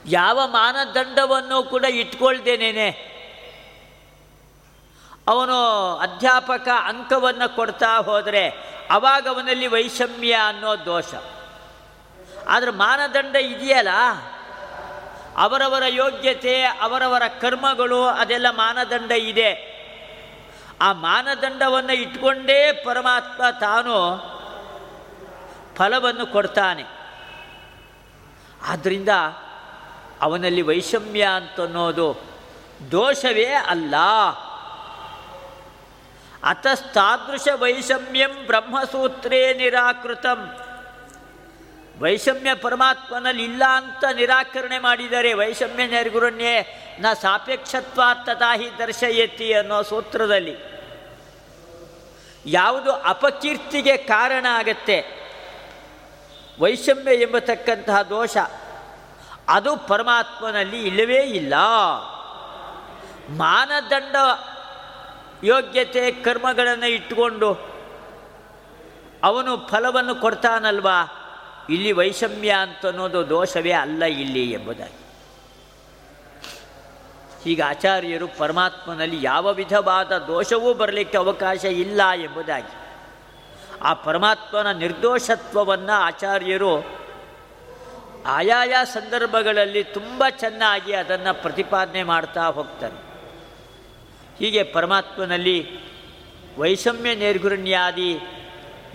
ಯಾವ 0.05 0.47
ಮಾನದಂಡವನ್ನು 0.47 1.63
ಕೂಡ 1.63 1.85
ಇಟ್ಕೊಳ್ದೇನೇನೆ? 1.85 3.13
ಅವನು 5.27 5.89
ಅಧ್ಯಾಪಕ 5.97 6.67
ಅಂಕವನ್ನು 6.85 7.55
ಕೊಡ್ತಾ 7.55 7.97
ಹೋದರೆ 7.97 8.49
ಅವಾಗ 8.91 9.27
ಅವನಲ್ಲಿ 9.27 9.67
ವೈಷಮ್ಯ 9.67 10.33
ಅನ್ನೋ 10.33 10.75
ದೋಷ. 10.85 11.13
ಆದರೆ 12.47 12.71
ಮಾನದಂಡ 12.71 13.35
ಇದೆಯಲ್ಲ? 13.35 13.89
ಅವರವರ 15.37 15.83
ಯೋಗ್ಯತೆ, 15.87 16.63
ಅವರವರ 16.63 17.21
ಕರ್ಮಗಳು, 17.41 18.03
ಅದೆಲ್ಲ 18.03 18.47
ಮಾನದಂಡ 18.49 19.11
ಇದೆ. 19.11 19.73
ಆ 20.81 20.93
ಮಾನದಂಡವನ್ನು 20.93 21.93
ಇಟ್ಕೊಂಡೇ 21.93 22.83
ಪರಮಾತ್ಮ 22.85 23.43
ತಾನು 23.59 24.17
ಫಲವನ್ನು 25.75 26.25
ಕೊಡ್ತಾನೆ. 26.25 26.83
ಆದ್ದರಿಂದ 28.67 29.09
ಅವನಲ್ಲಿ 30.23 30.61
ವೈಷಮ್ಯ 30.61 31.27
ಅಂತನ್ನೋದು 31.35 32.21
ದೋಷವೇ 32.91 33.45
ಅಲ್ಲ. 33.45 33.95
ಅತಸ್ತಾದೃಶ 36.43 37.47
ವೈಷಮ್ಯಂ 37.53 38.45
ಬ್ರಹ್ಮಸೂತ್ರೇ 38.45 39.53
ನಿರಾಕೃತಂ. 39.53 40.57
ವೈಷಮ್ಯ 41.99 42.53
ಪರಮಾತ್ಮನಲ್ಲಿ 42.53 43.43
ಇಲ್ಲ 43.43 43.63
ಅಂತ 43.65 44.03
ನಿರಾಕರಣೆ 44.15 44.79
ಮಾಡಿದರೆ 44.79 45.33
ವೈಷಮ್ಯ 45.33 45.87
ನಿರ್ಗುರಣ್ಯೇ 45.87 46.79
ನ 46.99 47.05
ಸಾಪೇಕ್ಷತ್ವ 47.13 48.01
ತಥಾಹಿ 48.25 48.69
ದರ್ಶಯತಿ 48.77 49.53
ಅನ್ನೋ 49.53 49.81
ಸೂತ್ರದಲ್ಲಿ. 49.81 50.57
ಯಾವುದು 52.45 52.91
ಅಪಕೀರ್ತಿಗೆ 52.91 53.97
ಕಾರಣ 53.97 54.45
ಆಗತ್ತೆ. 54.49 55.23
ವೈಷಮ್ಯ 56.59 57.15
ಎಂಬತಕ್ಕಂತಹ 57.15 58.01
ದೋಷ. 58.01 58.37
ಅದು 59.49 59.77
ಪರಮಾತ್ಮನಲ್ಲಿ 59.77 60.83
ಇಲ್ಲವೇ 60.83 61.21
ಇಲ್ಲ. 61.21 61.53
ಮಾನದಂಡ 63.29 64.15
ಯೋಗ್ಯತೆ 65.43 66.11
ಕರ್ಮಗಳನ್ನು 66.11 66.85
ಇಟ್ಟುಕೊಂಡು 66.85 67.53
ಅವನು 69.23 69.57
ಫಲವನ್ನು 69.57 70.15
ಕೊಡ್ತಾನಲ್ವಾ? 70.15 71.19
ಇಲ್ಲಿ 71.69 71.91
ವೈಷಮ್ಯ 71.91 72.49
ಅಂತ 72.49 72.85
ಅನ್ನೋದು 72.85 73.29
ದೋಷವೇ 73.29 73.71
ಅಲ್ಲ 73.71 74.05
ಇಲ್ಲಿ 74.05 74.51
ಎಂಬುದಾಗಿ. 74.51 75.03
ಹೀಗೆ 77.43 77.61
ಆಚಾರ್ಯರು 77.61 78.27
ಪರಮಾತ್ಮನಲ್ಲಿ 78.27 79.23
ಯಾವ 79.23 79.53
ವಿಧವಾದ 79.53 80.17
ದೋಷವೂ 80.17 80.73
ಬರಲಿಕ್ಕೆ 80.73 81.17
ಅವಕಾಶ 81.17 81.65
ಇಲ್ಲ 81.65 82.01
ಎಂಬುದಾಗಿ. 82.15 82.73
ಆ 83.83 83.93
ಪರಮಾತ್ಮನ 83.93 84.71
ನಿರ್ದೋಷತ್ವವನ್ನು 84.71 85.91
ಆಚಾರ್ಯರು 85.91 87.02
ಆಯಾಯ 88.25 88.75
ಸಂದರ್ಭಗಳಲ್ಲಿ 88.85 89.83
ತುಂಬ 89.83 90.23
ಚೆನ್ನಾಗಿ 90.29 90.93
ಅದನ್ನು 90.93 91.41
ಪ್ರತಿಪಾದನೆ 91.41 92.03
ಮಾಡ್ತಾ 92.03 92.43
ಹೋಗ್ತಾರೆ. 92.45 93.13
ಹೀಗೆ 94.37 94.63
ಪರಮಾತ್ಮನಲ್ಲಿ 94.63 95.79
ವೈಷಮ್ಯ 96.59 97.15
ನಿರ್ಗುಣ್ಯಾದಿ 97.15 98.19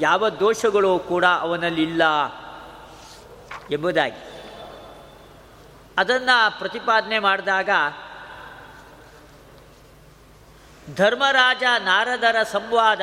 ಯಾವ 0.01 0.29
ದೋಷಗಳು 0.29 0.99
ಕೂಡ 0.99 1.25
ಅವನಲ್ಲಿಲ್ಲ 1.25 2.03
ಎಂಬುದಾಗಿ. 3.71 4.29
ಅದನ್ನು 5.99 6.59
ಪ್ರತಿಪಾದನೆ 6.59 7.19
ಮಾಡಿದಾಗ 7.19 7.71
ಧರ್ಮರಾಜ 10.97 11.62
ನಾರದರ 11.79 12.43
ಸಂವಾದ, 12.43 13.01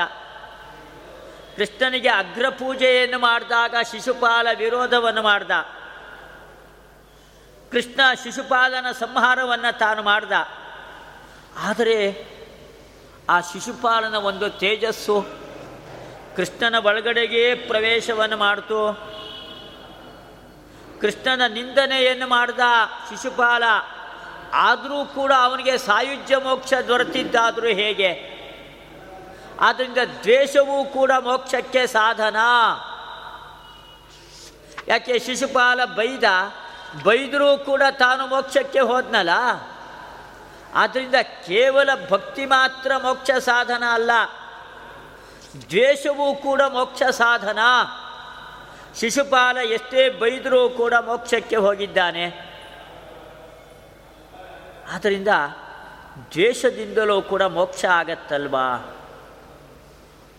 ಕೃಷ್ಣನಿಗೆ 1.55 2.09
ಅಗ್ರಪೂಜೆಯನ್ನು 2.09 3.19
ಮಾಡಿದಾಗ 3.19 3.75
ಶಿಶುಪಾಲ 3.91 4.47
ವಿರೋಧವನ್ನು 4.57 5.21
ಮಾಡ್ದ. 5.21 5.51
ಕೃಷ್ಣ 7.75 7.99
ಶಿಶುಪಾಲನ 8.23 8.91
ಸಂಹಾರವನ್ನು 8.91 9.77
ತಾನು 9.77 10.03
ಮಾಡ್ದ. 10.03 10.31
ಆದರೆ 11.57 12.27
ಆ 13.29 13.41
ಶಿಶುಪಾಲನ 13.41 14.15
ಒಂದು 14.15 14.49
ತೇಜಸ್ಸು 14.49 15.25
ಕೃಷ್ಣನ 16.35 16.75
ಒಳಗಡೆಗೆ 16.85 17.55
ಪ್ರವೇಶವನ್ನು 17.55 18.37
ಮಾಡಿತು. 18.37 18.93
ಕೃಷ್ಣನ 21.01 21.41
ನಿಂದನೆಯನ್ನು 21.53 22.27
ಮಾಡಿದ 22.27 22.59
ಶಿಶುಪಾಲ. 23.09 23.63
ಆದರೂ 24.53 25.05
ಕೂಡ 25.05 25.33
ಅವನಿಗೆ 25.41 25.77
ಸಾಯುಜ್ಯ 25.77 26.37
ಮೋಕ್ಷ 26.37 26.73
ದೊರೆತಿದ್ದಾದರೂ 26.87 27.67
ಹೇಗೆ? 27.67 28.35
ಆದ್ದರಿಂದ 29.59 29.97
ದ್ವೇಷವೂ 30.23 30.85
ಕೂಡ 30.85 31.11
ಮೋಕ್ಷಕ್ಕೆ 31.19 31.87
ಸಾಧನ. 31.87 32.35
ಯಾಕೆ 34.87 35.19
ಶಿಶುಪಾಲ 35.19 35.85
ಬೈದ? 35.85 36.23
ಬೈದರೂ 37.03 37.57
ಕೂಡ 37.57 37.81
ತಾನು 37.91 38.27
ಮೋಕ್ಷಕ್ಕೆ 38.27 38.79
ಹೋದ್ನಲ್ಲ? 38.79 39.29
ಆದ್ದರಿಂದ 40.75 41.15
ಕೇವಲ 41.47 41.89
ಭಕ್ತಿ 42.09 42.45
ಮಾತ್ರ 42.45 42.91
ಮೋಕ್ಷ 42.97 43.31
ಸಾಧನ 43.31 43.83
ಅಲ್ಲ. 43.91 44.11
ದ್ವೇಷವೂ 45.69 46.35
ಕೂಡ 46.35 46.61
ಮೋಕ್ಷ 46.61 47.03
ಸಾಧನ. 47.03 47.59
ಶಿಶುಪಾಲ 48.99 49.57
ಎಷ್ಟೇ 49.57 50.09
ಬೈದರೂ 50.09 50.69
ಕೂಡ 50.69 50.93
ಮೋಕ್ಷಕ್ಕೆ 50.93 51.55
ಹೋಗಿದ್ದಾನೆ. 51.55 52.55
ಆದ್ದರಿಂದ 54.93 55.27
ದ್ವೇಷದಿಂದಲೂ 56.33 57.21
ಕೂಡ 57.21 57.43
ಮೋಕ್ಷ 57.43 57.85
ಆಗತ್ತಲ್ವಾ? 57.85 58.73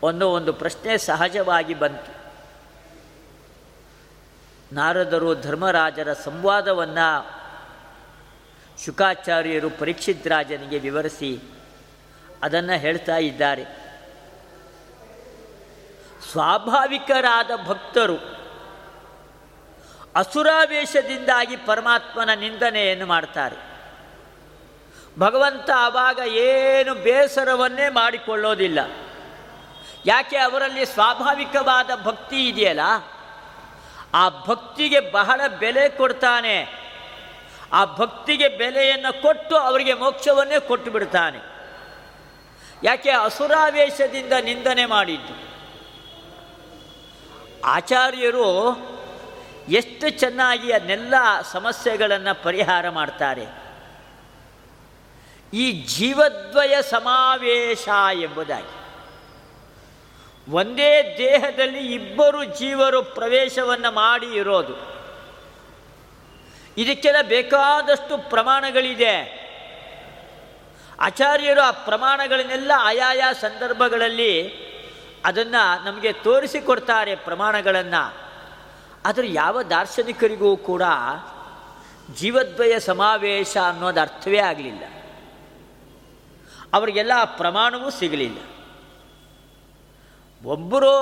ಅನ್ನೋ 0.09 0.29
ಒಂದು 0.29 0.53
ಪ್ರಶ್ನೆ 0.53 0.99
ಸಹಜವಾಗಿ 0.99 1.75
ಬಂತು. 1.75 2.16
ನಾರದರು 4.73 5.35
ಧರ್ಮರಾಜರ 5.35 6.13
ಸಂವಾದವನ್ನು 6.13 7.37
ಶುಕಾಚಾರ್ಯರು 8.85 9.71
ಪರೀಕ್ಷಿತ್ 9.71 10.27
ರಾಜನಿಗೆ 10.27 10.79
ವಿವರಿಸಿ 10.79 11.41
ಅದನ್ನು 12.43 12.79
ಹೇಳ್ತಾ 12.79 13.17
ಇದ್ದಾರೆ. 13.17 13.65
ಸ್ವಾಭಾವಿಕರಾದ 16.33 17.51
ಭಕ್ತರು 17.67 18.17
ಅಸುರಾವೇಶದಿಂದಾಗಿ 20.15 21.57
ಪರಮಾತ್ಮನ 21.57 22.31
ನಿಂದನೆಯನ್ನು 22.35 23.07
ಮಾಡ್ತಾರೆ. 23.07 23.77
ಭಗವಂತ 25.19 25.71
ಆವಾಗ 25.77 26.19
ಏನು 26.27 26.95
ಬೇಸರವನ್ನೇ 26.95 27.89
ಮಾಡಿಕೊಳ್ಳೋದಿಲ್ಲ. 27.89 28.79
ಯಾಕೆ 30.07 30.37
ಅವರಲ್ಲಿ 30.37 30.87
ಸ್ವಾಭಾವಿಕವಾದ 30.87 31.91
ಭಕ್ತಿ 32.05 32.49
ಇದೆಯಲ್ಲ? 32.49 32.81
ಆ 34.17 34.29
ಭಕ್ತಿಗೆ 34.29 35.01
ಬಹಳ 35.01 35.41
ಬೆಲೆ 35.59 35.89
ಕೊಡ್ತಾನೆ. 35.89 36.87
ಆ 37.73 37.85
ಭಕ್ತಿಗೆ 37.85 38.49
ಬೆಲೆಯನ್ನು 38.49 39.23
ಕೊಟ್ಟು 39.23 39.57
ಅವರಿಗೆ 39.57 39.95
ಮೋಕ್ಷವನ್ನೇ 39.95 40.61
ಕೊಟ್ಟು 40.61 40.91
ಬಿಡ್ತಾನೆ. 40.91 41.39
ಯಾಕೆ? 42.85 43.11
ಅಸುರಾವೇಶದಿಂದ 43.11 44.33
ನಿಂದನೆ 44.41 44.87
ಮಾಡಿದ್ದು. 44.87 45.47
ಆಚಾರ್ಯರು 47.65 48.77
ಎಷ್ಟು 49.69 50.11
ಚೆನ್ನಾಗಿ 50.11 50.73
ಅದನ್ನೆಲ್ಲ 50.73 51.15
ಸಮಸ್ಯೆಗಳನ್ನು 51.53 52.43
ಪರಿಹಾರ 52.43 52.89
ಮಾಡ್ತಾರೆ. 52.89 53.47
ಈ 55.55 55.73
ಜೀವದ್ವಯ 55.73 56.83
ಸಮಾವೇಶ 56.83 57.89
ಎಂಬುದಾಗಿ. 58.13 58.76
ಒಂದೇ 60.51 61.15
ದೇಹದಲ್ಲಿ 61.19 61.95
ಇಬ್ಬರು 61.95 62.45
ಜೀವರು 62.45 63.03
ಪ್ರವೇಶವನ್ನು 63.03 63.93
ಮಾಡಿ 63.93 64.27
ಇರೋದು. 64.27 64.97
ಇದಕ್ಕೆಲ್ಲ 66.79 67.23
ಬೇಕಾದಷ್ಟು 67.23 68.31
ಪ್ರಮಾಣಗಳಿದೆ. 68.31 69.47
ಆಚಾರ್ಯರು 71.01 71.61
ಆ 71.61 71.71
ಪ್ರಮಾಣಗಳನ್ನೆಲ್ಲ 71.71 72.73
ಆಯಾಯ 72.79 73.23
ಸಂದರ್ಭಗಳಲ್ಲಿ 73.41 74.67
ಅದನ್ನು 75.25 75.85
ನಮಗೆ 75.85 76.13
ತೋರಿಸಿಕೊಡ್ತಾರೆ 76.13 77.15
ಪ್ರಮಾಣಗಳನ್ನು. 77.15 78.17
ಆದರೆ 79.05 79.33
ಯಾವ 79.33 79.63
ದಾರ್ಶನಿಕರಿಗೂ 79.63 80.57
ಕೂಡ 80.57 80.83
ಜೀವದ್ವಯ 82.15 82.79
ಸಮಾವೇಶ 82.79 83.57
ಅನ್ನೋದು 83.69 84.01
ಅರ್ಥವೇ 84.01 84.39
ಆಗಲಿಲ್ಲ. 84.39 84.85
ಅವರಿಗೆಲ್ಲ 86.75 87.13
ಆ 87.17 87.25
ಪ್ರಮಾಣವೂ 87.25 87.91
ಸಿಗಲಿಲ್ಲ. 87.91 88.56
ಒಬ್ಬರು 90.47 90.93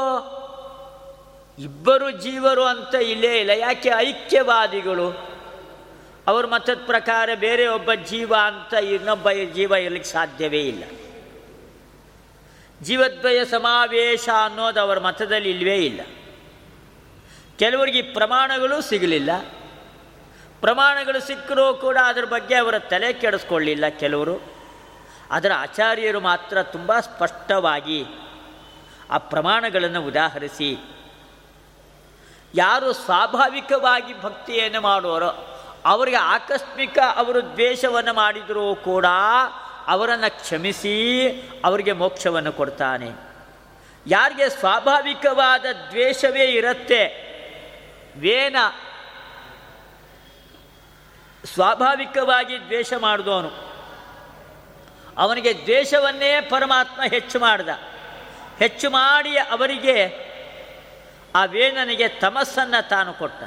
ಇಬ್ಬರು 1.58 2.10
ಜೀವರು 2.10 2.64
ಅಂತ 2.64 2.94
ಇಲ್ಲೇ 2.94 3.36
ಇಲ್ಲ. 3.36 3.50
ಯಾಕೆ 3.50 3.90
ಐಕ್ಯವಾದಿಗಳು? 3.96 5.34
ಅವ್ರ 6.26 6.46
ಮತದ 6.46 6.80
ಪ್ರಕಾರ 6.86 7.30
ಬೇರೆ 7.34 7.66
ಒಬ್ಬ 7.66 7.90
ಜೀವ 7.94 8.34
ಅಂತ 8.44 8.72
ಇನ್ನೊಬ್ಬ 8.72 9.30
ಜೀವ 9.30 9.72
ಇರಲಿಕ್ಕೆ 9.72 10.10
ಸಾಧ್ಯವೇ 10.10 10.60
ಇಲ್ಲ. 10.60 10.84
ಜೀವದ್ವಯ 12.82 13.44
ಸಮಾವೇಶ 13.44 14.28
ಅನ್ನೋದು 14.44 14.80
ಅವರ 14.80 14.98
ಮತದಲ್ಲಿ 14.98 15.50
ಇಲ್ಲವೇ 15.50 15.76
ಇಲ್ಲ. 15.76 16.00
ಕೆಲವರಿಗೆ 17.58 18.02
ಪ್ರಮಾಣಗಳು 18.02 18.82
ಸಿಗಲಿಲ್ಲ. 18.82 19.30
ಪ್ರಮಾಣಗಳು 20.60 21.20
ಸಿಕ್ಕರೂ 21.20 21.74
ಕೂಡ 21.74 21.98
ಅದರ 22.04 22.24
ಬಗ್ಗೆ 22.24 22.54
ಅವರ 22.54 22.78
ತಲೆ 22.78 23.12
ಕೆಡಿಸ್ಕೊಳ್ಳಿಲ್ಲ 23.12 23.88
ಕೆಲವರು. 23.88 24.40
ಅದರ 25.30 25.52
ಆಚಾರ್ಯರು 25.56 26.20
ಮಾತ್ರ 26.20 26.62
ತುಂಬ 26.62 26.92
ಸ್ಪಷ್ಟವಾಗಿ 27.00 28.04
ಆ 29.14 29.18
ಪ್ರಮಾಣಗಳನ್ನು 29.18 30.02
ಉದಾಹರಿಸಿ. 30.02 30.70
ಯಾರು 32.54 32.92
ಸ್ವಾಭಾವಿಕವಾಗಿ 32.92 34.22
ಭಕ್ತಿಯನ್ನು 34.22 34.80
ಮಾಡುವರೋ, 34.80 35.30
ಅವರಿಗೆ 35.86 36.16
ಆಕಸ್ಮಿಕ 36.16 36.98
ಅವರು 37.16 37.40
ದ್ವೇಷವನ್ನು 37.52 38.14
ಮಾಡಿದರೂ 38.14 38.74
ಕೂಡ 38.74 39.06
ಅವರನ್ನು 39.86 40.30
ಕ್ಷಮಿಸಿ 40.40 40.96
ಅವರಿಗೆ 41.64 41.92
ಮೋಕ್ಷವನ್ನು 41.92 42.52
ಕೊಡ್ತಾನೆ. 42.52 43.10
ಯಾರಿಗೆ 44.06 44.48
ಸ್ವಾಭಾವಿಕವಾದ 44.48 45.64
ದ್ವೇಷವೇ 45.90 46.44
ಇರುತ್ತೆ, 46.44 47.02
ವೇನ 48.18 48.56
ಸ್ವಾಭಾವಿಕವಾಗಿ 51.44 52.56
ದ್ವೇಷ 52.58 52.92
ಮಾಡಿದವನು. 52.98 53.50
ಅವನಿಗೆ 55.18 55.52
ದ್ವೇಷವನ್ನೇ 55.62 56.40
ಪರಮಾತ್ಮ 56.40 57.00
ಹೆಚ್ಚು 57.10 57.38
ಮಾಡ್ದ. 57.38 57.68
ಹೆಚ್ಚು 58.58 58.90
ಮಾಡಿ 58.90 59.38
ಅವರಿಗೆ 59.38 60.24
ಆ 61.34 61.44
ವೇನನಿಗೆ 61.44 62.08
ತಮಸ್ಸನ್ನು 62.08 62.88
ತಾನು 62.88 63.12
ಕೊಟ್ಟ. 63.12 63.42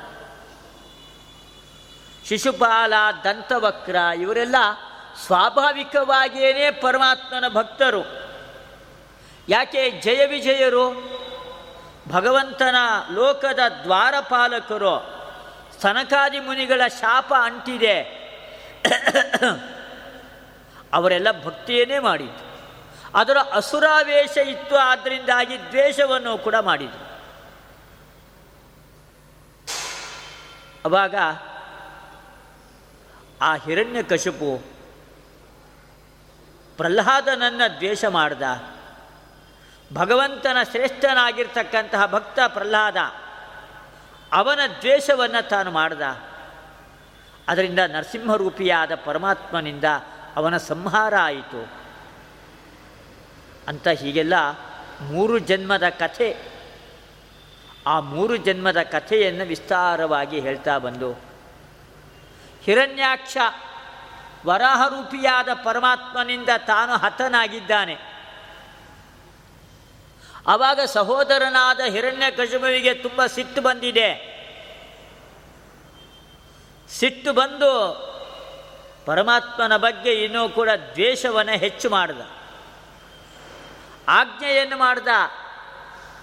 ಶಿಶುಪಾಲ, 2.28 2.94
ದಂತವಕ್ರ 3.24 3.96
ಇವರೆಲ್ಲ 4.22 4.56
ಸ್ವಾಭಾವಿಕವಾಗಿಯೇ 5.26 6.72
ಪರಮಾತ್ಮನ 6.72 7.48
ಭಕ್ತರು. 7.48 8.04
ಯಾಕೆ 9.50 9.92
ಜಯ 9.92 10.26
ವಿಜಯರು? 10.26 11.18
ಭಗವಂತನ 12.10 12.76
ಲೋಕದ 13.12 13.60
ದ್ವಾರಪಾಲಕರು, 13.84 15.18
ಸನಕಾದಿ 15.82 16.40
ಮುನಿಗಳ 16.40 16.82
ಶಾಪ 16.88 17.34
ಅಂಟಿದೆ. 17.42 18.02
ಅವರೆಲ್ಲ 20.94 21.44
ಭಕ್ತಿಯನ್ನೇ 21.46 22.00
ಮಾಡಿದ್ದು 22.00 22.47
ಅದರ 23.18 23.38
ಅಸುರಾವೇಶ 23.54 24.38
ಇತ್ತು, 24.38 24.76
ಆದ್ದರಿಂದಾಗಿ 24.76 25.60
ದ್ವೇಷವನ್ನು 25.60 26.38
ಕೂಡ 26.38 26.56
ಮಾಡಿದರು. 26.56 27.08
ಅವಾಗ 30.86 31.16
ಆ 33.42 33.56
ಹಿರಣ್ಯ 33.56 34.04
ಕಶುಪು 34.04 34.62
ಪ್ರಹ್ಲಾದನನ್ನು 36.78 37.78
ದ್ವೇಷ 37.78 38.06
ಮಾಡ್ದ. 38.06 38.42
ಭಗವಂತನ 39.94 40.58
ಶ್ರೇಷ್ಠನಾಗಿರ್ತಕ್ಕಂತಹ 40.72 42.06
ಭಕ್ತ 42.06 42.40
ಪ್ರಹ್ಲಾದ 42.48 42.98
ಅವನ 44.34 44.60
ದ್ವೇಷವನ್ನು 44.82 45.50
ತಾನು 45.50 45.72
ಮಾಡ್ದ. 45.72 46.02
ಅದರಿಂದ 47.48 47.80
ನರಸಿಂಹರೂಪಿಯಾದ 47.80 48.96
ಪರಮಾತ್ಮನಿಂದ 48.96 49.84
ಅವನ 50.36 50.58
ಸಂಹಾರ 50.58 51.14
ಆಯಿತು. 51.16 51.87
ಅಂತ 53.68 53.88
ಹೀಗೆಲ್ಲ 53.88 54.34
ಮೂರು 55.02 55.40
ಜನ್ಮದ 55.40 55.90
ಕಥೆ, 55.90 56.38
ಆ 57.88 58.00
ಮೂರು 58.00 58.38
ಜನ್ಮದ 58.38 58.82
ಕಥೆಯನ್ನು 58.82 59.46
ವಿಸ್ತಾರವಾಗಿ 59.46 60.40
ಹೇಳ್ತಾ 60.40 60.78
ಬಂದು, 60.78 61.14
ಹಿರಣ್ಯಾಕ್ಷ 62.64 63.38
ವರಾಹರೂಪಿಯಾದ 64.46 65.50
ಪರಮಾತ್ಮನಿಂದ 65.54 66.50
ತಾನು 66.58 66.94
ಹತನಾಗಿದ್ದಾನೆ. 66.94 67.96
ಆವಾಗ 70.48 70.80
ಸಹೋದರನಾದ 70.86 71.80
ಹಿರಣ್ಯ 71.90 72.32
ಕಶುಬುವಿಗೆ 72.32 72.94
ತುಂಬ 72.94 73.26
ಸಿಟ್ಟು 73.26 73.62
ಬಂದಿದೆ. 73.62 74.10
ಸಿಟ್ಟು 76.90 77.34
ಬಂದು 77.34 77.72
ಪರಮಾತ್ಮನ 79.06 79.78
ಬಗ್ಗೆ 79.78 80.14
ಇನ್ನೂ 80.14 80.50
ಕೂಡ 80.50 80.70
ದ್ವೇಷವನ್ನು 80.70 81.60
ಹೆಚ್ಚು 81.60 81.90
ಮಾಡಿದ. 81.90 82.37
ಆಜ್ಞೆಯನ್ನು 84.08 84.78
ಮಾಡಿದ. 84.78 85.08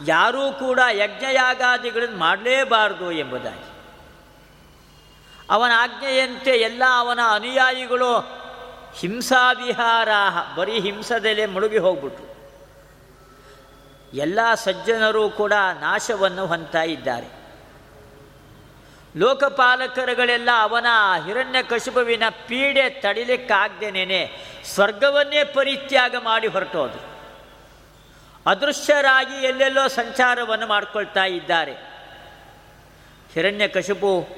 ಯಾರೂ 0.07 0.53
ಕೂಡ 0.53 0.81
ಯಜ್ಞಯಾಗಾದಿಗಳನ್ನು 0.93 2.17
ಮಾಡಲೇಬಾರದು 2.17 3.13
ಎಂಬುದಾಗಿ. 3.13 3.75
ಅವನ 5.51 5.71
ಆಜ್ಞೆಯಂತೆ 5.77 6.51
ಎಲ್ಲ 6.51 6.83
ಅವನ 6.99 7.19
ಅನುಯಾಯಿಗಳು 7.31 8.19
ಹಿಂಸಾವಿಹಾರ 8.95 10.09
ಬರೀ 10.57 10.81
ಹಿಂಸದಲ್ಲೇ 10.81 11.47
ಮುಳುಗಿ 11.47 11.79
ಹೋಗ್ಬಿಟ್ರು. 11.79 12.35
ಎಲ್ಲ 14.17 14.55
ಸಜ್ಜನರು 14.55 15.31
ಕೂಡ 15.31 15.53
ನಾಶವನ್ನು 15.81 16.47
ಹೊಂತಾ 16.47 16.83
ಇದ್ದಾರೆ. 16.83 17.45
ಲೋಕಪಾಲಕರುಗಳೆಲ್ಲ 19.17 20.49
ಅವನ 20.61 20.87
ಹಿರಣ್ಯ 21.27 21.63
ಕಶುಬುವಿನ 21.63 22.23
ಪೀಡೆ 22.29 22.91
ತಡಿಲಿಕ್ಕಾಗ್ದೇನೆ 22.91 24.33
ಸ್ವರ್ಗವನ್ನೇ 24.65 25.45
ಪರಿತ್ಯಾಗ 25.45 26.17
ಮಾಡಿ 26.17 26.47
ಹೊರಟೋದು 26.47 27.14
ಅದೃಶ್ಯರಾಗಿ 28.47 29.47
ಎಲ್ಲೆಲ್ಲೋ 29.47 29.89
ಸಂಚಾರವನ್ನು 29.89 30.67
ಮಾಡಿಕೊಳ್ತಾ 30.67 31.25
ಇದ್ದಾರೆ. 31.25 31.73
ಹಿರಣ್ಯ 33.35 33.69
ಕಶುಪು 33.69 34.29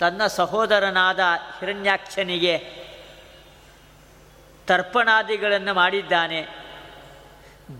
ತನ್ನ 0.00 0.26
ಸಹೋದರನಾದ 0.26 1.20
ಹಿರಣ್ಯಾಕ್ಷನಿಗೆ 1.60 2.58
ತರ್ಪಣಾದಿಗಳನ್ನು 4.66 5.74
ಮಾಡಿದ್ದಾನೆ. 5.74 6.46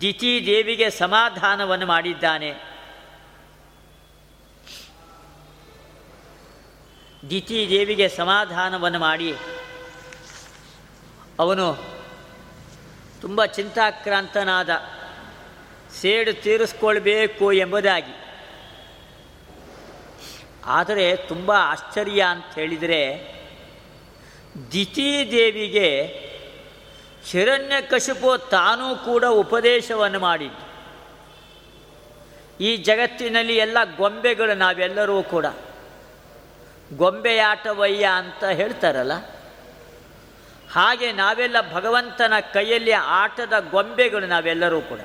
ದಿತಿ 0.01 0.43
ದೇವಿಗೆ 0.47 0.91
ಸಮಾಧಾನವನ್ನು 0.91 1.87
ಮಾಡಿದ್ದಾನೆ. 1.87 2.55
ದಿತಿ 7.31 7.67
ದೇವಿಗೆ 7.71 8.09
ಸಮಾಧಾನವನ್ನು 8.09 8.99
ಮಾಡಿ 8.99 9.37
ಅವನು 11.39 11.94
ತುಂಬ 13.25 13.45
ಚಿಂತಾಕ್ರಾಂತನಾದ. 13.45 14.71
ಸೇಡು 16.01 16.43
ತೀರಿಸ್ಕೊಳ್ಬೇಕು 16.43 17.53
ಎಂಬುದಾಗಿ. 17.53 18.13
ಆದರೆ 20.65 21.17
ತುಂಬ 21.17 21.53
ಆಶ್ಚರ್ಯ 21.53 22.23
ಅಂತ 22.23 22.55
ಹೇಳಿದರೆ 22.55 23.35
ದೇವಿಗೆ 25.31 26.07
ಹಿರಣ್ಯಕಶಿಪು 27.25 28.49
ತಾನೂ 28.49 28.97
ಕೂಡ 28.97 29.25
ಉಪದೇಶವನ್ನು 29.25 30.21
ಮಾಡಿದ್ದು. 30.21 30.65
ಈ 32.65 32.77
ಜಗತ್ತಿನಲ್ಲಿ 32.77 33.57
ಎಲ್ಲ 33.57 33.79
ಗೊಂಬೆಗಳು 33.97 34.55
ನಾವೆಲ್ಲರೂ 34.55 35.23
ಕೂಡ. 35.23 35.47
ಗೊಂಬೆಯಾಟವಯ್ಯ 36.97 38.05
ಅಂತ 38.05 38.45
ಹೇಳ್ತಾರಲ್ಲ. 38.45 39.13
ಹಾಗೆ 40.75 41.13
ನಾವೆಲ್ಲ 41.13 41.75
ಭಗವಂತನ 41.75 42.33
ಕೈಯಲ್ಲಿ 42.53 42.93
ಆಟದ 42.93 43.53
ಗೊಂಬೆಗಳು 43.71 44.27
ನಾವೆಲ್ಲರೂ 44.27 44.81
ಕೂಡ. 44.81 45.01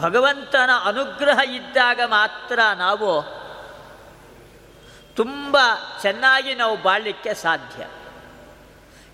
ಭಗವಂತನ 0.00 0.70
ಅನುಗ್ರಹ 0.84 1.38
ಇದ್ದಾಗ 1.56 2.00
ಮಾತ್ರ 2.06 2.60
ನಾವು 2.74 3.22
ತುಂಬ 5.16 5.56
ಚೆನ್ನಾಗಿ 6.02 6.54
ನಾವು 6.54 6.82
ಬಾಳಲಿಕ್ಕೆ 6.82 7.34
ಸಾಧ್ಯ. 7.34 7.86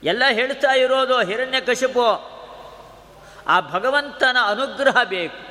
ಎಲ್ಲ 0.09 0.23
ಹೇಳ್ತಾ 0.33 0.75
ಇರೋದು 0.75 1.25
ಹಿರಣ್ಯ 1.25 1.61
ಕಶಿಪು 1.61 2.37
ಆ 3.47 3.61
ಭಗವಂತನ 3.61 4.37
ಅನುಗ್ರಹ 4.47 5.03
ಬೇಕು. 5.05 5.47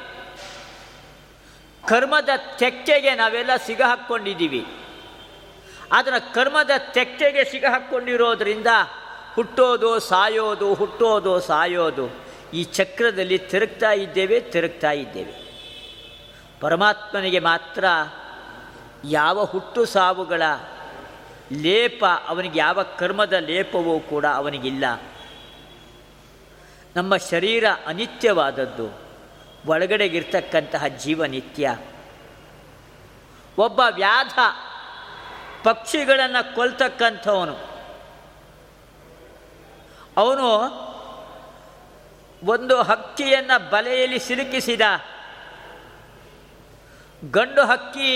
ಕರ್ಮದ 1.87 2.29
ತೆಕ್ಕೆಗೆ 2.57 3.15
ನಾವೆಲ್ಲ 3.15 3.55
ಸಿಗಹಾಕ್ಕೊಂಡಿದ್ದೀವಿ 3.55 4.84
ಆದರೆ 5.91 6.33
ಕರ್ಮದ 6.33 6.71
ತೆಕ್ಕೆಗೆ 6.91 7.43
ಸಿಗಹಾಕ್ಕೊಂಡಿರೋದ್ರಿಂದ 7.43 8.67
ಹುಟ್ಟೋದು 9.35 9.99
ಸಾಯೋದು 9.99 10.73
ಹುಟ್ಟೋದು 10.73 11.39
ಸಾಯೋದು. 11.39 12.09
ಈ 12.53 12.63
ಚಕ್ರದಲ್ಲಿ 12.63 13.37
ತಿರುಗ್ತಾ 13.37 13.91
ಇದ್ದೇವೆ 13.91 14.39
ತಿರುಗ್ತಾ 14.39 14.91
ಇದ್ದೇವೆ. 14.91 15.45
ಪರಮಾತ್ಮನಿಗೆ 16.59 17.39
ಮಾತ್ರ 17.39 17.85
ಯಾವ 19.05 19.43
ಹುಟ್ಟು 19.43 19.85
ಸಾವುಗಳ 19.85 20.41
ಲೇಪ, 21.51 22.05
ಅವನಿಗೆ 22.27 22.59
ಯಾವ 22.59 22.83
ಕರ್ಮದ 22.83 23.33
ಲೇಪವೂ 23.33 23.99
ಕೂಡ 23.99 24.25
ಅವನಿಗಿಲ್ಲ. 24.25 24.85
ನಮ್ಮ 26.95 27.17
ಶರೀರ 27.17 27.65
ಅನಿತ್ಯವಾದದ್ದು. 27.85 29.05
ಒಳಗಡೆಗಿರ್ತಕ್ಕಂತಹ 29.65 30.87
ಜೀವ 30.87 31.25
ನಿತ್ಯ 31.25 31.77
ಒಬ್ಬ 33.57 33.81
ವ್ಯಾಧ 33.95 34.39
ಪಕ್ಷಿಗಳನ್ನು 35.65 36.55
ಕೊಲ್ತಕ್ಕಂಥವನು. 36.55 37.55
ಅವನು 40.17 40.47
ಒಂದು 42.43 42.81
ಹಕ್ಕಿಯನ್ನು 42.81 43.69
ಬಲೆಯಲ್ಲಿ 43.69 44.19
ಸಿಲುಕಿಸಿದ. 44.19 44.81
ಗಂಡು 47.31 47.65
ಹಕ್ಕಿ 47.65 48.11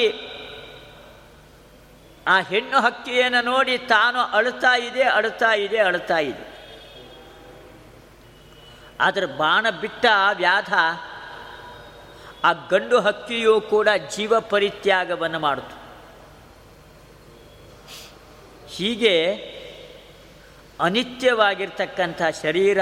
ಆ 2.28 2.42
ಹೆಣ್ಣು 2.42 2.80
ಹಕ್ಕಿಯನ್ನು 2.80 3.42
ನೋಡಿ 3.42 3.78
ತಾನು 3.78 4.20
ಅಳುತ್ತಾ 4.20 4.78
ಇದೆ 4.78 5.04
ಅಳುತ್ತಾ 5.04 5.54
ಇದೆ 5.54 5.78
ಅಳುತ್ತಾ 5.78 6.18
ಇದೆ. 6.18 6.50
ಆದರೆ 9.00 9.26
ಬಾಣ 9.26 9.70
ಬಿಟ್ಟ 9.70 10.06
ವ್ಯಾಧ 10.34 10.74
ಆ 12.44 12.54
ಗಂಡು 12.70 13.00
ಹಕ್ಕಿಯೂ 13.00 13.62
ಕೂಡ 13.62 13.88
ಜೀವ 14.16 14.40
ಪರಿತ್ಯಾಗವನ್ನು 14.40 15.40
ಮಾಡಿತು 15.40 15.79
ಹೀಗೆ 18.80 19.36
ಅನಿತ್ಯವಾಗಿರ್ತಕ್ಕಂಥ 20.80 22.22
ಶರೀರ 22.42 22.80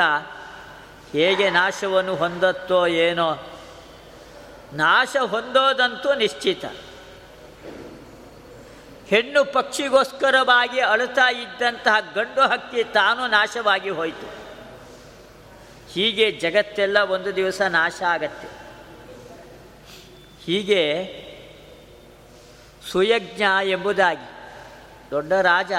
ಹೇಗೆ 1.11 1.49
ನಾಶವನ್ನು 1.49 2.15
ಹೊಂದತ್ತೋ 2.15 2.87
ಏನೋ, 2.87 3.35
ನಾಶ 4.73 5.17
ಹೊಂದೋದಂತೂ 5.25 6.13
ನಿಶ್ಚಿತ. 6.13 6.65
ಹೆಣ್ಣು 9.07 9.45
ಪಕ್ಷಿಗೋಸ್ಕರವಾಗಿ 9.45 10.79
ಅಳುತ್ತಾ 10.79 11.31
ಇದ್ದಂತಹ 11.31 11.95
ಗಂಡು 12.15 12.41
ಹಕ್ಕಿ 12.41 12.83
ತಾನು 12.83 13.27
ನಾಶವಾಗಿ 13.27 13.89
ಹೋಯಿತು. 13.89 14.27
ಹೀಗೆ 15.93 16.31
ಜಗತ್ತೆಲ್ಲ 16.31 16.97
ಒಂದು 16.99 17.35
ದಿವಸ 17.35 17.61
ನಾಶ 17.61 18.01
ಆಗತ್ತೆ. 18.07 18.47
ಹೀಗೆ 20.45 20.83
ಸುಯಜ್ಞ 22.91 23.43
ಎಂಬುದಾಗಿ 23.63 24.36
ದೊಡ್ಡ 25.11 25.33
ರಾಜ 25.33 25.71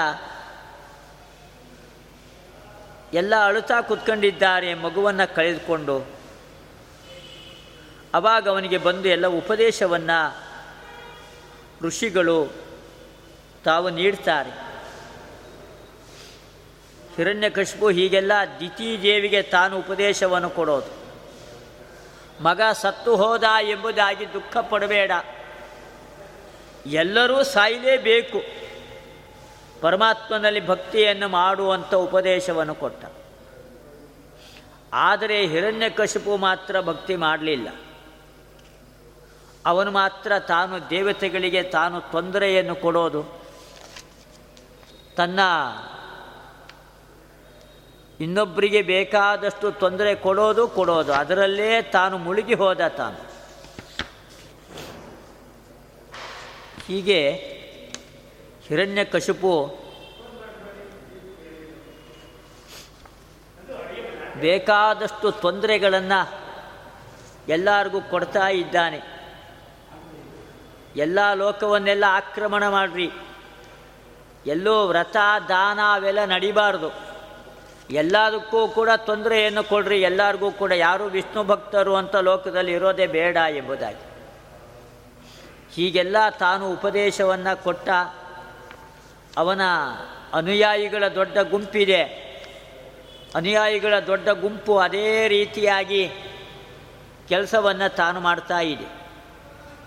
ಎಲ್ಲ 3.13 3.45
ಅಳುತ್ತಾ 3.45 3.81
ಕುತ್ಕೊಂಡಿದ್ದಾರೆ 3.81 4.73
ಮಗುವನ್ನು 4.73 5.35
ಕಳೆದುಕೊಂಡು. 5.35 6.05
ಅವಾಗ 8.13 8.49
ಅವನಿಗೆ 8.49 8.77
ಬಂದು 8.77 9.09
ಎಲ್ಲ 9.09 9.27
ಉಪದೇಶವನ್ನು 9.27 10.37
ಋಷಿಗಳು 11.81 12.53
ತಾವು 13.65 13.89
ನೀಡ್ತಾರೆ. 13.89 14.49
ಹಿರಣ್ಯಕಶಿಪು 17.15 17.89
ಹೀಗೆಲ್ಲ 17.89 18.31
ದೇವಿಗೆ 19.03 19.41
ತಾನು 19.41 19.79
ಉಪದೇಶವನ್ನು 19.79 20.49
ಕೊಡೋದು. 20.49 20.99
ಮಗ 22.43 22.61
ಸತ್ತು 22.71 23.15
ಹೋದ 23.15 23.43
ಎಂಬುದಾಗಿ 23.61 24.33
ದುಃಖ 24.33 24.57
ಪಡಬೇಡ. 24.57 25.11
ಎಲ್ಲರೂ 26.85 27.43
ಸಾಯಲೇಬೇಕು. 27.43 28.58
ಪರಮಾತ್ಮನಲ್ಲಿ 29.81 30.67
ಭಕ್ತಿಯನ್ನು 30.67 31.27
ಮಾಡುವಂಥ 31.29 31.93
ಉಪದೇಶವನ್ನು 31.93 32.75
ಕೊಟ್ಟ. 32.75 33.05
ಆದರೆ 34.93 35.47
ಹಿರಣ್ಯಕಶಿಪು 35.47 36.37
ಮಾತ್ರ 36.37 36.81
ಭಕ್ತಿ 36.81 37.15
ಮಾಡಲಿಲ್ಲ. 37.15 37.69
ಅವನು 39.65 39.91
ಮಾತ್ರ 39.91 40.39
ತಾನು 40.39 40.89
ದೇವತೆಗಳಿಗೆ 40.89 41.63
ತಾನು 41.63 42.01
ತೊಂದರೆಯನ್ನು 42.01 42.75
ಕೊಡೋದು, 42.75 43.23
ತನ್ನ 45.15 45.39
ಇನ್ನೊಬ್ಬರಿಗೆ 48.19 48.81
ಬೇಕಾದಷ್ಟು 48.81 49.71
ತೊಂದರೆ 49.71 50.15
ಕೊಡೋದು 50.15 50.67
ಕೊಡೋದು, 50.67 51.13
ಅದರಲ್ಲೇ 51.13 51.81
ತಾನು 51.81 52.17
ಮುಳುಗಿ 52.17 52.53
ಹೋದ 52.53 52.87
ತಾನು. 52.97 53.19
ಹೀಗೆ 56.87 57.19
ಹಿರಣ್ಯಕಶಿಪು 58.69 59.79
ಬೇಕಾದಷ್ಟು 64.39 65.31
ತೊಂದರೆಗಳನ್ನು 65.31 66.39
ಎಲ್ಲರಿಗೂ 67.49 68.01
ಕೊಡ್ತಾ 68.01 68.47
ಇದ್ದಾನೆ. 68.47 69.01
ಎಲ್ಲ 70.95 71.33
ಲೋಕವನ್ನೆಲ್ಲ 71.33 72.03
ಆಕ್ರಮಣ 72.07 72.67
ಮಾಡ್ರಿ. 72.67 73.11
ಎಲ್ಲೋ 74.45 74.87
ವ್ರತ, 74.87 75.17
ದಾನ 75.49 75.79
ಅವೆಲ್ಲ 75.93 76.25
ನಡಿಬಾರ್ದು. 76.25 76.91
ಎಲ್ಲದಕ್ಕೂ 77.89 78.67
ಕೂಡ 78.67 78.89
ತೊಂದರೆಯನ್ನು 78.97 79.63
ಕೊಡ್ರಿ. 79.63 80.01
ಎಲ್ಲರಿಗೂ 80.01 80.51
ಕೂಡ 80.51 80.71
ಯಾರು 80.71 81.05
ವಿಷ್ಣು 81.05 81.43
ಭಕ್ತರು 81.43 81.95
ಅಂತ 81.95 82.15
ಲೋಕದಲ್ಲಿ 82.15 82.71
ಇರೋದೇ 82.71 83.07
ಬೇಡ 83.07 83.37
ಎಂಬುದಾಗಿ. 83.49 83.97
ಹೀಗೆಲ್ಲ 85.73 86.17
ತಾನು 86.39 86.71
ಉಪದೇಶವನ್ನು 86.71 87.63
ಕೊಟ್ಟ 87.63 87.89
ಅವನ 89.39 89.61
ಅನುಯಾಯಿಗಳ 90.33 91.03
ದೊಡ್ಡ 91.15 91.37
ಗುಂಪಿದೆ. 91.37 92.29
ಅನುಯಾಯಿಗಳ 93.35 93.99
ದೊಡ್ಡ 93.99 94.29
ಗುಂಪು 94.29 94.77
ಅದೇ 94.77 95.27
ರೀತಿಯಾಗಿ 95.27 96.11
ಕೆಲಸವನ್ನು 97.29 97.95
ತಾನು 97.95 98.19
ಮಾಡ್ತಾ 98.19 98.59
ಇದೆ. 98.59 98.99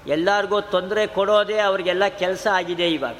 ಎಲ್ಲರಿಗೂ 0.06 0.60
ತೊಂದರೆ 0.60 1.06
ಕೊಡೋದೇ 1.06 1.58
ಅವರಿಗೆಲ್ಲ 1.58 2.08
ಕೆಲಸ 2.08 2.46
ಆಗಿದೆ 2.52 2.90
ಇವಾಗ. 2.90 3.16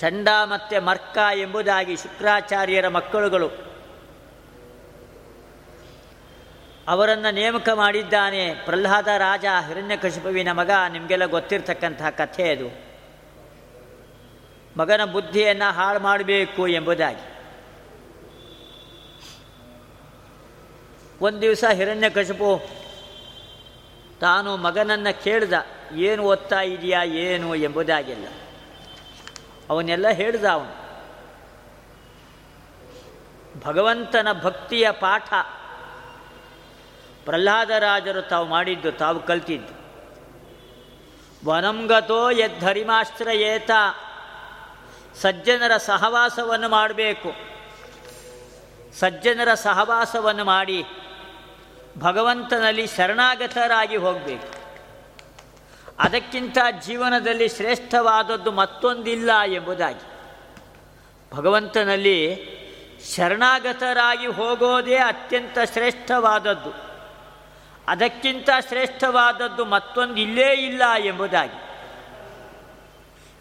ಸಂಡ 0.00 0.28
ಮತ್ತು 0.44 0.84
ಮರ್ಕ 0.84 1.18
ಎಂಬುದಾಗಿ 1.34 1.96
ಶುಕ್ರಾಚಾರ್ಯರ 1.96 2.88
ಮಕ್ಕಳುಗಳು 2.88 3.50
ಅವರನ್ನು 6.88 7.34
ನೇಮಕ 7.34 7.68
ಮಾಡಿದ್ದಾನೆ 7.74 8.54
ಪ್ರಹ್ಲಾದ 8.64 9.06
ರಾಜ 9.06 9.44
ಹಿರಣ್ಯಕಶಿಪುವಿನ 9.66 10.52
ಮಗ. 10.52 10.70
ನಿಮಗೆಲ್ಲ 10.88 11.24
ಗೊತ್ತಿರ್ತಕ್ಕಂತಹ 11.24 12.10
ಕಥೆ 12.10 12.50
ಅದು. 12.50 12.93
ಮಗನ 14.76 15.04
ಬುದ್ಧಿಯನ್ನು 15.04 15.72
ಹಾಳು 15.72 16.00
ಮಾಡಬೇಕು 16.00 16.66
ಎಂಬುದಾಗಿ. 16.66 17.34
ಒಂದು 21.20 21.42
ದಿವಸ 21.42 21.64
ಹಿರಣ್ಯ 21.72 22.10
ಕಶಪು 22.10 22.62
ತಾನು 24.20 24.56
ಮಗನನ್ನು 24.56 25.24
ಕೇಳ್ದ, 25.24 25.52
ಏನು 25.94 26.22
ಓದ್ತಾ 26.22 26.60
ಇದೆಯಾ, 26.60 27.02
ಏನು? 27.02 27.54
ಎಂಬುದಾಗಿಲ್ಲ. 27.54 28.26
ಅವನ್ನೆಲ್ಲ 29.70 30.08
ಹೇಳ್ದ 30.08 30.44
ಅವನು. 30.44 30.84
ಭಗವಂತನ 33.66 34.28
ಭಕ್ತಿಯ 34.42 34.90
ಪಾಠ 34.90 35.28
ಪ್ರಹ್ಲಾದರಾಜರು 37.24 38.22
ತಾವು 38.22 38.48
ಮಾಡಿದ್ದು, 38.48 38.92
ತಾವು 38.92 39.20
ಕಲ್ತಿದ್ದು. 39.20 39.84
ವನಂಗತೋ 41.50 42.30
ಯದ್ಧರಿಮಾಶ್ರಯೇತ 42.30 43.70
ಸಜ್ಜನರ 45.20 45.76
ಸಹವಾಸವನ್ನು 45.76 46.68
ಮಾಡಬೇಕು. 46.68 47.32
ಸಜ್ಜನರ 48.98 49.54
ಸಹವಾಸವನ್ನು 49.54 50.44
ಮಾಡಿ 50.44 50.84
ಭಗವಂತನಲ್ಲಿ 51.98 52.86
ಶರಣಾಗತರಾಗಿ 52.86 53.96
ಹೋಗಬೇಕು. 53.96 54.64
ಅದಕ್ಕಿಂತ 55.98 56.58
ಜೀವನದಲ್ಲಿ 56.80 57.48
ಶ್ರೇಷ್ಠವಾದದ್ದು 57.48 58.52
ಮತ್ತೊಂದಿಲ್ಲ 58.52 59.30
ಎಂಬುದಾಗಿ. 59.46 60.14
ಭಗವಂತನಲ್ಲಿ 61.34 62.54
ಶರಣಾಗತರಾಗಿ 63.16 64.26
ಹೋಗೋದೇ 64.26 64.96
ಅತ್ಯಂತ 64.96 65.58
ಶ್ರೇಷ್ಠವಾದದ್ದು. 65.72 66.72
ಅದಕ್ಕಿಂತ 67.88 68.48
ಶ್ರೇಷ್ಠವಾದದ್ದು 68.68 69.64
ಮತ್ತೊಂದಿಲ್ಲೇ 69.64 70.52
ಇಲ್ಲ 70.52 70.82
ಎಂಬುದಾಗಿ. 71.04 71.73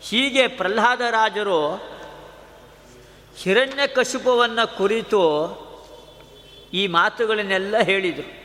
ಹೀಗೆ 0.04 0.48
ಪ್ರಹ್ಲಾದರಾಜರು 0.48 1.76
ಹಿರಣ್ಯಕಶುಪವನ್ನು 3.38 4.78
ಕುರಿತು 4.78 5.24
ಈ 6.74 6.88
ಮಾತುಗಳನ್ನೆಲ್ಲ 6.88 7.80
ಹೇಳಿದರು. 7.80 8.44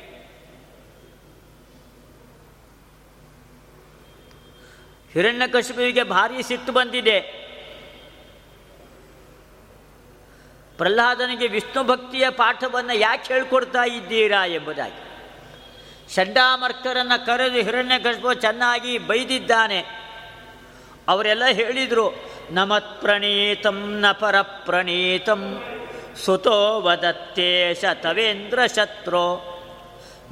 ಹಿರಣ್ಯಕಶಿಪುವಿಗೆ 5.12 6.02
ಭಾರಿ 6.02 6.42
ಸಿಟ್ಟು 6.42 6.72
ಬಂದಿದೆ. 6.72 7.20
ಪ್ರಹ್ಲಾದನಿಗೆ 10.76 11.46
ವಿಷ್ಣು 11.46 11.84
ಭಕ್ತಿಯ 11.84 12.30
ಪಾಠವನ್ನು 12.30 12.94
ಯಾಕೆ 12.94 13.34
ಹೇಳ್ಕೊಡ್ತಾ 13.34 13.84
ಇದ್ದೀರಾ 13.84 14.46
ಎಂಬುದಾಗಿ. 14.46 15.04
ಷಡ್ಡಾಮರ್ಕರನ್ನು 16.14 17.26
ಕರೆದು 17.26 17.56
ಹಿರಣ್ಯಕಶಿಪು 17.56 18.34
ಚೆನ್ನಾಗಿ 18.34 18.98
ಬೈದಿದ್ದಾನೆ. 18.98 19.97
ಅವರೆಲ್ಲ 21.08 21.44
ಹೇಳಿದರು, 21.52 22.06
ನಮತ್ 22.50 23.00
ಪ್ರಣೀತಂ 23.00 23.78
ನ 24.00 24.12
ಪರ 24.12 24.40
ಪ್ರಣೀತಂ 24.40 25.42
ಸುತೋ 26.24 26.80
ವದತ್ತೇ 26.80 27.74
ಶತವೇಂದ್ರ 27.74 28.58
ಶತ್ರೋ, 28.76 29.26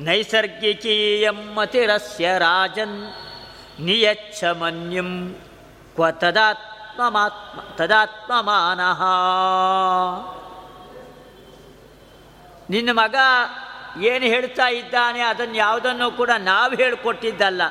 ನೈಸರ್ಗಿಕೀಯಂ 0.01 1.41
ಮತಿರಸ್ಯ 1.55 2.39
ರಾಜನ್, 2.39 2.99
ನಿಯಚ್ಛ 3.81 4.45
ಮನ್ಯಂ, 4.45 5.11
ಕ್ವ 5.95 6.11
ತದಾತ್ಮಮಾತ್ಮ, 6.11 7.61
ತದಾತ್ಮಮಾನಃ. 7.77 9.01
ನಿನ್ನ 12.71 12.91
ಮಗ 12.93 13.17
ಏನು 14.03 14.25
ಹೇಳ್ತಾ 14.25 14.69
ಇದ್ದಾನೆ, 14.69 15.21
ಅದನ್ನು 15.21 15.55
ಯಾವುದನ್ನು 15.55 16.11
ಕೂಡ 16.11 16.31
ನಾವು 16.39 16.73
ಹೇಳಿಕೊಟ್ಟಿದ್ದಲ್ಲ. 16.75 17.63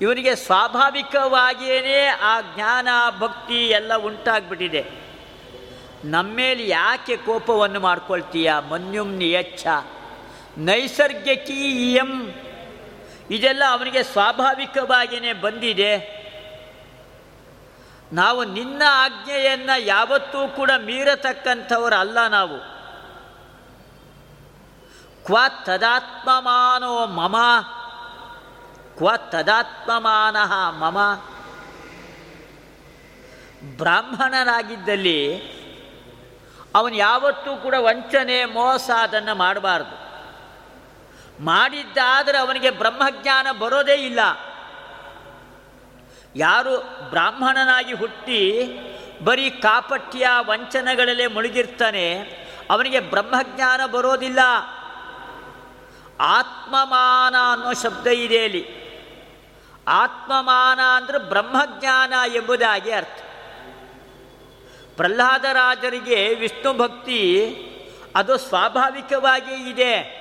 ಇವನಿಗೆ 0.00 0.34
ಸ್ವಾಭಾವಿಕವಾಗಿಯೇ 0.34 2.06
ಆ 2.06 2.40
ಜ್ಞಾನ, 2.40 2.88
ಭಕ್ತಿ 3.18 3.66
ಎಲ್ಲ 3.66 3.94
ಉಂಟಾಗ್ಬಿಟ್ಟಿದೆ. 3.94 4.90
ನಮ್ಮೇಲೆ 6.04 6.68
ಯಾಕೆ 6.68 7.16
ಕೋಪವನ್ನು 7.16 7.80
ಮಾಡ್ಕೊಳ್ತೀಯ? 7.80 8.52
ಮನ್ಯುಂ 8.68 9.16
ನಿಯಚ್ಛ. 9.16 9.66
ನೈಸರ್ಗಿಕೀಯಂ 10.58 12.34
ಇದೆಲ್ಲ 13.30 13.62
ಅವನಿಗೆ 13.70 14.02
ಸ್ವಾಭಾವಿಕವಾಗಿಯೇ 14.02 15.32
ಬಂದಿದೆ. 15.32 16.20
ನಾವು 18.12 18.44
ನಿನ್ನ 18.44 18.82
ಆಜ್ಞೆಯನ್ನು 18.88 19.80
ಯಾವತ್ತೂ 19.80 20.48
ಕೂಡ 20.48 20.70
ಮೀರತಕ್ಕಂಥವರಲ್ಲ 20.78 22.26
ನಾವು. 22.26 22.58
ಕ್ವಾ 25.24 25.48
ತದಾತ್ಮಮಾನೋ 25.48 27.06
ಮಮ. 27.06 27.36
ಕ್ವ 29.00 29.10
ತದಾತ್ಮಮಾನಃ 29.16 30.70
ಮಮ 30.70 30.98
ಬ್ರಾಹ್ಮಣನಾಗಿದ್ದಲ್ಲಿ 33.76 35.36
ಅವನು 36.74 36.94
ಯಾವತ್ತೂ 36.94 37.56
ಕೂಡ 37.56 37.74
ವಂಚನೆ, 37.78 38.44
ಮೋಸ 38.44 38.90
ಅದನ್ನು 39.00 39.34
ಮಾಡಬಾರ್ದು. 39.34 39.96
ಮಾಡಿದ್ದಾದರೆ 41.44 42.38
ಅವನಿಗೆ 42.38 42.70
ಬ್ರಹ್ಮಜ್ಞಾನ 42.70 43.46
ಬರೋದೇ 43.58 43.94
ಇಲ್ಲ. 43.94 44.18
ಯಾರು 46.36 46.74
ಬ್ರಾಹ್ಮಣನಾಗಿ 47.10 47.92
ಹುಟ್ಟಿ 47.92 48.42
ಬರೀ 49.24 49.50
ಕಾಪಟ್ಯ 49.50 50.28
ವಂಚನೆಗಳಲ್ಲೇ 50.40 51.26
ಮುಳುಗಿರ್ತಾನೆ, 51.26 52.06
ಅವನಿಗೆ 52.70 53.00
ಬ್ರಹ್ಮಜ್ಞಾನ 53.00 53.86
ಬರೋದಿಲ್ಲ. 53.86 54.38
ಆತ್ಮಮಾನ 56.20 57.34
ಅನ್ನೋ 57.52 57.72
ಶಬ್ದ 57.72 58.06
ಇದೆ 58.06 58.44
ಅಲ್ಲಿ. 58.44 58.79
ಆತ್ಮಮಾನ 59.88 60.80
ಅಂದರೆ 60.96 61.18
ಬ್ರಹ್ಮಜ್ಞಾನ 61.18 62.12
ಎಂಬುದಾಗಿ 62.34 62.90
ಅರ್ಥ. 62.90 63.22
ಪ್ರಹ್ಲಾದರಾಜರಿಗೆ 64.96 66.34
ವಿಷ್ಣು 66.34 66.78
ಭಕ್ತಿ 66.78 67.54
ಅದು 68.16 68.38
ಸ್ವಾಭಾವಿಕವಾಗಿ 68.38 69.70
ಇದೆ. 69.70 70.20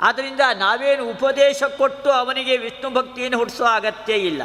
ಆದ್ದರಿಂದ 0.00 0.40
ನಾವೇನು 0.54 1.10
ಉಪದೇಶ 1.10 1.62
ಕೊಟ್ಟು 1.62 2.10
ಅವನಿಗೆ 2.10 2.56
ವಿಷ್ಣು 2.56 2.90
ಭಕ್ತಿಯನ್ನು 2.90 3.38
ಹುಟ್ಟಿಸೋ 3.38 3.64
ಅಗತ್ಯ 3.64 4.14
ಇಲ್ಲ. 4.14 4.42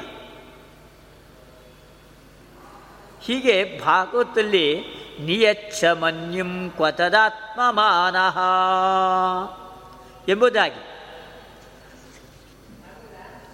ಹೀಗೆ 3.21 3.81
ಭಾಗವತಲ್ಲಿ 3.85 4.83
ನಿಯಚ್ಚ 5.19 5.83
ಮನ್ಯುಂ 5.85 6.69
ಕ್ವತದಾತ್ಮಮಾನಃ 6.75 8.37
ಎಂಬುದಾಗಿ. 10.29 10.90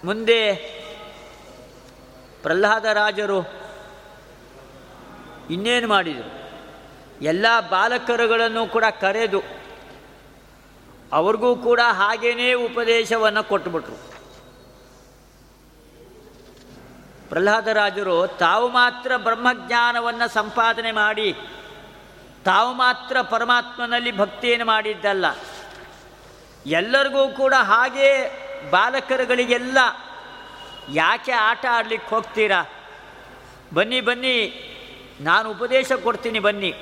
ಮುಂದೆ 0.04 0.54
ಪ್ರಹ್ಲಾದರಾಜರು 2.42 3.40
ಇನ್ನೇನು 5.50 5.88
ಮಾಡಿದರು? 5.88 6.30
ಎಲ್ಲ 7.22 7.46
ಬಾಲಕರುಗಳನ್ನು 7.70 8.66
ಕೂಡ 8.66 8.84
ಕರೆದು 9.00 9.42
ಅವ್ರಿಗೂ 11.12 11.56
ಕೂಡ 11.56 11.80
ಹಾಗೇನೇ 11.92 12.52
ಉಪದೇಶವನ್ನು 12.52 13.42
ಕೊಟ್ಟುಬಿಟ್ರು 13.44 14.08
ಪ್ರಹ್ಲಾದರಾಜರು 17.28 18.26
ತಾವು 18.26 18.68
ಮಾತ್ರ 18.68 19.16
ಬ್ರಹ್ಮಜ್ಞಾನವನ್ನು 19.16 20.32
ಸಂಪಾದನೆ 20.32 20.92
ಮಾಡಿ, 20.92 21.34
ತಾವು 22.44 22.74
ಮಾತ್ರ 22.74 23.20
ಪರಮಾತ್ಮನಲ್ಲಿ 23.20 24.16
ಭಕ್ತಿಯನ್ನು 24.16 24.66
ಮಾಡಿದ್ದಲ್ಲ. 24.66 25.24
ಎಲ್ಲರಿಗೂ 26.66 27.28
ಕೂಡ 27.28 27.54
ಹಾಗೇ 27.54 28.44
ಬಾಲಕರುಗಳಿಗೆಲ್ಲ 28.70 29.78
ಯಾಕೆ 30.92 31.32
ಆಟ 31.32 31.66
ಆಡಲಿಕ್ಕೆ 31.70 32.10
ಹೋಗ್ತೀರಾ? 32.14 32.70
ಬನ್ನಿ 33.74 34.00
ಬನ್ನಿ. 34.00 34.36
ನಾನು 35.20 35.50
ಉಪದೇಶ 35.50 35.92
ಕೊಡ್ತೀನಿ, 35.92 36.38
ಬನ್ನಿ. 36.38 36.74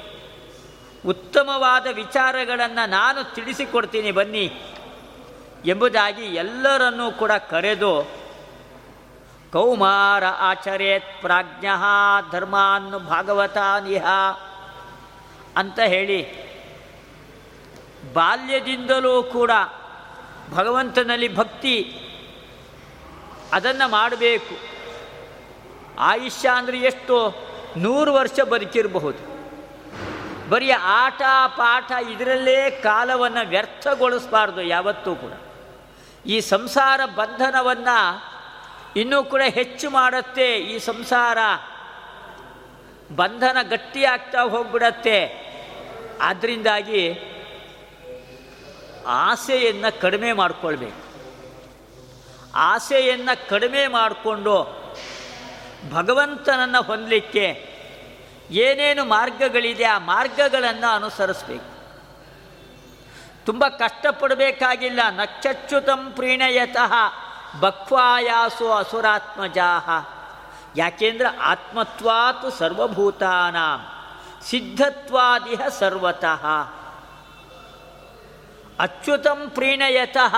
ಉತ್ತಮವಾದ 1.07 1.87
ವಿಚಾರಗಳನ್ನು 1.93 2.89
ನಾನು 2.89 3.35
ತಿಳಿಸಿಕೊಡ್ತೀನಿ, 3.35 4.11
ಬನ್ನಿ. 4.11 4.53
ಎಂಬುದಾಗಿ 5.65 6.25
ಎಲ್ಲರನ್ನೂ 6.25 7.11
ಕೂಡ 7.11 7.33
ಕರೆದು, 7.33 8.11
ಕೌಮಾರ 9.53 10.25
ಆಚರೇತ್ 10.25 11.21
ಪ್ರಾಜ್ಞ 11.21 11.67
ಧರ್ಮಾನ್ 12.33 12.91
ಭಾಗವತಾನಿಹ 12.91 14.05
ಅಂತ 15.57 15.79
ಹೇಳಿ, 15.81 16.47
ಬಾಲ್ಯದಿಂದಲೂ 18.13 19.23
ಕೂಡ 19.23 19.51
ಭಗವಂತನಲ್ಲಿ 20.51 21.37
ಭಕ್ತಿ, 21.37 22.01
ಅದನ್ನು 23.53 23.91
ಮಾಡಬೇಕು. 23.91 24.77
ಆಯುಷ್ಯ 25.99 26.49
ಅಂದರೆ 26.49 26.79
ಎಷ್ಟು? 26.79 27.47
ನೂರು 27.77 28.15
ವರ್ಷ 28.15 28.41
ಬದುಕಿರಬಹುದು. 28.41 29.37
ಬರೀ 30.51 30.71
ಆಟ, 30.71 31.23
ಪಾಠ 31.47 31.93
ಇದರಲ್ಲೇ 32.11 32.71
ಕಾಲವನ್ನು 32.71 33.49
ವ್ಯರ್ಥಗೊಳಿಸಬಾರ್ದು 33.49 34.63
ಯಾವತ್ತೂ 34.63 35.15
ಕೂಡ. 35.15 35.33
ಈ 36.27 36.41
ಸಂಸಾರ 36.41 37.01
ಬಂಧನವನ್ನು 37.05 38.23
ಇನ್ನೂ 38.97 39.25
ಕೂಡ 39.25 39.43
ಹೆಚ್ಚು 39.43 39.91
ಮಾಡುತ್ತೆ 39.91 40.57
ಈ 40.57 40.79
ಸಂಸಾರ. 40.79 41.39
ಬಂಧನ 43.17 43.57
ಗಟ್ಟಿಯಾಗ್ತಾ 43.63 44.41
ಹೋಗ್ಬಿಡತ್ತೆ. 44.41 45.47
ಆದ್ದರಿಂದಾಗಿ 46.23 47.19
ಆಸೆಯನ್ನು 49.07 50.01
ಕಡಿಮೆ 50.01 50.33
ಮಾಡಿಕೊಳ್ಬೇಕು. 50.33 51.07
ಆಸೆಯನ್ನು 52.55 53.49
ಕಡಿಮೆ 53.49 53.87
ಮಾಡಿಕೊಂಡು 53.87 54.87
ಭಗವಂತನನ್ನು 55.93 56.83
ಹೊಂದಲಿಕ್ಕೆ 56.83 57.77
ಏನೇನು 58.51 59.05
ಮಾರ್ಗಗಳಿದೆ 59.05 59.85
ಆ 59.85 59.99
ಮಾರ್ಗಗಳನ್ನು 59.99 60.95
ಅನುಸರಿಸಬೇಕು. 60.95 61.77
ತುಂಬ 63.47 63.69
ಕಷ್ಟಪಡಬೇಕಾಗಿಲ್ಲ. 63.69 65.01
ನಕ್ಷಚ್ಯುತಂ 65.11 66.13
ಪ್ರೀಣಯತಃ 66.13 66.93
ಬಕ್ವಾಯಾಸು 67.61 68.73
ಅಸುರಾತ್ಮಜಾಹ. 68.73 69.91
ಯಾಕೆಂದ್ರೆ 70.77 71.39
ಆತ್ಮತ್ವಾತು 71.39 72.51
ಸರ್ವಭೂತಾನಾಂ, 72.51 73.81
ಸಿದ್ಧತ್ವಾದಿಹ 74.43 75.61
ಸರ್ವತಃ. 75.69 76.47
ಅಚ್ಯುತಂ 78.81 79.51
ಪ್ರೀಣಯತಃ. 79.55 80.35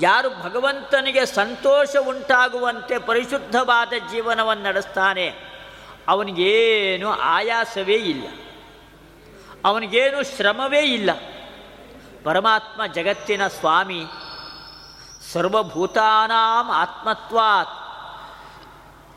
ಯಾರು 0.00 0.28
ಭಗವಂತನಿಗೆ 0.42 1.26
ಸಂತೋಷ 1.26 1.96
ಉಂಟಾಗುವಂತೆ 2.08 2.98
ಪರಿಶುದ್ಧವಾದ 2.98 3.92
ಜೀವನವನ್ನು 4.10 4.64
ನಡೆಸ್ತಾನೆ, 4.64 5.26
ಅವನಿಗೇನು 6.08 7.10
ಆಯಾಸವೇ 7.10 7.98
ಇಲ್ಲ. 8.12 8.26
ಅವನಿಗೇನು 9.64 10.20
ಶ್ರಮವೇ 10.36 10.82
ಇಲ್ಲ. 10.88 11.10
ಪರಮಾತ್ಮ 12.24 12.80
ಜಗತ್ತಿನ 12.86 13.46
ಸ್ವಾಮಿ, 13.48 14.02
ಸರ್ವಭೂತಾನಾಂ 15.32 16.68
ಆತ್ಮತ್ವಾತ್. 16.70 17.74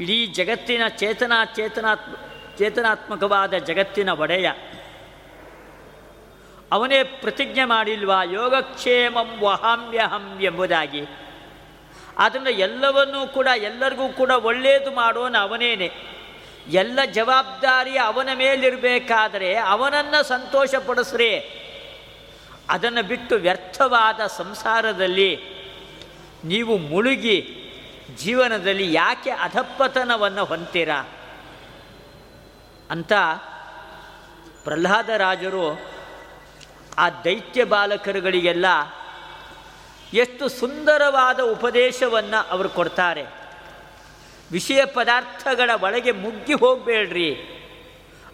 ಇಡೀ 0.01 0.17
ಜಗತ್ತಿನ 0.27 0.83
ಚೇತನ 0.87 1.33
ಚೇತನಾತ್ಮ 1.55 2.13
ಚೇತನಾತ್ಮಕವಾದ 2.57 3.53
ಜಗತ್ತಿನ 3.53 4.09
ಒಡೆಯ. 4.09 4.47
ಅವನೇ 6.71 7.03
ಪ್ರತಿಜ್ಞೆ 7.03 7.65
ಮಾಡಿಲ್ವಾ? 7.65 8.23
ಯೋಗಕ್ಷೇಮಂ 8.23 9.39
ವಹಾಮ್ಯಹಂ 9.39 10.39
ಎಂಬುದಾಗಿ. 10.41 11.01
ಅದನ್ನು 12.17 12.49
ಎಲ್ಲವನ್ನೂ 12.49 13.27
ಕೂಡ, 13.27 13.47
ಎಲ್ಲರಿಗೂ 13.55 14.09
ಕೂಡ 14.09 14.29
ಒಳ್ಳೆಯದು 14.29 14.91
ಮಾಡೋನು 14.91 15.39
ಅವನೇನೆ. 15.39 15.91
ಎಲ್ಲ 16.67 16.99
ಜವಾಬ್ದಾರಿ 17.11 17.97
ಅವನ 17.97 18.29
ಮೇಲಿರಬೇಕಾದರೆ 18.35 19.55
ಅವನನ್ನು 19.55 20.23
ಸಂತೋಷಪಡಿಸ್ರಿ. 20.23 21.39
ಅದನ್ನು 22.69 23.03
ಬಿಟ್ಟು 23.03 23.35
ವ್ಯರ್ಥವಾದ 23.35 24.19
ಸಂಸಾರದಲ್ಲಿ 24.27 25.57
ನೀವು 26.45 26.77
ಮುಳುಗಿ 26.77 27.53
ಜೀವನದಲ್ಲಿ 28.15 28.93
ಯಾಕೆ 28.93 29.29
ಅಧಪ್ಪತನವನ್ನು 29.29 30.45
ಹೊಂತೀರಾ 30.45 31.09
ಅಂತ 32.91 33.13
ಪ್ರಹ್ಲಾದರಾಜರು 34.63 35.96
ಆ 36.97 37.09
ದೈತ್ಯ 37.09 37.63
ಬಾಲಕರುಗಳಿಗೆಲ್ಲ 37.63 38.65
ಎಷ್ಟು 40.13 40.49
ಸುಂದರವಾದ 40.49 41.39
ಉಪದೇಶವನ್ನು 41.39 42.49
ಅವರು 42.49 42.69
ಕೊಡ್ತಾರೆ. 42.69 43.25
ವಿಷಯ 44.51 44.85
ಪದಾರ್ಥಗಳ 44.85 45.69
ಒಳಗೆ 45.81 46.11
ಮುಗ್ಗಿ 46.11 46.53
ಹೋಗಬೇಡ್ರಿ. 46.53 47.35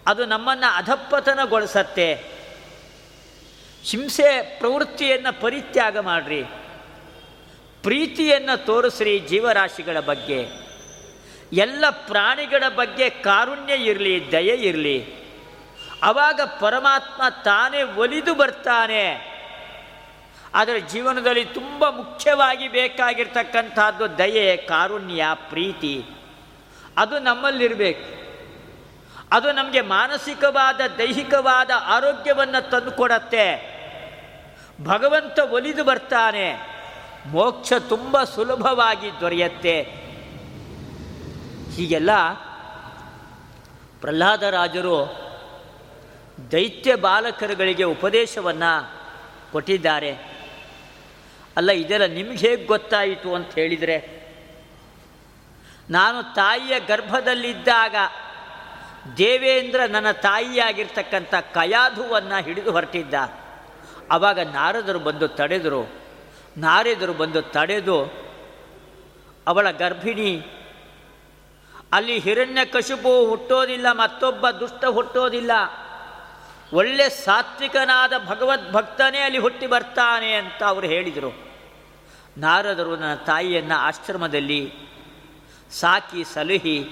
ಅದು 0.07 0.25
ನಮ್ಮನ್ನು 0.25 0.75
ಅಧಪ್ಪತನಗೊಳಿಸತ್ತೆ 0.75 2.13
ಹಿಂಸೆ 3.83 4.59
ಪ್ರವೃತ್ತಿಯನ್ನು 4.59 5.41
ಪರಿತ್ಯಾಗ 5.41 5.97
ಮಾಡ್ರಿ. 5.97 6.43
ಪ್ರೀತಿಯನ್ನು 7.83 8.65
ತೋರಿಸ್ರಿ 8.65 9.19
ಜೀವರಾಶಿಗಳ 9.19 9.99
ಬಗ್ಗೆ. 9.99 10.47
ಎಲ್ಲ 11.53 11.85
ಪ್ರಾಣಿಗಳ 11.89 12.63
ಬಗ್ಗೆ 12.75 13.09
ಕಾರುಣ್ಯ 13.09 13.73
ಇರಲಿ, 13.73 14.31
ದಯೆ 14.31 14.55
ಇರಲಿ. 14.55 15.22
ಆವಾಗ 16.03 16.41
ಪರಮಾತ್ಮ 16.59 17.21
ತಾನೇ 17.43 17.83
ಒಲಿದು 17.83 18.35
ಬರ್ತಾನೆ. 18.35 19.33
ಆದರೆ 20.55 20.79
ಜೀವನದಲ್ಲಿ 20.79 21.45
ತುಂಬ 21.45 21.89
ಮುಖ್ಯವಾಗಿ 21.89 22.67
ಬೇಕಾಗಿರ್ತಕ್ಕಂಥದ್ದು 22.67 24.17
ದಯೆ, 24.17 24.57
ಕಾರುಣ್ಯ, 24.57 25.25
ಪ್ರೀತಿ. 25.49 26.05
ಅದು 26.97 27.19
ನಮ್ಮಲ್ಲಿರಬೇಕು. 27.19 28.23
ಅದು 29.31 29.51
ನಮಗೆ 29.51 29.81
ಮಾನಸಿಕವಾದ, 29.81 30.81
ದೈಹಿಕವಾದ 30.97 31.69
ಆರೋಗ್ಯವನ್ನು 31.79 32.69
ತಂದುಕೊಡತ್ತೆ. 32.69 33.73
ಭಗವಂತ 34.83 35.39
ಒಲಿದು 35.39 35.83
ಬರ್ತಾನೆ. 35.83 36.73
ಮೋಕ್ಷ 37.25 37.73
ತುಂಬ 37.73 38.23
ಸುಲಭವಾಗಿ 38.23 39.11
ದೊರೆಯತ್ತೆ. 39.19 39.81
ಹೀಗೆಲ್ಲ 41.75 42.11
ಪ್ರಹ್ಲಾದರಾಜರು 44.01 45.22
ದೈತ್ಯ 46.51 46.95
ಬಾಲಕರುಗಳಿಗೆ 46.95 47.83
ಉಪದೇಶವನ್ನು 47.83 48.71
ಕೊಟ್ಟಿದ್ದಾರೆ. 49.51 50.11
ಅಲ್ಲ, 51.57 51.71
ಇದೆಲ್ಲ 51.71 52.05
ನಿಮ್ಗೆ 52.05 52.37
ಹೇಗೆ 52.37 52.65
ಗೊತ್ತಾಯಿತು 52.65 53.35
ಅಂತ 53.35 53.51
ಹೇಳಿದರೆ, 53.53 53.97
ನಾನು 55.89 56.35
ತಾಯಿಯ 56.35 56.79
ಗರ್ಭದಲ್ಲಿದ್ದಾಗ 56.79 57.95
ದೇವೇಂದ್ರ 59.17 59.81
ನನ್ನ 59.89 60.11
ತಾಯಿಯಾಗಿರ್ತಕ್ಕಂಥ 60.11 61.33
ಕಯಾಧುವನ್ನು 61.35 62.43
ಹಿಡಿದು 62.43 62.71
ಹೊರಟಿದ್ದ. 62.71 63.13
ಆವಾಗ 64.11 64.39
ನಾರದರು 64.39 64.99
ಬಂದು 64.99 65.27
ತಡೆದರು. 65.27 65.81
ನಾರದರು 66.57 67.13
ಬಂದು 67.13 67.41
ತಡೆದು 67.41 67.97
ಅವಳ 69.47 69.71
ಗರ್ಭಿಣಿ, 69.71 70.31
ಅಲ್ಲಿ 71.91 72.19
ಹಿರಣ್ಯ 72.19 72.65
ಕಶುಪು 72.65 73.29
ಹುಟ್ಟೋದಿಲ್ಲ, 73.29 73.87
ಮತ್ತೊಬ್ಬ 73.91 74.49
ದುಷ್ಟ 74.49 74.85
ಹುಟ್ಟೋದಿಲ್ಲ. 74.85 75.51
ಒಳ್ಳೆ 76.73 77.09
ಸಾತ್ವಿಕನಾದ 77.09 78.13
ಭಗವದ್ಭಕ್ತನೇ 78.27 79.19
ಅಲ್ಲಿ 79.19 79.37
ಹುಟ್ಟಿ 79.37 79.67
ಬರ್ತಾನೆ 79.67 80.33
ಅಂತ 80.33 80.63
ಅವರು 80.63 80.87
ಹೇಳಿದರು. 80.87 81.35
ನಾರದರು 82.37 82.95
ನನ್ನ 82.95 83.13
ತಾಯಿಯನ್ನು 83.13 83.75
ಆಶ್ರಮದಲ್ಲಿ 83.75 84.73
ಸಾಕಿ 85.71 86.23
ಸಲಹಿ 86.23 86.89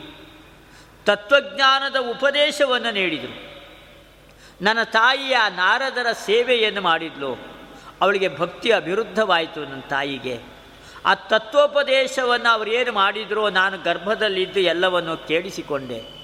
ತತ್ವಜ್ಞಾನದ 1.06 1.96
ಉಪದೇಶವನ್ನು 1.96 2.94
ನೀಡಿದರು. 2.94 3.52
ನನ್ನ 4.62 4.84
ತಾಯಿಯ 4.84 5.38
ನಾರದರ 5.56 6.12
ಸೇವೆಯನ್ನು 6.12 6.82
ಮಾಡಿದ್ಲು. 6.82 7.34
ಅವಳಿಗೆ 8.02 8.38
ಭಕ್ತಿ 8.38 8.72
ಅಭಿವೃದ್ಧವಾಯಿತು 8.72 9.66
ನನ್ನ 9.66 9.82
ತಾಯಿಗೆ. 9.82 10.40
ಆ 11.06 11.16
ತತ್ವೋಪದೇಶವನ್ನು 11.16 12.50
ಅವರೇನು 12.50 12.92
ಮಾಡಿದರೋ 12.92 13.50
ನಾನು 13.50 13.78
ಗರ್ಭದಲ್ಲಿದ್ದು 13.78 14.60
ಎಲ್ಲವನ್ನು 14.60 15.18
ಕೇಳಿಸಿಕೊಂಡೆ. 15.18 16.21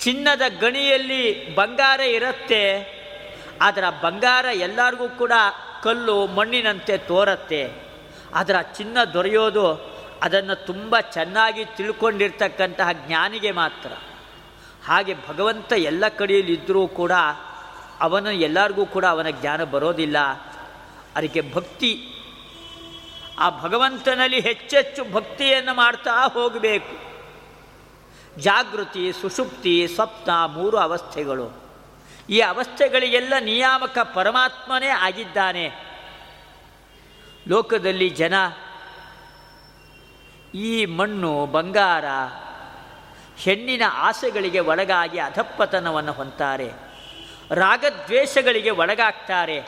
ಚಿನ್ನದ 0.00 0.42
ಗಣಿಯಲ್ಲಿ 0.60 1.54
ಬಂಗಾರ 1.54 2.00
ಇರುತ್ತೆ, 2.00 2.62
ಅದರ 3.60 3.84
ಬಂಗಾರ 4.02 4.44
ಎಲ್ಲರಿಗೂ 4.44 5.08
ಕೂಡ 5.08 5.32
ಕಲ್ಲು 5.82 6.26
ಮಣ್ಣಿನಂತೆ 6.26 6.98
ತೋರತ್ತೆ. 6.98 7.70
ಅದರ 8.34 8.60
ಚಿನ್ನ 8.60 8.98
ದೊರೆಯೋದು 9.14 9.66
ಅದನ್ನು 10.22 10.54
ತುಂಬ 10.66 11.00
ಚೆನ್ನಾಗಿ 11.00 11.64
ತಿಳ್ಕೊಂಡಿರ್ತಕ್ಕಂತಹ 11.64 12.92
ಜ್ಞಾನಿಗೆ 12.92 13.50
ಮಾತ್ರ. 13.50 13.90
ಹಾಗೆ 14.86 15.14
ಭಗವಂತ 15.28 15.72
ಎಲ್ಲ 15.72 16.08
ಕಡೆಯಲ್ಲಿದ್ದರೂ 16.08 16.88
ಕೂಡ 16.88 17.12
ಅವನು 18.00 18.30
ಎಲ್ಲರಿಗೂ 18.30 18.86
ಕೂಡ 18.86 19.04
ಅವನ 19.04 19.30
ಜ್ಞಾನ 19.30 19.64
ಬರೋದಿಲ್ಲ. 19.64 20.18
ಅದಕ್ಕೆ 21.16 21.40
ಭಕ್ತಿ, 21.54 21.92
ಆ 23.38 23.46
ಭಗವಂತನಲ್ಲಿ 23.62 24.40
ಹೆಚ್ಚೆಚ್ಚು 24.40 25.12
ಭಕ್ತಿಯನ್ನು 25.12 25.74
ಮಾಡ್ತಾ 25.74 26.14
ಹೋಗಬೇಕು. 26.26 27.07
ಜಾಗೃತಿ, 28.38 29.12
ಸುಷುಪ್ತಿ, 29.12 29.88
ಸ್ವಪ್ನ 29.94 30.30
ಮೂರು 30.46 30.76
ಅವಸ್ಥೆಗಳು. 30.76 31.68
ಈ 32.30 32.40
ಅವಸ್ಥೆಗಳಿಗೆಲ್ಲ 32.40 33.32
ನಿಯಾಮಕ 33.40 33.98
ಪರಮಾತ್ಮನೇ 34.14 34.86
ಆಗಿದ್ದಾನೆ. 34.86 35.72
ಲೋಕದಲ್ಲಿ 37.48 38.08
ಜನ, 38.08 38.34
ಈ 40.54 40.86
ಮಣ್ಣು, 40.86 41.46
ಬಂಗಾರ, 41.46 42.04
ಹೆಣ್ಣಿನ 43.36 43.82
ಆಸೆಗಳಿಗೆ 43.92 44.60
ಒಳಗಾಗಿ 44.60 45.18
ಅಧಪ್ಪತನವನ್ನು 45.18 46.12
ಹೊಂತಾರೆ 46.12 46.72
ರಾಗದ್ವೇಷಗಳಿಗೆ 47.50 48.70
ಒಳಗಾಗ್ತಾರೆ. 48.70 49.60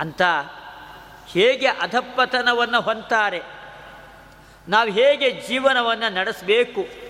ಅಂತ 0.00 0.22
ಹೇಗೆ 1.26 1.66
ಅಧಪ್ಪತನವನ್ನು 1.66 2.80
ಹೊಂತಾರೆ 2.80 3.42
ನಾವು 4.68 4.90
ಹೇಗೆ 4.90 5.30
ಜೀವನವನ್ನು 5.30 6.12
ನಡೆಸಬೇಕು? 6.12 7.08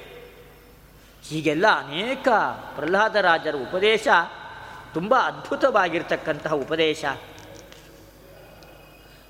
ಹೀಗೆಲ್ಲ 1.26 1.66
ಅನೇಕ 1.78 2.28
ಪ್ರಹ್ಲಾದರಾಜರ 2.74 3.54
ಉಪದೇಶ 3.54 4.08
ತುಂಬ 4.94 5.14
ಅದ್ಭುತವಾಗಿರ್ತಕ್ಕಂತಹ 5.14 6.52
ಉಪದೇಶ. 6.52 7.04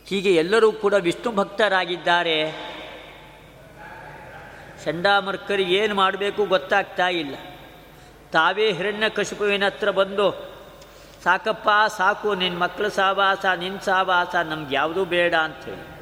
ಹೀಗೆ 0.06 0.34
ಎಲ್ಲರೂ 0.34 0.72
ಕೂಡ 0.72 0.94
ವಿಷ್ಣು 0.94 1.32
ಭಕ್ತರಾಗಿದ್ದಾರೆ. 1.32 2.52
ಚಂಡಾಮರ್ಕರಿಗೆ 4.84 5.74
ಏನು 5.74 5.94
ಮಾಡಬೇಕು 5.94 6.46
ಗೊತ್ತಾಗ್ತಾ 6.46 7.08
ಇಲ್ಲ. 7.08 7.34
ತಾವೇ 8.32 8.72
ಹಿರಣ್ಯ 8.72 9.08
ಕಶುಪುವಿನ 9.08 9.66
ಹತ್ರ 9.66 9.90
ಬಂದು, 9.90 10.58
ಸಾಕಪ್ಪ, 11.24 11.68
ಸಾಕು 11.96 12.34
ನಿನ್ನ 12.34 12.58
ಮಕ್ಕಳು 12.58 12.90
ಸಾವಾಸ 12.90 13.44
ನಿನ್ನ 13.56 13.78
ಸಾವಾಸ, 13.78 14.34
ನಮ್ಗೆ 14.44 14.74
ಯಾವುದೂ 14.74 15.04
ಬೇಡ 15.04 15.34
ಅಂಥೇಳಿ 15.34 15.98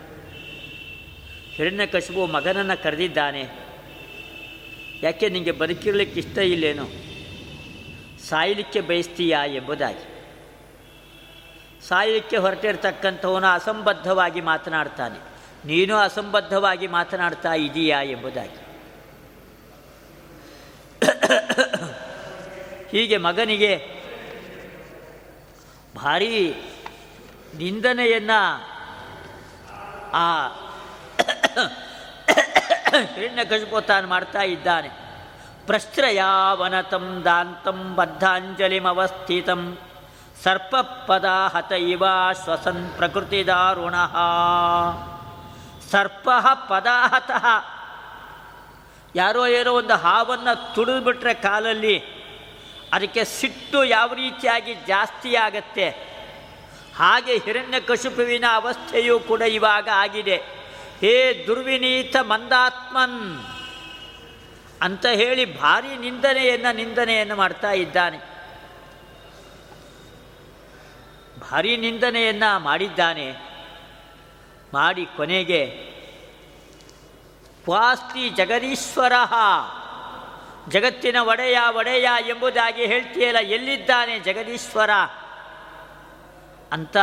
ಹಿರಣ್ಯ 1.55 1.87
ಕಶುಪು 1.87 2.27
ಮಗನನ್ನು 2.27 2.83
ಕರೆದಿದ್ದಾನೆ. 2.83 3.66
ಯಾಕೆ 5.03 5.29
ನಿಮಗೆ 5.29 5.53
ಬದುಕಿರಲಿಕ್ಕೆ 5.53 6.21
ಇಷ್ಟ 6.21 6.39
ಇಲ್ಲೇನು? 6.39 7.07
ಸಾಯಲಿಕ್ಕೆ 8.25 8.81
ಬಯಸ್ತೀಯಾ 8.81 9.45
ಎಂಬುದಾಗಿ. 9.45 10.17
ಸಾಯಲಿಕ್ಕೆ 11.89 12.37
ಹೊರಟಿರ್ತಕ್ಕಂಥವನು 12.37 13.47
ಅಸಂಬದ್ಧವಾಗಿ 13.47 14.41
ಮಾತನಾಡ್ತಾನೆ. 14.41 15.19
ನೀನು 15.67 15.97
ಅಸಂಬದ್ಧವಾಗಿ 15.97 16.87
ಮಾತನಾಡ್ತಾ 16.87 17.55
ಇದೀಯಾ 17.55 18.03
ಎಂಬುದಾಗಿ. 18.03 18.67
ಹೀಗೆ 22.91 23.17
ಮಗನಿಗೆ 23.17 23.97
ಭಾರೀ 25.97 26.63
ನಿಂದನೆಯನ್ನು 27.57 28.63
ಆ 30.11 30.49
ಹಿರಣ್ಯಕಶಿಪು 33.01 34.09
ಮಾಡ್ತಾ 34.09 34.43
ಇದ್ದಾನೆ. 34.43 34.89
ಪ್ರಶ್ರಯಾವನತಂ 35.67 37.23
ದಾಂತಂ 37.25 37.95
ಬದ್ಧಾಂಜಲಿಮವಸ್ಥಿತಂ. 37.95 39.79
ಸರ್ಪಪದ 40.43 41.25
ಹತ 41.55 41.73
ಇವ 41.73 42.05
ಶ್ವಸನ್ 42.45 42.91
ಪ್ರಕೃತಿದಾರುಣ 42.97 43.95
ಸರ್ಪ 45.91 46.29
ಪದಾಹತಃ 46.69 47.47
ಯಾರೋ 49.17 49.47
ಏನೋ 49.47 49.73
ಒಂದು 49.73 49.95
ಹಾವನ್ನು 49.95 50.75
ತುಡಿದ್ಬಿಟ್ರೆ 50.75 51.35
ಕಾಲಲ್ಲಿ 51.35 51.99
ಅದಕ್ಕೆ 52.93 53.25
ಸಿಟ್ಟು 53.25 53.85
ಯಾವ 53.85 54.13
ರೀತಿಯಾಗಿ 54.15 54.75
ಜಾಸ್ತಿ 54.75 55.37
ಆಗತ್ತೆ? 55.37 55.89
ಹಾಗೆ 56.97 57.37
ಹಿರಣ್ಯ 57.39 57.81
ಕಶುಪುವಿನ 57.81 58.45
ಅವಸ್ಥೆಯೂ 58.55 59.19
ಕೂಡ 59.21 59.41
ಇವಾಗ 59.41 59.89
ಆಗಿದೆ. 59.93 60.66
ಹೇ 61.01 61.45
ದುರ್ವಿನೀತ 61.47 62.17
ಮಂದಾತ್ಮನ್ 62.21 63.45
ಅಂತ 64.83 65.07
ಹೇಳಿ 65.07 65.61
ಭಾರಿ 65.61 65.97
ನಿಂದನೆಯನ್ನು 65.97 66.77
ನಿಂದನೆಯನ್ನು 66.77 67.37
ಮಾಡ್ತಾ 67.37 67.73
ಇದ್ದಾನೆ. 67.73 68.19
ಭಾರಿ 71.41 71.77
ನಿಂದನೆಯನ್ನು 71.77 72.59
ಮಾಡಿದ್ದಾನೆ. 72.59 73.35
ಮಾಡಿ 74.75 75.07
ಕೊನೆಗೆ 75.07 75.67
ಪ್ವಾಸ್ತಿ 77.65 78.29
ಜಗದೀಶ್ವರ, 78.29 79.13
ಜಗತ್ತಿನ 80.69 81.17
ಒಡೆಯ 81.17 81.59
ಒಡೆಯ 81.77 82.09
ಎಂಬುದಾಗಿ 82.29 82.87
ಹೇಳ್ತೀಯಲ್ಲ, 82.87 83.39
ಎಲ್ಲಿದ್ದಾನೆ 83.39 84.19
ಜಗದೀಶ್ವರ? 84.19 84.91
ಅಂತ 86.73 86.97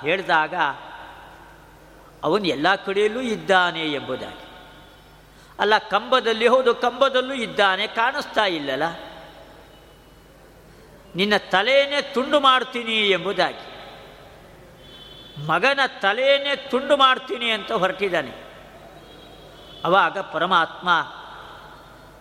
ಹೇಳಿದಾಗ 0.00 0.54
ಅವನು 2.24 2.44
ಎಲ್ಲ 2.44 2.74
ಕಡೆಯಲ್ಲೂ 2.74 3.20
ಇದ್ದಾನೆ 3.20 3.92
ಎಂಬುದಾಗಿ. 3.92 4.50
ಅಲ್ಲ, 5.58 5.78
ಕಂಬದಲ್ಲಿ, 5.78 6.46
ಹೌದು, 6.46 6.74
ಕಂಬದಲ್ಲೂ 6.74 7.34
ಇದ್ದಾನೆ, 7.34 7.86
ಕಾಣಿಸ್ತಾ 7.86 8.46
ಇಲ್ಲಲ್ಲ? 8.46 8.82
ನಿನ್ನ 11.16 11.32
ತಲೆಯನ್ನೇ 11.36 12.02
ತುಂಡು 12.02 12.40
ಮಾಡ್ತೀನಿ 12.40 13.08
ಎಂಬುದಾಗಿ. 13.08 13.70
ಮಗನ 15.46 15.80
ತಲೆಯನ್ನೇ 16.00 16.56
ತುಂಡು 16.56 16.96
ಮಾಡ್ತೀನಿ 16.96 17.50
ಅಂತ 17.50 17.72
ಹೊರಟಿದ್ದಾನೆ. 17.72 18.30
ಅವಾಗ 19.84 20.18
ಪರಮಾತ್ಮ 20.18 20.88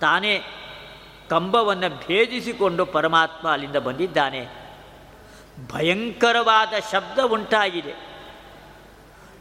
ತಾನೇ 0.01 0.43
ಕಂಬವನ್ನು 1.29 2.07
ಭೇದಿಸಿಕೊಂಡು 2.07 2.85
ಪರಮಾತ್ಮ 2.85 3.51
ಅಲ್ಲಿಂದ 3.51 3.75
ಬಂದಿದ್ದಾನೆ. 3.75 4.47
ಭಯಂಕರವಾದ 5.73 6.73
ಶಬ್ದ 6.91 7.19
ಉಂಟಾಗಿದೆ. 7.19 8.08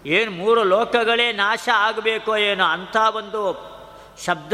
ಏನು 0.06 0.30
ಮೂರು 0.30 0.64
ಲೋಕಗಳೇ 0.64 1.32
ನಾಶ 1.32 1.68
ಆಗಬೇಕೋ 1.74 2.36
ಏನೋ 2.36 2.64
ಅಂಥ 2.64 2.96
ಒಂದು 2.96 3.68
ಶಬ್ದ. 4.26 4.52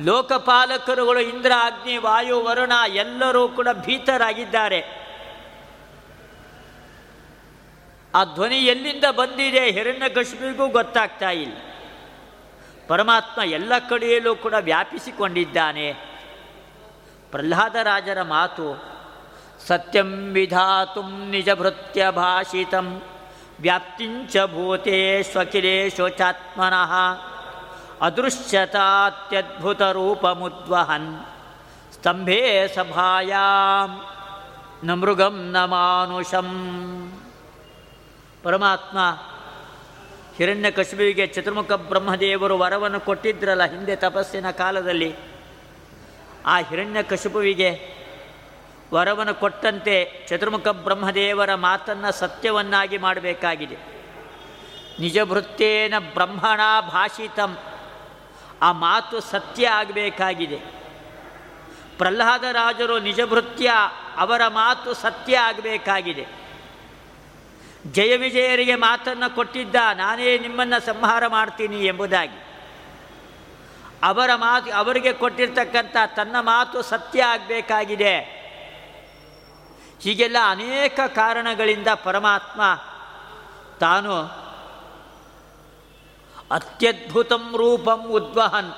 ಲೋಕಪಾಲಕರುಗಳು 0.00 1.20
ಇಂದ್ರ, 1.20 1.52
ಅಗ್ನಿ, 1.64 1.96
ವಾಯು, 1.96 2.44
ವರುಣ 2.44 2.72
ಎಲ್ಲರೂ 2.86 3.48
ಕೂಡ 3.48 3.68
ಭೀತರಾಗಿದ್ದಾರೆ. 3.72 5.02
ಆ 8.14 8.24
ಧ್ವನಿ 8.24 8.56
ಎಲ್ಲಿಂದ 8.56 9.04
ಬಂದಿದೆ 9.10 9.70
ಹಿರಣ್ಯಕಶಿಪಿಗೂ 9.70 10.68
ಗೊತ್ತಾಗ್ತಾ 10.68 11.30
ಇಲ್ಲ. 11.30 11.56
ಪರಮಾತ್ಮ 12.88 13.42
ಎಲ್ಲ 13.42 13.72
ಕಡೆಯಲ್ಲೂ 13.88 14.34
ಕೂಡ 14.34 14.54
ವ್ಯಾಪಿಸಿಕೊಂಡಿದ್ದಾನೆ. 14.60 15.92
ಪ್ರಹ್ಲಾದರಾಜರ 17.30 18.22
ಮಾತು, 18.22 18.84
ಸತ್ಯಂ 19.66 20.32
ವಿಧಾತು 20.32 21.30
ನಿಜ 21.30 21.48
ಭೃತ್ಯ 21.54 22.10
ಭಾಷಿತಂ. 22.10 23.02
ವ್ಯಾಪ್ತಿಂಚ 23.62 24.36
ಭೂತೇಶ್ವಖಿಲೇಶೋಚಾತ್ಮನಃ 24.46 26.92
ಅದೃಶ್ಯತಾತ್ಯದ್ಭುತ 28.00 29.82
ರೂಪಮುದ್ವಹನ್ 29.82 31.26
ಸ್ತಂಭೇ 31.94 32.72
ಸಭಾಯಾಂ 32.74 34.06
ನ 34.86 34.92
ಮೃಗಂ 34.92 35.52
ನ 35.52 35.64
ಮಾನುಷಂ. 35.64 36.48
ಪರಮಾತ್ಮ 38.42 38.98
ಹಿರಣ್ಯಕಶಿಪಿಗೆ 40.36 41.26
ಚತುರ್ಮುಖ 41.26 41.72
ಬ್ರಹ್ಮದೇವರು 41.72 42.58
ವರವನ್ನು 42.58 43.00
ಕೊಟ್ಟಿದ್ರಲ್ಲ 43.00 43.64
ಹಿಂದೆ 43.64 43.96
ತಪಸ್ಸಿನ 43.96 44.50
ಕಾಲದಲ್ಲಿ, 44.50 45.16
ಆ 46.46 46.60
ಹಿರಣ್ಯಕಶಿಪುವಿಗೆ 46.60 48.01
ವರವನ್ನು 48.92 49.34
ಕೊಟ್ಟಂತೆ 49.34 50.26
ಚತುರ್ಮುಖ 50.28 50.68
ಬ್ರಹ್ಮದೇವರ 50.68 51.54
ಮಾತನ್ನು 51.54 52.12
ಸತ್ಯವನ್ನಾಗಿ 52.12 52.98
ಮಾಡಬೇಕಾಗಿದೆ. 52.98 53.76
ನಿಜಭೃತ್ತೇನ 55.00 55.94
ಬ್ರಹ್ಮಣ 55.98 56.60
ಭಾಷಿತಂ. 56.80 57.58
ಆ 58.62 58.72
ಮಾತು 58.72 59.20
ಸತ್ಯ 59.20 59.68
ಆಗಬೇಕಾಗಿದೆ. 59.68 60.56
ಪ್ರಹ್ಲಾದರಾಜರು 61.98 62.98
ನಿಜಭೃತ್ಯ 62.98 63.72
ಅವರ 64.16 64.40
ಮಾತು 64.48 64.94
ಸತ್ಯ 64.94 65.38
ಆಗಬೇಕಾಗಿದೆ. 65.38 66.26
ಜಯ 67.86 68.16
ವಿಜಯರಿಗೆ 68.16 68.74
ಮಾತನ್ನು 68.74 69.34
ಕೊಟ್ಟಿದ್ದ 69.34 69.74
ನಾನೇ 69.94 70.38
ನಿಮ್ಮನ್ನು 70.38 70.86
ಸಂಹಾರ 70.86 71.26
ಮಾಡ್ತೀನಿ 71.26 71.84
ಎಂಬುದಾಗಿ. 71.84 72.44
ಅವರ 74.02 74.30
ಮಾತು 74.34 74.72
ಅವರಿಗೆ 74.72 75.12
ಕೊಟ್ಟಿರ್ತಕ್ಕಂಥ 75.12 75.96
ತನ್ನ 76.16 76.36
ಮಾತು 76.40 76.82
ಸತ್ಯ 76.82 77.22
ಆಗಬೇಕಾಗಿದೆ. 77.22 78.41
ಹೀಗೆಲ್ಲ 80.02 80.36
ಅನೇಕ 80.48 81.00
ಕಾರಣಗಳಿಂದ 81.06 81.88
ಪರಮಾತ್ಮ 82.04 82.60
ತಾನು 83.80 84.14
ಅತ್ಯದ್ಭುತಂ 86.50 87.54
ರೂಪಂ 87.56 88.00
ಉದ್ವಹನ್, 88.08 88.72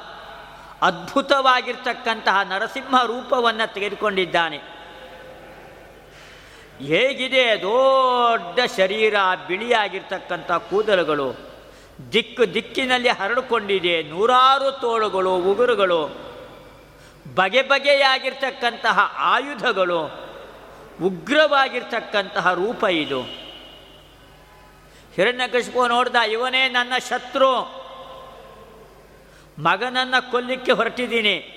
ಅದ್ಭುತವಾಗಿರ್ತಕ್ಕಂತಹ 0.83 2.43
ನರಸಿಂಹ 2.43 3.03
ರೂಪವನ್ನು 3.07 3.75
ತೆಗೆದುಕೊಂಡಿದ್ದಾನೆ. 3.75 4.59
ಹೇಗಿದೆ 6.89 7.57
ದೊಡ್ಡ 7.57 8.59
ಶರೀರ, 8.77 9.14
ಬಿಳಿಯಾಗಿರ್ತಕ್ಕಂಥ 9.49 10.53
ಕೂದಲುಗಳು, 10.53 11.29
ದಿಕ್ಕು 12.12 12.55
ದಿಕ್ಕಿನಲ್ಲಿ 12.55 13.09
ಹರಡಿಕೊಂಡಿದೆ, 13.09 14.03
ನೂರಾರು 14.03 14.70
ತೋಳುಗಳು, 14.70 15.37
ಉಗುರುಗಳು, 15.37 16.03
ಬಗೆ 17.35 17.62
ಬಗೆಯಾಗಿರ್ತಕ್ಕಂತಹ 17.62 18.99
ಆಯುಧಗಳು 19.18 20.24
ಉಗ್ರವಾಗಿರ್ತಕ್ಕಂತಹ 21.03 22.53
ರೂಪ 22.53 22.84
ಇದು. 22.84 23.22
ಹಿರಣ್ಯಕಶಿಪು 25.14 25.88
ನೋಡ್ದ, 25.88 26.16
ಇವನೇ 26.16 26.68
ನನ್ನ 26.68 26.92
ಶತ್ರು. 27.09 27.84
ಮಗನನ್ನು 29.59 30.30
ಕೊಲ್ಲಿಕ್ಕೆ 30.30 30.72
ಹೊರಟಿದ್ದೀನಿ. 30.72 31.51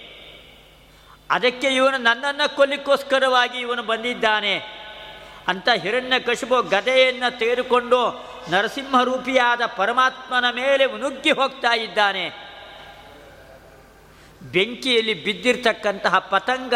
ಅದಕ್ಕೆ 1.29 1.67
ಇವನು 1.67 1.97
ನನ್ನನ್ನು 1.97 2.55
ಕೊಲ್ಲಿಕ್ಕೋಸ್ಕರವಾಗಿ 2.55 3.59
ಇವನು 3.59 3.83
ಬಂದಿದ್ದಾನೆ 3.83 4.55
ಅಂತ 5.47 5.69
ಹಿರಣ್ಯಕಶಿಪು 5.75 6.61
ಗದೆಯನ್ನು 6.61 7.39
ತೆಗೆದುಕೊಂಡು 7.39 8.27
ನರಸಿಂಹರೂಪಿಯಾದ 8.49 9.61
ಪರಮಾತ್ಮನ 9.65 10.45
ಮೇಲೆ 10.49 10.85
ನುಗ್ಗಿ 10.85 11.31
ಹೋಗ್ತಾ 11.31 11.75
ಇದ್ದಾನೆ. 11.75 12.29
ಬೆಂಕಿಯಲ್ಲಿ 14.41 15.23
ಬಿದ್ದಿರ್ತಕ್ಕಂತಹ 15.23 16.19
ಪತಂಗ 16.19 16.73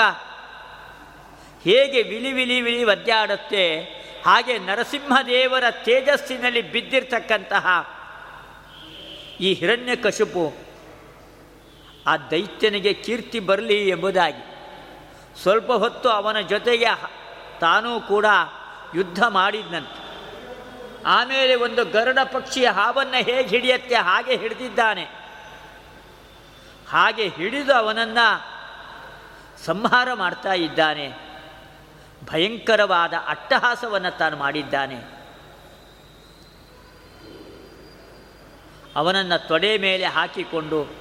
ಹೇಗೆ 1.63 2.01
ವಿಲಿ 2.01 2.33
ವಿಲಿ 2.33 2.61
ವಿಲಿ 2.61 2.83
ಒದ್ದಾಡುತ್ತೆ, 2.83 3.81
ಹಾಗೆ 4.25 4.59
ನರಸಿಂಹದೇವರ 4.59 5.63
ತೇಜಸ್ಸಿನಲ್ಲಿ 5.71 6.61
ಬಿದ್ದಿರ್ತಕ್ಕಂತಹ 6.61 7.67
ಈ 9.39 9.53
ಹಿರಣ್ಯ 9.53 9.95
ಕಶುಪು 9.95 10.53
ಆ 12.07 12.17
ದೈತ್ಯನಿಗೆ 12.17 12.93
ಕೀರ್ತಿ 12.93 13.39
ಬರಲಿ 13.39 13.89
ಎಂಬುದಾಗಿ. 13.89 14.43
ಸ್ವಲ್ಪ 15.41 15.71
ಹೊತ್ತು 15.71 16.09
ಅವನ 16.09 16.39
ಜೊತೆಗೆ 16.39 16.85
ತಾನೂ 17.59 17.99
ಕೂಡ 17.99 18.25
ಯುದ್ಧ 18.95 19.23
ಮಾಡಿದ್ನಂತೆ. 19.23 20.01
ಆಮೇಲೆ 21.05 21.55
ಒಂದು 21.55 21.85
ಗರುಡ 21.85 22.19
ಪಕ್ಷಿಯ 22.23 22.67
ಹಾವನ್ನು 22.69 23.23
ಹೇಗೆ 23.23 23.49
ಹಿಡಿಯತ್ತೆ, 23.49 23.95
ಹಾಗೆ 23.95 24.35
ಹಿಡಿದಿದ್ದಾನೆ. 24.35 25.03
ಹಾಗೆ 26.89 27.27
ಹಿಡಿದು 27.27 27.73
ಅವನನ್ನು 27.73 28.27
ಸಂಹಾರ 29.65 30.13
ಮಾಡ್ತಾ 30.13 30.53
ಇದ್ದಾನೆ. 30.53 31.30
ಭಯಂಕರವಾದ 32.25 33.13
ಅಟ್ಟಹಾಸವನ್ನು 33.27 34.17
ತಾನು 34.17 34.37
ಮಾಡಿದ್ದಾನೆ. 34.37 35.21
ಅವನನ್ನು 38.95 39.47
ತೊಡೆ 39.47 39.77
ಮೇಲೆ 39.77 40.05
ಹಾಕಿಕೊಂಡು 40.05 40.95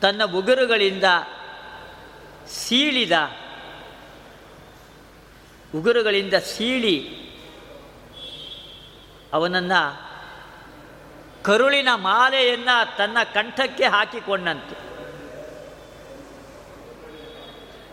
ತನ್ನ 0.00 0.24
ಉಗುರುಗಳಿಂದ 0.24 1.04
ಸೀಳಿದ, 2.48 3.12
ಉಗುರುಗಳಿಂದ 5.74 6.34
ಸೀಳಿ 6.34 7.26
ಅವನನ್ನು 9.32 10.06
ಕರುಳಿನ 11.44 11.88
ಮಾಲೆಯನ್ನು 11.94 12.96
ತನ್ನ 12.96 13.18
ಕಂಠಕ್ಕೆ 13.34 13.84
ಹಾಕಿಕೊಂಡಂತೆ. 13.84 14.85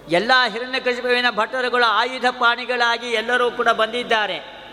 ಎಲ್ಲ 0.10 0.32
ಹಿರಣ್ಯಕಶಿಪುವಿನ 0.48 1.26
ಭಟ್ಟರುಗಳು 1.30 1.84
ಆಯುಧ 1.84 2.26
ಪಾಣಿಗಳಾಗಿ 2.32 3.08
ಎಲ್ಲರೂ 3.08 3.52
ಕೂಡ 3.52 3.68
ಬಂದಿದ್ದಾರೆ. 3.68 4.64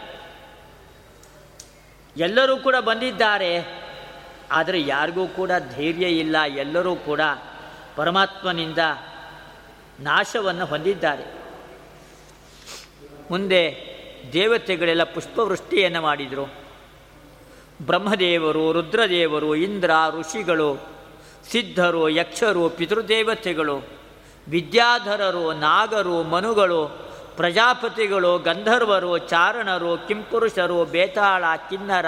ಎಲ್ಲರೂ 2.16 2.56
ಕೂಡ 2.56 2.76
ಬಂದಿದ್ದಾರೆ. 2.76 3.80
ಆದರೆ 4.50 4.82
ಯಾರಿಗೂ 4.82 5.26
ಕೂಡ 5.26 5.50
ಧೈರ್ಯ 5.76 6.06
ಇಲ್ಲ. 6.06 6.36
ಎಲ್ಲರೂ 6.46 6.96
ಕೂಡ 6.96 7.20
ಪರಮಾತ್ಮನಿಂದ 7.96 8.78
ನಾಶವನ್ನು 10.00 10.66
ಹೊಂದಿದ್ದಾರೆ. 10.66 11.24
ಮುಂದೆ 13.30 13.90
ದೇವತೆಗಳೆಲ್ಲ 14.32 15.04
ಪುಷ್ಪವೃಷ್ಟಿಯನ್ನು 15.04 16.02
ಮಾಡಿದರು. 16.02 16.54
ಬ್ರಹ್ಮದೇವರು, 17.82 18.72
ರುದ್ರದೇವರು, 18.72 19.54
ಇಂದ್ರ, 19.54 19.90
ಋಷಿಗಳು, 20.10 20.88
ಸಿದ್ಧರು, 21.50 22.08
ಯಕ್ಷರು, 22.08 22.68
ಪಿತೃದೇವತೆಗಳು 22.68 23.99
ವಿದ್ಯಾಧರರು, 24.48 25.52
ನಾಗರು, 25.52 26.22
ಮನುಗಳು, 26.22 27.10
ಪ್ರಜಾಪತಿಗಳು, 27.36 28.38
ಗಂಧರ್ವರು, 28.38 29.18
ಚಾರಣರು, 29.18 30.08
ಕಿಂಪುರುಷರು, 30.08 30.84
ಬೇತಾಳ, 30.84 31.44
ಕಿನ್ನರ, 31.70 32.06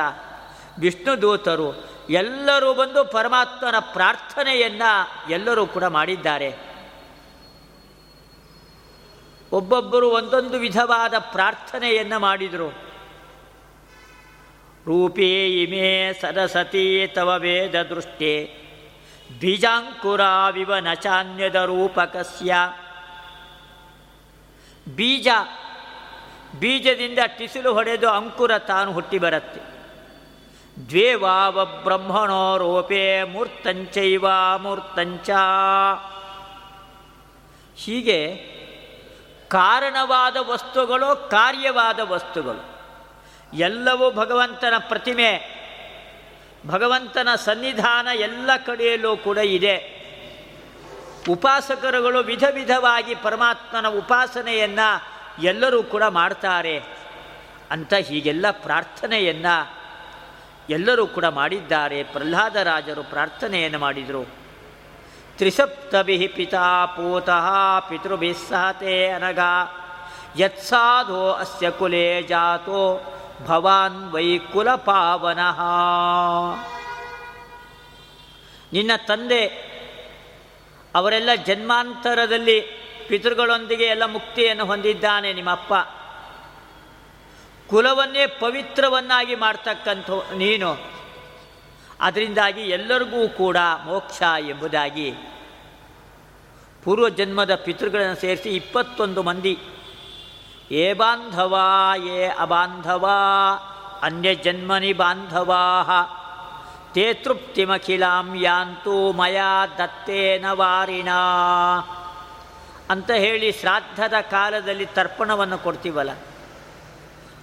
ವಿಷ್ಣುದೂತರು, 0.79 1.85
ಎಲ್ಲರೂ 2.11 2.75
ಬಂದು 2.75 3.05
ಪರಮಾತ್ಮನ 3.05 3.75
ಪ್ರಾರ್ಥನೆಯನ್ನು 3.93 5.31
ಎಲ್ಲರೂ 5.31 5.67
ಕೂಡ 5.67 5.85
ಮಾಡಿದ್ದಾರೆ. 5.85 6.73
ಒಬ್ಬೊಬ್ಬರು 9.53 10.11
ಒಂದೊಂದು 10.11 10.59
ವಿಧವಾದ 10.59 11.15
ಪ್ರಾರ್ಥನೆಯನ್ನು 11.19 12.19
ಮಾಡಿದರು. 12.19 12.69
ರೂಪೇ 14.87 15.47
ಇಮೇ 15.47 16.19
ಸದಸತಿ 16.21 17.13
ತವ 17.15 17.35
ವೇದ 17.39 17.83
ದೃಷ್ಟೇ. 17.83 18.59
ಬೀಜಾಂಕುರಾವಿವ 19.41 20.77
ನಚಾನ್ಯದ 20.77 21.55
ರೂಪಕಸ್ಯ 21.55 22.55
ಬೀಜ, 24.95 25.29
ಬೀಜದಿಂದ 26.59 27.19
ಟಿಸಿಲು 27.27 27.75
ಹೊಡೆದು 27.75 28.09
ಅಂಕುರ 28.09 28.59
ತಾನು 28.59 28.93
ಹುಟ್ಟಿ 28.93 29.19
ಬರುತ್ತೆ. 29.19 29.61
ದ್ವೇವಾವ 30.89 31.65
ಬ್ರಹ್ಮಣೋ 31.65 32.57
ರೂಪೇ 32.57 33.23
ಮೂರ್ತಂಚೈವ 33.23 34.25
ಮೂರ್ತಂಚ. 34.59 35.31
ಹೀಗೆ 37.77 38.53
ಕಾರಣವಾದ 39.49 40.37
ವಸ್ತುಗಳು, 40.41 41.29
ಕಾರ್ಯವಾದ 41.31 42.01
ವಸ್ತುಗಳು. 42.05 42.73
ಎಲ್ಲವೂ 43.57 44.11
ಭಗವಂತನ 44.11 44.75
ಪ್ರತಿಮೆ 44.79 45.63
ಭಗವಂತನ 46.67 47.29
ಸನ್ನಿಧಾನ 47.37 48.09
ಎಲ್ಲ 48.15 48.51
ಕಡೆಯಲ್ಲೂ 48.67 49.17
ಕೂಡ 49.17 49.39
ಇದೆ. 49.39 50.03
ಉಪಾಸಕರುಗಳು 51.31 52.19
ವಿಧ 52.19 52.45
ವಿಧವಾಗಿ 52.55 53.15
ಪರಮಾತ್ಮನ 53.15 53.89
ಉಪಾಸನೆಯನ್ನು 53.89 55.13
ಎಲ್ಲರೂ 55.43 55.83
ಕೂಡ 55.83 56.03
ಮಾಡ್ತಾರೆ. 56.03 56.83
ಅಂತ 57.71 57.95
ಹೀಗೆಲ್ಲ 57.95 58.47
ಪ್ರಾರ್ಥನೆಯನ್ನು 58.51 59.77
ಎಲ್ಲರೂ 60.71 61.07
ಕೂಡ 61.07 61.25
ಮಾಡಿದ್ದಾರೆ. 61.25 62.03
ಪ್ರಹ್ಲಾದರಾಜರು 62.03 63.03
ಪ್ರಾರ್ಥನೆಯನ್ನು 63.03 63.79
ಮಾಡಿದರು. 63.79 64.23
ತ್ರಿಸಪ್ತಭಿ 65.39 66.27
ಪಿತಾ 66.27 66.87
ಪೂತಃ 66.87 67.79
ಪಿತೃಭಿಸ್ಸಹತೆ 67.81 69.09
ಅನಗ 69.09 69.39
ಯತ್ಸಾಧೋ 70.39 71.31
ಅಸ್ಯ 71.31 71.71
ಕುಲೇ 71.71 72.23
ಜಾತೋ. 72.23 73.12
ಭವಾನ್ 73.47 74.13
ವೈಕುಲ 74.13 74.75
ಪಾವನಃ 74.75 75.61
ನಿನ್ನ 78.73 78.91
ತಂದೆ, 79.09 79.47
ಅವರೆಲ್ಲ 80.95 81.35
ಜನ್ಮಾಂತರದಲ್ಲಿ 81.47 82.61
ಪಿತೃಗಳೊಂದಿಗೆ 83.09 83.85
ಎಲ್ಲ 83.85 84.05
ಮುಕ್ತಿಯನ್ನು 84.05 84.65
ಹೊಂದಿದ್ದಾನೆ 84.65 85.33
ನಿಮ್ಮಪ್ಪ. 85.33 85.75
ಕುಲವನ್ನೇ 87.71 88.27
ಪವಿತ್ರವನ್ನಾಗಿ 88.27 89.35
ಮಾಡ್ತಕ್ಕಂಥ 89.35 90.11
ನೀನು. 90.37 90.79
ಅದರಿಂದಾಗಿ 92.01 92.61
ಎಲ್ಲರಿಗೂ 92.61 93.29
ಕೂಡ 93.29 93.57
ಮೋಕ್ಷ 93.85 94.23
ಎಂಬುದಾಗಿ. 94.49 95.11
ಪೂರ್ವಜನ್ಮದ 96.85 97.55
ಪಿತೃಗಳನ್ನು 97.55 98.17
ಸೇರಿಸಿ 98.17 98.49
ಇಪ್ಪತ್ತೊಂದು 98.49 99.23
ಮಂದಿ 99.23 99.59
ಏ 100.73 100.93
ಬಾಂಧವ, 100.93 101.59
ಏ 101.97 102.29
ಅಬಾಂಧವ, 102.29 103.11
ಅನ್ಯಜನ್ಮನಿ 104.03 104.93
ಬಾಂಧವಾ. 104.93 105.83
ತೇ 106.95 107.15
ತೃಪ್ತಿಮಖಿಲಾಂ 107.15 108.37
ಯಾಂತೂ 108.37 109.13
ಮಯಾ 109.13 109.67
ದತ್ತೇನ 109.79 110.45
ವಾರಿಣ. 110.51 111.09
ಅಂತ 112.91 113.11
ಹೇಳಿ 113.11 113.53
ಶ್ರಾದ್ದದ 113.53 114.15
ಕಾಲದಲ್ಲಿ 114.21 114.87
ತರ್ಪಣವನ್ನು 114.87 115.59
ಕೊಡ್ತೀವಲ್ಲ? 115.59 116.11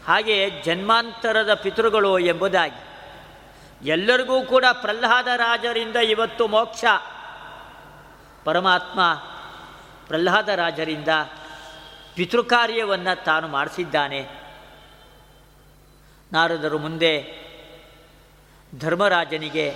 ಹಾಗೆ 0.08 0.50
ಜನ್ಮಾಂತರದ 0.50 1.54
ಪಿತೃಗಳು 1.54 2.20
ಎಂಬುದಾಗಿ. 2.20 2.84
ಎಲ್ಲರಿಗೂ 3.90 4.42
ಕೂಡ 4.42 4.66
ಪ್ರಹ್ಲಾದ 4.74 5.28
ರಾಜರಿಂದ 5.36 5.96
ಇವತ್ತು 5.96 6.48
ಮೋಕ್ಷ. 6.48 6.86
ಪರಮಾತ್ಮ 8.46 9.14
ಪ್ರಹ್ಲಾದ 10.08 10.50
ರಾಜರಿಂದ 10.50 11.08
ಪಿತೃಕಾರ್ಯವನ್ನು 12.20 13.24
ತಾನು 13.24 13.48
ಮಾಡಿಸಿದ್ದಾನೆ. 13.48 14.28
ನಾರದರು 16.34 16.78
ಮುಂದೆ 16.78 17.26
ಧರ್ಮರಾಜನಿಗೆ 18.80 19.74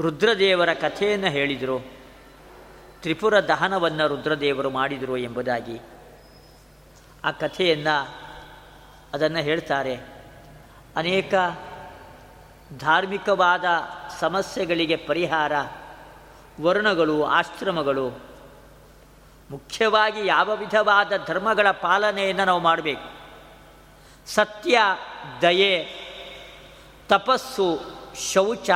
ರುದ್ರದೇವರ 0.00 0.72
ಕಥೆಯನ್ನು 0.72 1.26
ಹೇಳಿದರು. 1.26 1.92
ತ್ರಿಪುರ 3.00 3.40
ದಹನವನ್ನು 3.40 4.08
ರುದ್ರದೇವರು 4.08 4.70
ಮಾಡಿದರು 4.70 5.16
ಎಂಬುದಾಗಿ. 5.16 5.80
ಆ 7.24 7.30
ಕಥೆಯನ್ನು 7.30 8.08
ಅದನ್ನು 9.14 9.38
ಹೇಳ್ತಾರೆ. 9.38 9.96
ಅನೇಕ 10.96 11.34
ಧಾರ್ಮಿಕವಾದ 12.78 13.64
ಸಮಸ್ಯೆಗಳಿಗೆ 14.20 14.96
ಪರಿಹಾರ, 14.96 15.52
ವರ್ಣಗಳು, 16.60 17.24
ಆಶ್ರಮಗಳು 17.24 18.31
ಮುಖ್ಯವಾಗಿ 19.52 20.26
ಯಾವ 20.26 20.56
ವಿಧವಾದ 20.56 21.12
ಧರ್ಮಗಳ 21.26 21.70
ಪಾಲನೆಯನ್ನು 21.70 22.44
ನಾವು 22.44 22.60
ಮಾಡಬೇಕು? 22.60 23.22
ಸತ್ಯ, 24.26 24.78
ದಯೆ, 25.42 25.88
ತಪಸ್ಸು, 27.08 27.80
ಶೌಚ, 28.32 28.70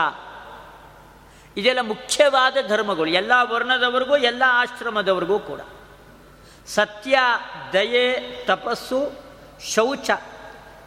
ಇದೆಲ್ಲ 1.57 1.81
ಮುಖ್ಯವಾದ 1.81 2.57
ಧರ್ಮಗಳು. 2.69 3.07
ಎಲ್ಲ 3.07 3.33
ವರ್ಣದವರಿಗೂ, 3.43 4.17
ಎಲ್ಲ 4.17 4.43
ಆಶ್ರಮದವರಿಗೂ 4.47 5.39
ಕೂಡ. 5.39 5.61
ಸತ್ಯ, 6.67 7.19
ದಯೆ, 7.73 8.21
ತಪಸ್ಸು, 8.45 9.13
ಶೌಚ, 9.75 10.11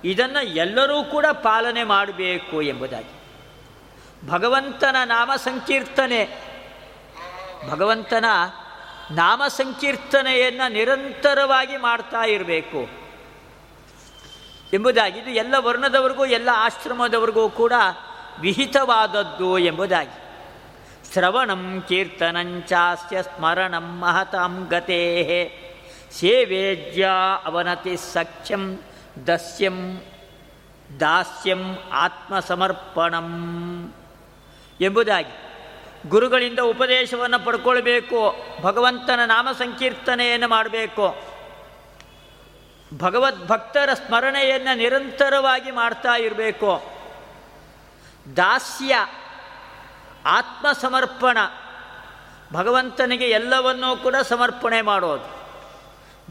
ಇದನ್ನು 0.03 0.45
ಎಲ್ಲರೂ 0.45 1.03
ಕೂಡ 1.03 1.25
ಪಾಲನೆ 1.25 1.83
ಮಾಡಬೇಕು 1.83 2.61
ಎಂಬುದಾಗಿ. 2.61 3.19
ಭಗವಂತನ 4.29 4.95
ನಾಮ 5.05 5.31
ಸಂಕೀರ್ತನೆ. 5.35 6.49
ಭಗವಂತನ 7.69 8.25
ನಾಮ 9.11 9.41
ಸಂಕೀರ್ತನೆಯನ್ನು 9.47 10.71
ನಿರಂತರವಾಗಿ 10.71 11.77
ಮಾಡ್ತಾ 11.77 12.25
ಇರಬೇಕು. 12.25 12.89
ಎಂಬುದಾಗಿ 14.73 15.19
ಇದು 15.19 15.29
ಎಲ್ಲ 15.29 15.55
ವರ್ಣದವರಿಗೂ, 15.57 16.25
ಎಲ್ಲ 16.25 16.49
ಆಶ್ರಮದವರಿಗೂ 16.53 17.49
ಕೂಡ 17.49 17.73
ವಿಹಿತವಾದದ್ದು 18.39 19.57
ಎಂಬುದಾಗಿ. 19.57 20.19
ಶ್ರವಣಂ 21.13 21.83
ಕೀರ್ತನಂಚಾಸ್ಯ 21.87 23.23
ಸ್ಮರಣಂ 23.23 23.99
ಮಹತಾಂ 23.99 24.67
ಗತೆ 24.69 25.01
ಸೇವೇಜ್ಯ 26.11 27.09
ಅವನತಿ 27.45 27.97
ಸಖ್ಯಂ 27.97 28.79
ದಸ್ಯಂ 29.27 30.01
ದಾಸ್ಯಂ 30.99 31.75
ಆತ್ಮಸಮರ್ಪಣಂ 31.91 33.27
ಎಂಬುದಾಗಿ. 34.81 35.48
ಗುರುಗಳಿಂದ 36.07 36.59
ಉಪದೇಶವನ್ನು 36.59 37.45
ಪಡ್ಕೊಳ್ಬೇಕು, 37.45 38.35
ಭಗವಂತನ 38.61 39.19
ನಾಮ 39.25 39.47
ಸಂಕೀರ್ತನೆಯನ್ನು 39.51 40.47
ಮಾಡಬೇಕು. 40.47 41.29
ಭಗವದ್ಭಕ್ತರ 42.97 43.89
ಸ್ಮರಣೆಯನ್ನು 43.93 44.77
ನಿರಂತರವಾಗಿ 44.77 45.71
ಮಾಡ್ತಾ 45.71 46.17
ಇರಬೇಕು. 46.17 46.83
ದಾಸ್ಯ, 48.37 48.95
ಆತ್ಮಸಮರ್ಪಣ, 50.25 51.37
ಭಗವಂತನಿಗೆ 52.53 53.29
ಎಲ್ಲವನ್ನೂ 53.29 53.97
ಕೂಡ 53.97 54.15
ಸಮರ್ಪಣೆ 54.15 54.81
ಮಾಡೋದು. 54.81 55.39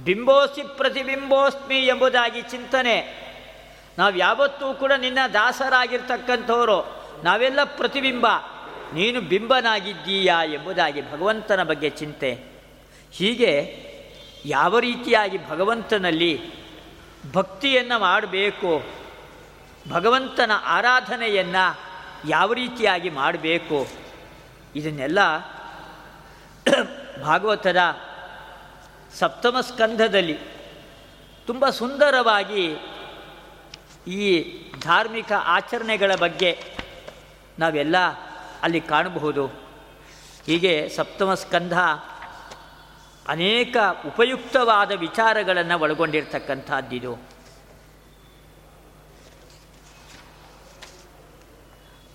ಬಿಂಬೋಸಿ 0.04 0.62
ಪ್ರತಿಬಿಂಬೋಸ್ಮಿ 0.62 1.86
ಎಂಬುದಾಗಿ 1.86 2.42
ಚಿಂತನೆ. 2.42 3.28
ನಾವು 3.98 4.16
ಯಾವತ್ತೂ 4.16 4.74
ಕೂಡ 4.74 4.92
ನಿನ್ನ 4.92 5.18
ದಾಸರಾಗಿರ್ತಕ್ಕಂಥವರು, 5.34 7.04
ನಾವೆಲ್ಲ 7.24 7.64
ಪ್ರತಿಬಿಂಬ. 7.64 8.26
ನೀನು 8.94 9.20
ಬಿಂಬನಾಗಿದ್ದೀಯಾ 9.20 10.44
ಎಂಬುದಾಗಿ 10.44 11.00
ಭಗವಂತನ 11.12 11.62
ಬಗ್ಗೆ 11.62 11.90
ಚಿಂತೆ. 11.90 12.30
ಹೀಗೆ 13.12 13.52
ಯಾವ 14.44 14.78
ರೀತಿಯಾಗಿ 14.78 15.38
ಭಗವಂತನಲ್ಲಿ 15.48 16.32
ಭಕ್ತಿಯನ್ನು 17.32 17.98
ಮಾಡಬೇಕು, 17.98 18.72
ಭಗವಂತನ 19.90 20.52
ಆರಾಧನೆಯನ್ನು 20.64 21.64
ಯಾವ 22.28 22.52
ರೀತಿಯಾಗಿ 22.52 23.10
ಮಾಡಬೇಕು, 23.10 23.78
ಇದನ್ನೆಲ್ಲ 24.76 25.18
ಭಾಗವತದ 27.22 27.80
ಸಪ್ತಮ 29.18 29.60
ಸ್ಕಂಧದಲ್ಲಿ 29.60 30.38
ತುಂಬ 31.46 31.68
ಸುಂದರವಾಗಿ 31.70 32.64
ಈ 34.08 34.24
ಧಾರ್ಮಿಕ 34.80 35.32
ಆಚರಣೆಗಳ 35.32 36.14
ಬಗ್ಗೆ 36.14 36.50
ನಾವೆಲ್ಲ 37.58 37.96
ಅಲ್ಲಿ 38.62 38.80
ಕಾಣಬಹುದು. 38.80 39.46
ಹೀಗೆ 40.46 40.88
ಸಪ್ತಮ 40.88 41.34
ಸ್ಕಂಧ 41.34 41.78
ಅನೇಕ 43.28 43.76
ಉಪಯುಕ್ತವಾದ 44.06 44.92
ವಿಚಾರಗಳನ್ನು 44.92 45.78
ಒಳಗೊಂಡಿರ್ತಕ್ಕಂಥದ್ದಿದು. 45.78 47.16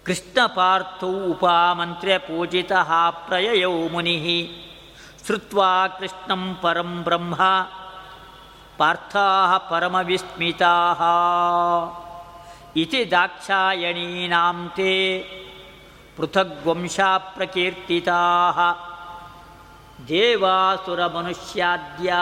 ಕೃಷ್ಣ 0.06 0.46
ಪಾರ್ಥೌ 0.46 1.32
ಉಪಾಮಂತ್ರ್ಯ 1.32 2.18
ಪೂಜಿತ 2.18 2.72
ಪ್ರಯಯೌ 3.28 3.88
ಮುನಿ. 3.88 4.50
ಶ್ರುತ್ವಾ 5.26 5.88
ಕೃಷ್ಣಂ 5.88 6.60
ಪರಂ 6.62 7.04
ಬ್ರಹ್ಮ. 7.04 7.36
ಪಾರ್ಥಾ 8.78 9.58
ಪರಮವಿಸ್ಮಿತಾ 9.58 10.96
ಇತಿ 12.76 13.12
ದಾಕ್ಷಾಯಣೀನಾಂ 13.12 14.72
ತೇ. 14.76 15.30
ಪೃಥಗ್ವಂಶಾ 16.18 17.18
ಪ್ರಕೀರ್ತಿತಾ 17.18 18.20
ದೇವಾಸುರಮನುಷ್ಯಾದ್ಯಾ. 20.08 22.20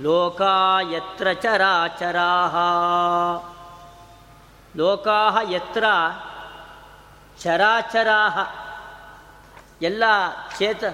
ಲೋಕಾ 0.00 0.80
ಯತ್ರ 0.80 1.32
ಚರಾಚರಾ 1.32 2.30
ಲೋಕಾ 4.76 5.36
ಯತ್ರ 5.50 5.84
ಚರಾಚರಾ 7.40 8.30
ಎಲ್ಲ 9.82 10.04
ಚೇತ 10.58 10.84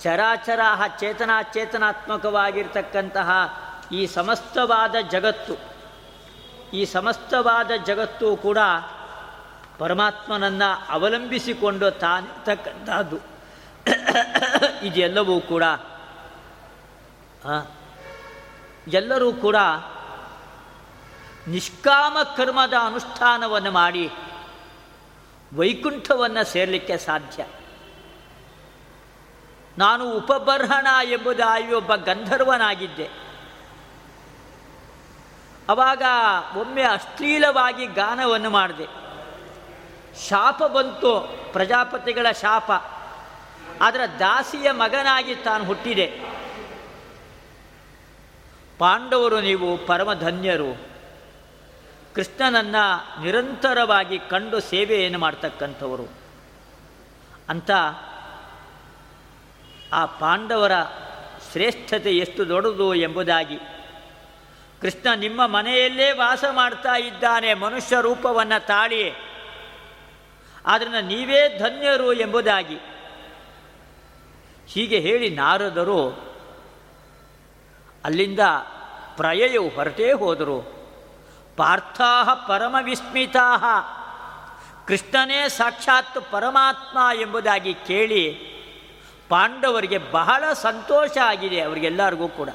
ಚರಾಚರಾ 0.00 0.80
ಚೇತನಾಚೇತನಾತ್ಮಕವಾಗಿರ್ತಕ್ಕಂತಹ 1.00 3.30
ಈ 3.92 4.06
ಸಮಸ್ತವಾದ 4.06 4.94
ಜಗತ್ತು, 5.10 5.54
ಈ 6.72 6.84
ಸಮಸ್ತವಾದ 6.84 7.70
ಜಗತ್ತು 7.84 8.36
ಕೂಡ 8.36 8.58
ಪರಮಾತ್ಮನನ್ನು 9.78 10.92
ಅವಲಂಬಿಸಿಕೊಂಡು 10.92 11.90
ತಾನಿರ್ತಕ್ಕಂಥದ್ದು. 11.90 13.18
ಇದೆಲ್ಲವೂ 14.82 15.40
ಕೂಡ 15.40 15.62
ಎಲ್ಲರೂ 18.88 19.32
ಕೂಡ 19.32 19.56
ನಿಷ್ಕಾಮ 21.48 22.16
ಕರ್ಮದ 22.36 22.74
ಅನುಷ್ಠಾನವನ್ನು 22.80 23.70
ಮಾಡಿ 23.70 24.10
ವೈಕುಂಠವನ್ನು 25.56 26.44
ಸೇರಲಿಕ್ಕೆ 26.44 26.98
ಸಾಧ್ಯ. 26.98 27.46
ನಾನು 29.78 30.12
ಉಪಬರ್ಹಣ 30.12 30.86
ಎಂಬುದಾಗಿ 31.04 31.74
ಒಬ್ಬ 31.74 31.94
ಗಂಧರ್ವನಾಗಿದ್ದೆ. 31.94 33.10
ಅವಾಗ 35.68 36.02
ಒಮ್ಮೆ 36.56 36.82
ಅಶ್ಲೀಲವಾಗಿ 36.82 37.86
ಗಾನವನ್ನು 37.86 38.50
ಮಾಡಿದೆ. 38.50 39.03
ಶಾಪ 40.28 40.62
ಬಂತು, 40.62 41.38
ಪ್ರಜಾಪತಿಗಳ 41.52 42.26
ಶಾಪ. 42.40 42.72
ಆದರೆ 43.80 44.18
ದಾಸಿಯ 44.18 44.70
ಮಗನಾಗಿ 44.70 45.34
ತಾನು 45.34 45.64
ಹುಟ್ಟಿದೆ. 45.64 46.06
ಪಾಂಡವರು 48.78 49.40
ನೀವು 49.40 49.78
ಪರಮಧನ್ಯರು. 49.78 50.94
ಕೃಷ್ಣನನ್ನು 52.14 53.22
ನಿರಂತರವಾಗಿ 53.22 54.18
ಕಂಡು 54.18 54.60
ಸೇವೆಯನ್ನು 54.60 55.18
ಮಾಡ್ತಕ್ಕಂಥವರು. 55.18 56.12
ಅಂತ 57.48 57.70
ಆ 59.92 60.06
ಪಾಂಡವರ 60.06 60.72
ಶ್ರೇಷ್ಠತೆ 61.52 62.16
ಎಷ್ಟು 62.16 62.48
ದೊಡ್ಡದು 62.48 62.94
ಎಂಬುದಾಗಿ. 62.94 63.58
ಕೃಷ್ಣ 64.80 65.08
ನಿಮ್ಮ 65.16 65.46
ಮನೆಯಲ್ಲೇ 65.46 66.12
ವಾಸ 66.12 66.44
ಮಾಡ್ತಾ 66.50 66.96
ಇದ್ದಾನೆ, 66.96 67.54
ಮನುಷ್ಯ 67.54 67.96
ರೂಪವನ್ನು 68.00 68.66
ತಾಳಿ 68.66 69.33
ಆದ್ದರಿಂದ 70.66 70.94
ನೀವೇ 70.94 71.58
ಧನ್ಯರು 71.58 72.12
ಎಂಬುದಾಗಿ. 72.12 72.76
ಹೀಗೆ 74.66 75.00
ಹೇಳಿ 75.00 75.30
ನಾರದರು 75.30 76.08
ಅಲ್ಲಿಂದ 78.04 78.40
ಪ್ರಯೆಯು 79.16 79.68
ಹೊರಟೇ 79.68 80.12
ಹೋದರು. 80.12 80.84
ಪಾರ್ಥಾ 81.56 82.34
ಪರಮ 82.34 82.76
ವಿಸ್ಮಿತಾ 82.82 83.56
ಕೃಷ್ಣನೇ 84.86 85.48
ಸಾಕ್ಷಾತ್ 85.48 86.32
ಪರಮಾತ್ಮ 86.32 86.98
ಎಂಬುದಾಗಿ 87.20 87.74
ಕೇಳಿ 87.74 88.54
ಪಾಂಡವರಿಗೆ 89.28 89.98
ಬಹಳ 89.98 90.52
ಸಂತೋಷ 90.52 91.18
ಆಗಿದೆ 91.24 91.60
ಅವರಿಗೆಲ್ಲರಿಗೂ 91.60 92.28
ಕೂಡ. 92.28 92.48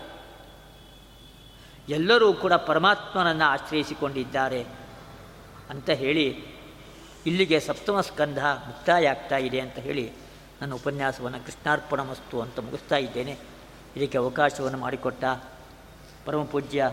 ಎಲ್ಲರೂ 1.89 2.33
ಕೂಡ 2.33 2.53
ಪರಮಾತ್ಮನನ್ನು 2.53 3.45
ಆಶ್ರಯಿಸಿಕೊಂಡಿದ್ದಾರೆ 3.45 4.65
ಅಂತ 5.69 5.89
ಹೇಳಿ 5.89 6.48
ಇಲ್ಲಿಗೆ 7.25 7.59
ಸಪ್ತಮ 7.59 8.01
ಸ್ಕಂಧ 8.01 8.39
ಮುಕ್ತಾಯ 8.39 9.07
ಆಗ್ತಾ 9.07 9.37
ಇದೆ 9.37 9.59
ಅಂತ 9.59 9.75
ಹೇಳಿ 9.75 10.11
ನನ್ನ 10.61 10.73
ಉಪನ್ಯಾಸವನ್ನು 10.73 11.45
ಕೃಷ್ಣಾರ್ಪಣ 11.45 12.01
ಮಸ್ತು 12.01 12.41
ಅಂತ 12.41 12.59
ಮುಗಿಸ್ತಾ 12.59 12.95
ಇದ್ದೇನೆ. 12.97 13.37
ಇದಕ್ಕೆ 13.97 14.17
ಅವಕಾಶವನ್ನು 14.17 14.77
ಮಾಡಿಕೊಟ್ಟ 14.77 15.25
ಪರಮಪೂಜ್ಯ 16.25 16.91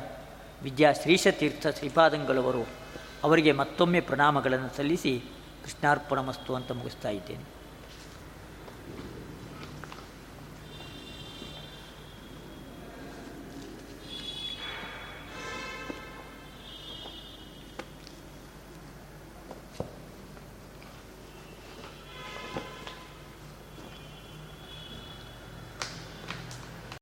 ವಿದ್ಯಾ 0.62 0.92
ಶ್ರೀಶತೀರ್ಥ 0.92 1.66
ಶ್ರೀಪಾದಂಗಳವರು 1.66 2.66
ಅವರಿಗೆ 3.24 3.52
ಮತ್ತೊಮ್ಮೆ 3.52 4.00
ಪ್ರಣಾಮಗಳನ್ನು 4.00 4.76
ಸಲ್ಲಿಸಿ 4.76 5.22
ಕೃಷ್ಣಾರ್ಪಣ 5.64 6.20
ಮಸ್ತು 6.20 6.54
ಅಂತ 6.54 6.72
ಮುಗಿಸ್ತಾ 6.72 7.08
ಇದ್ದೇನೆ. 7.08 7.55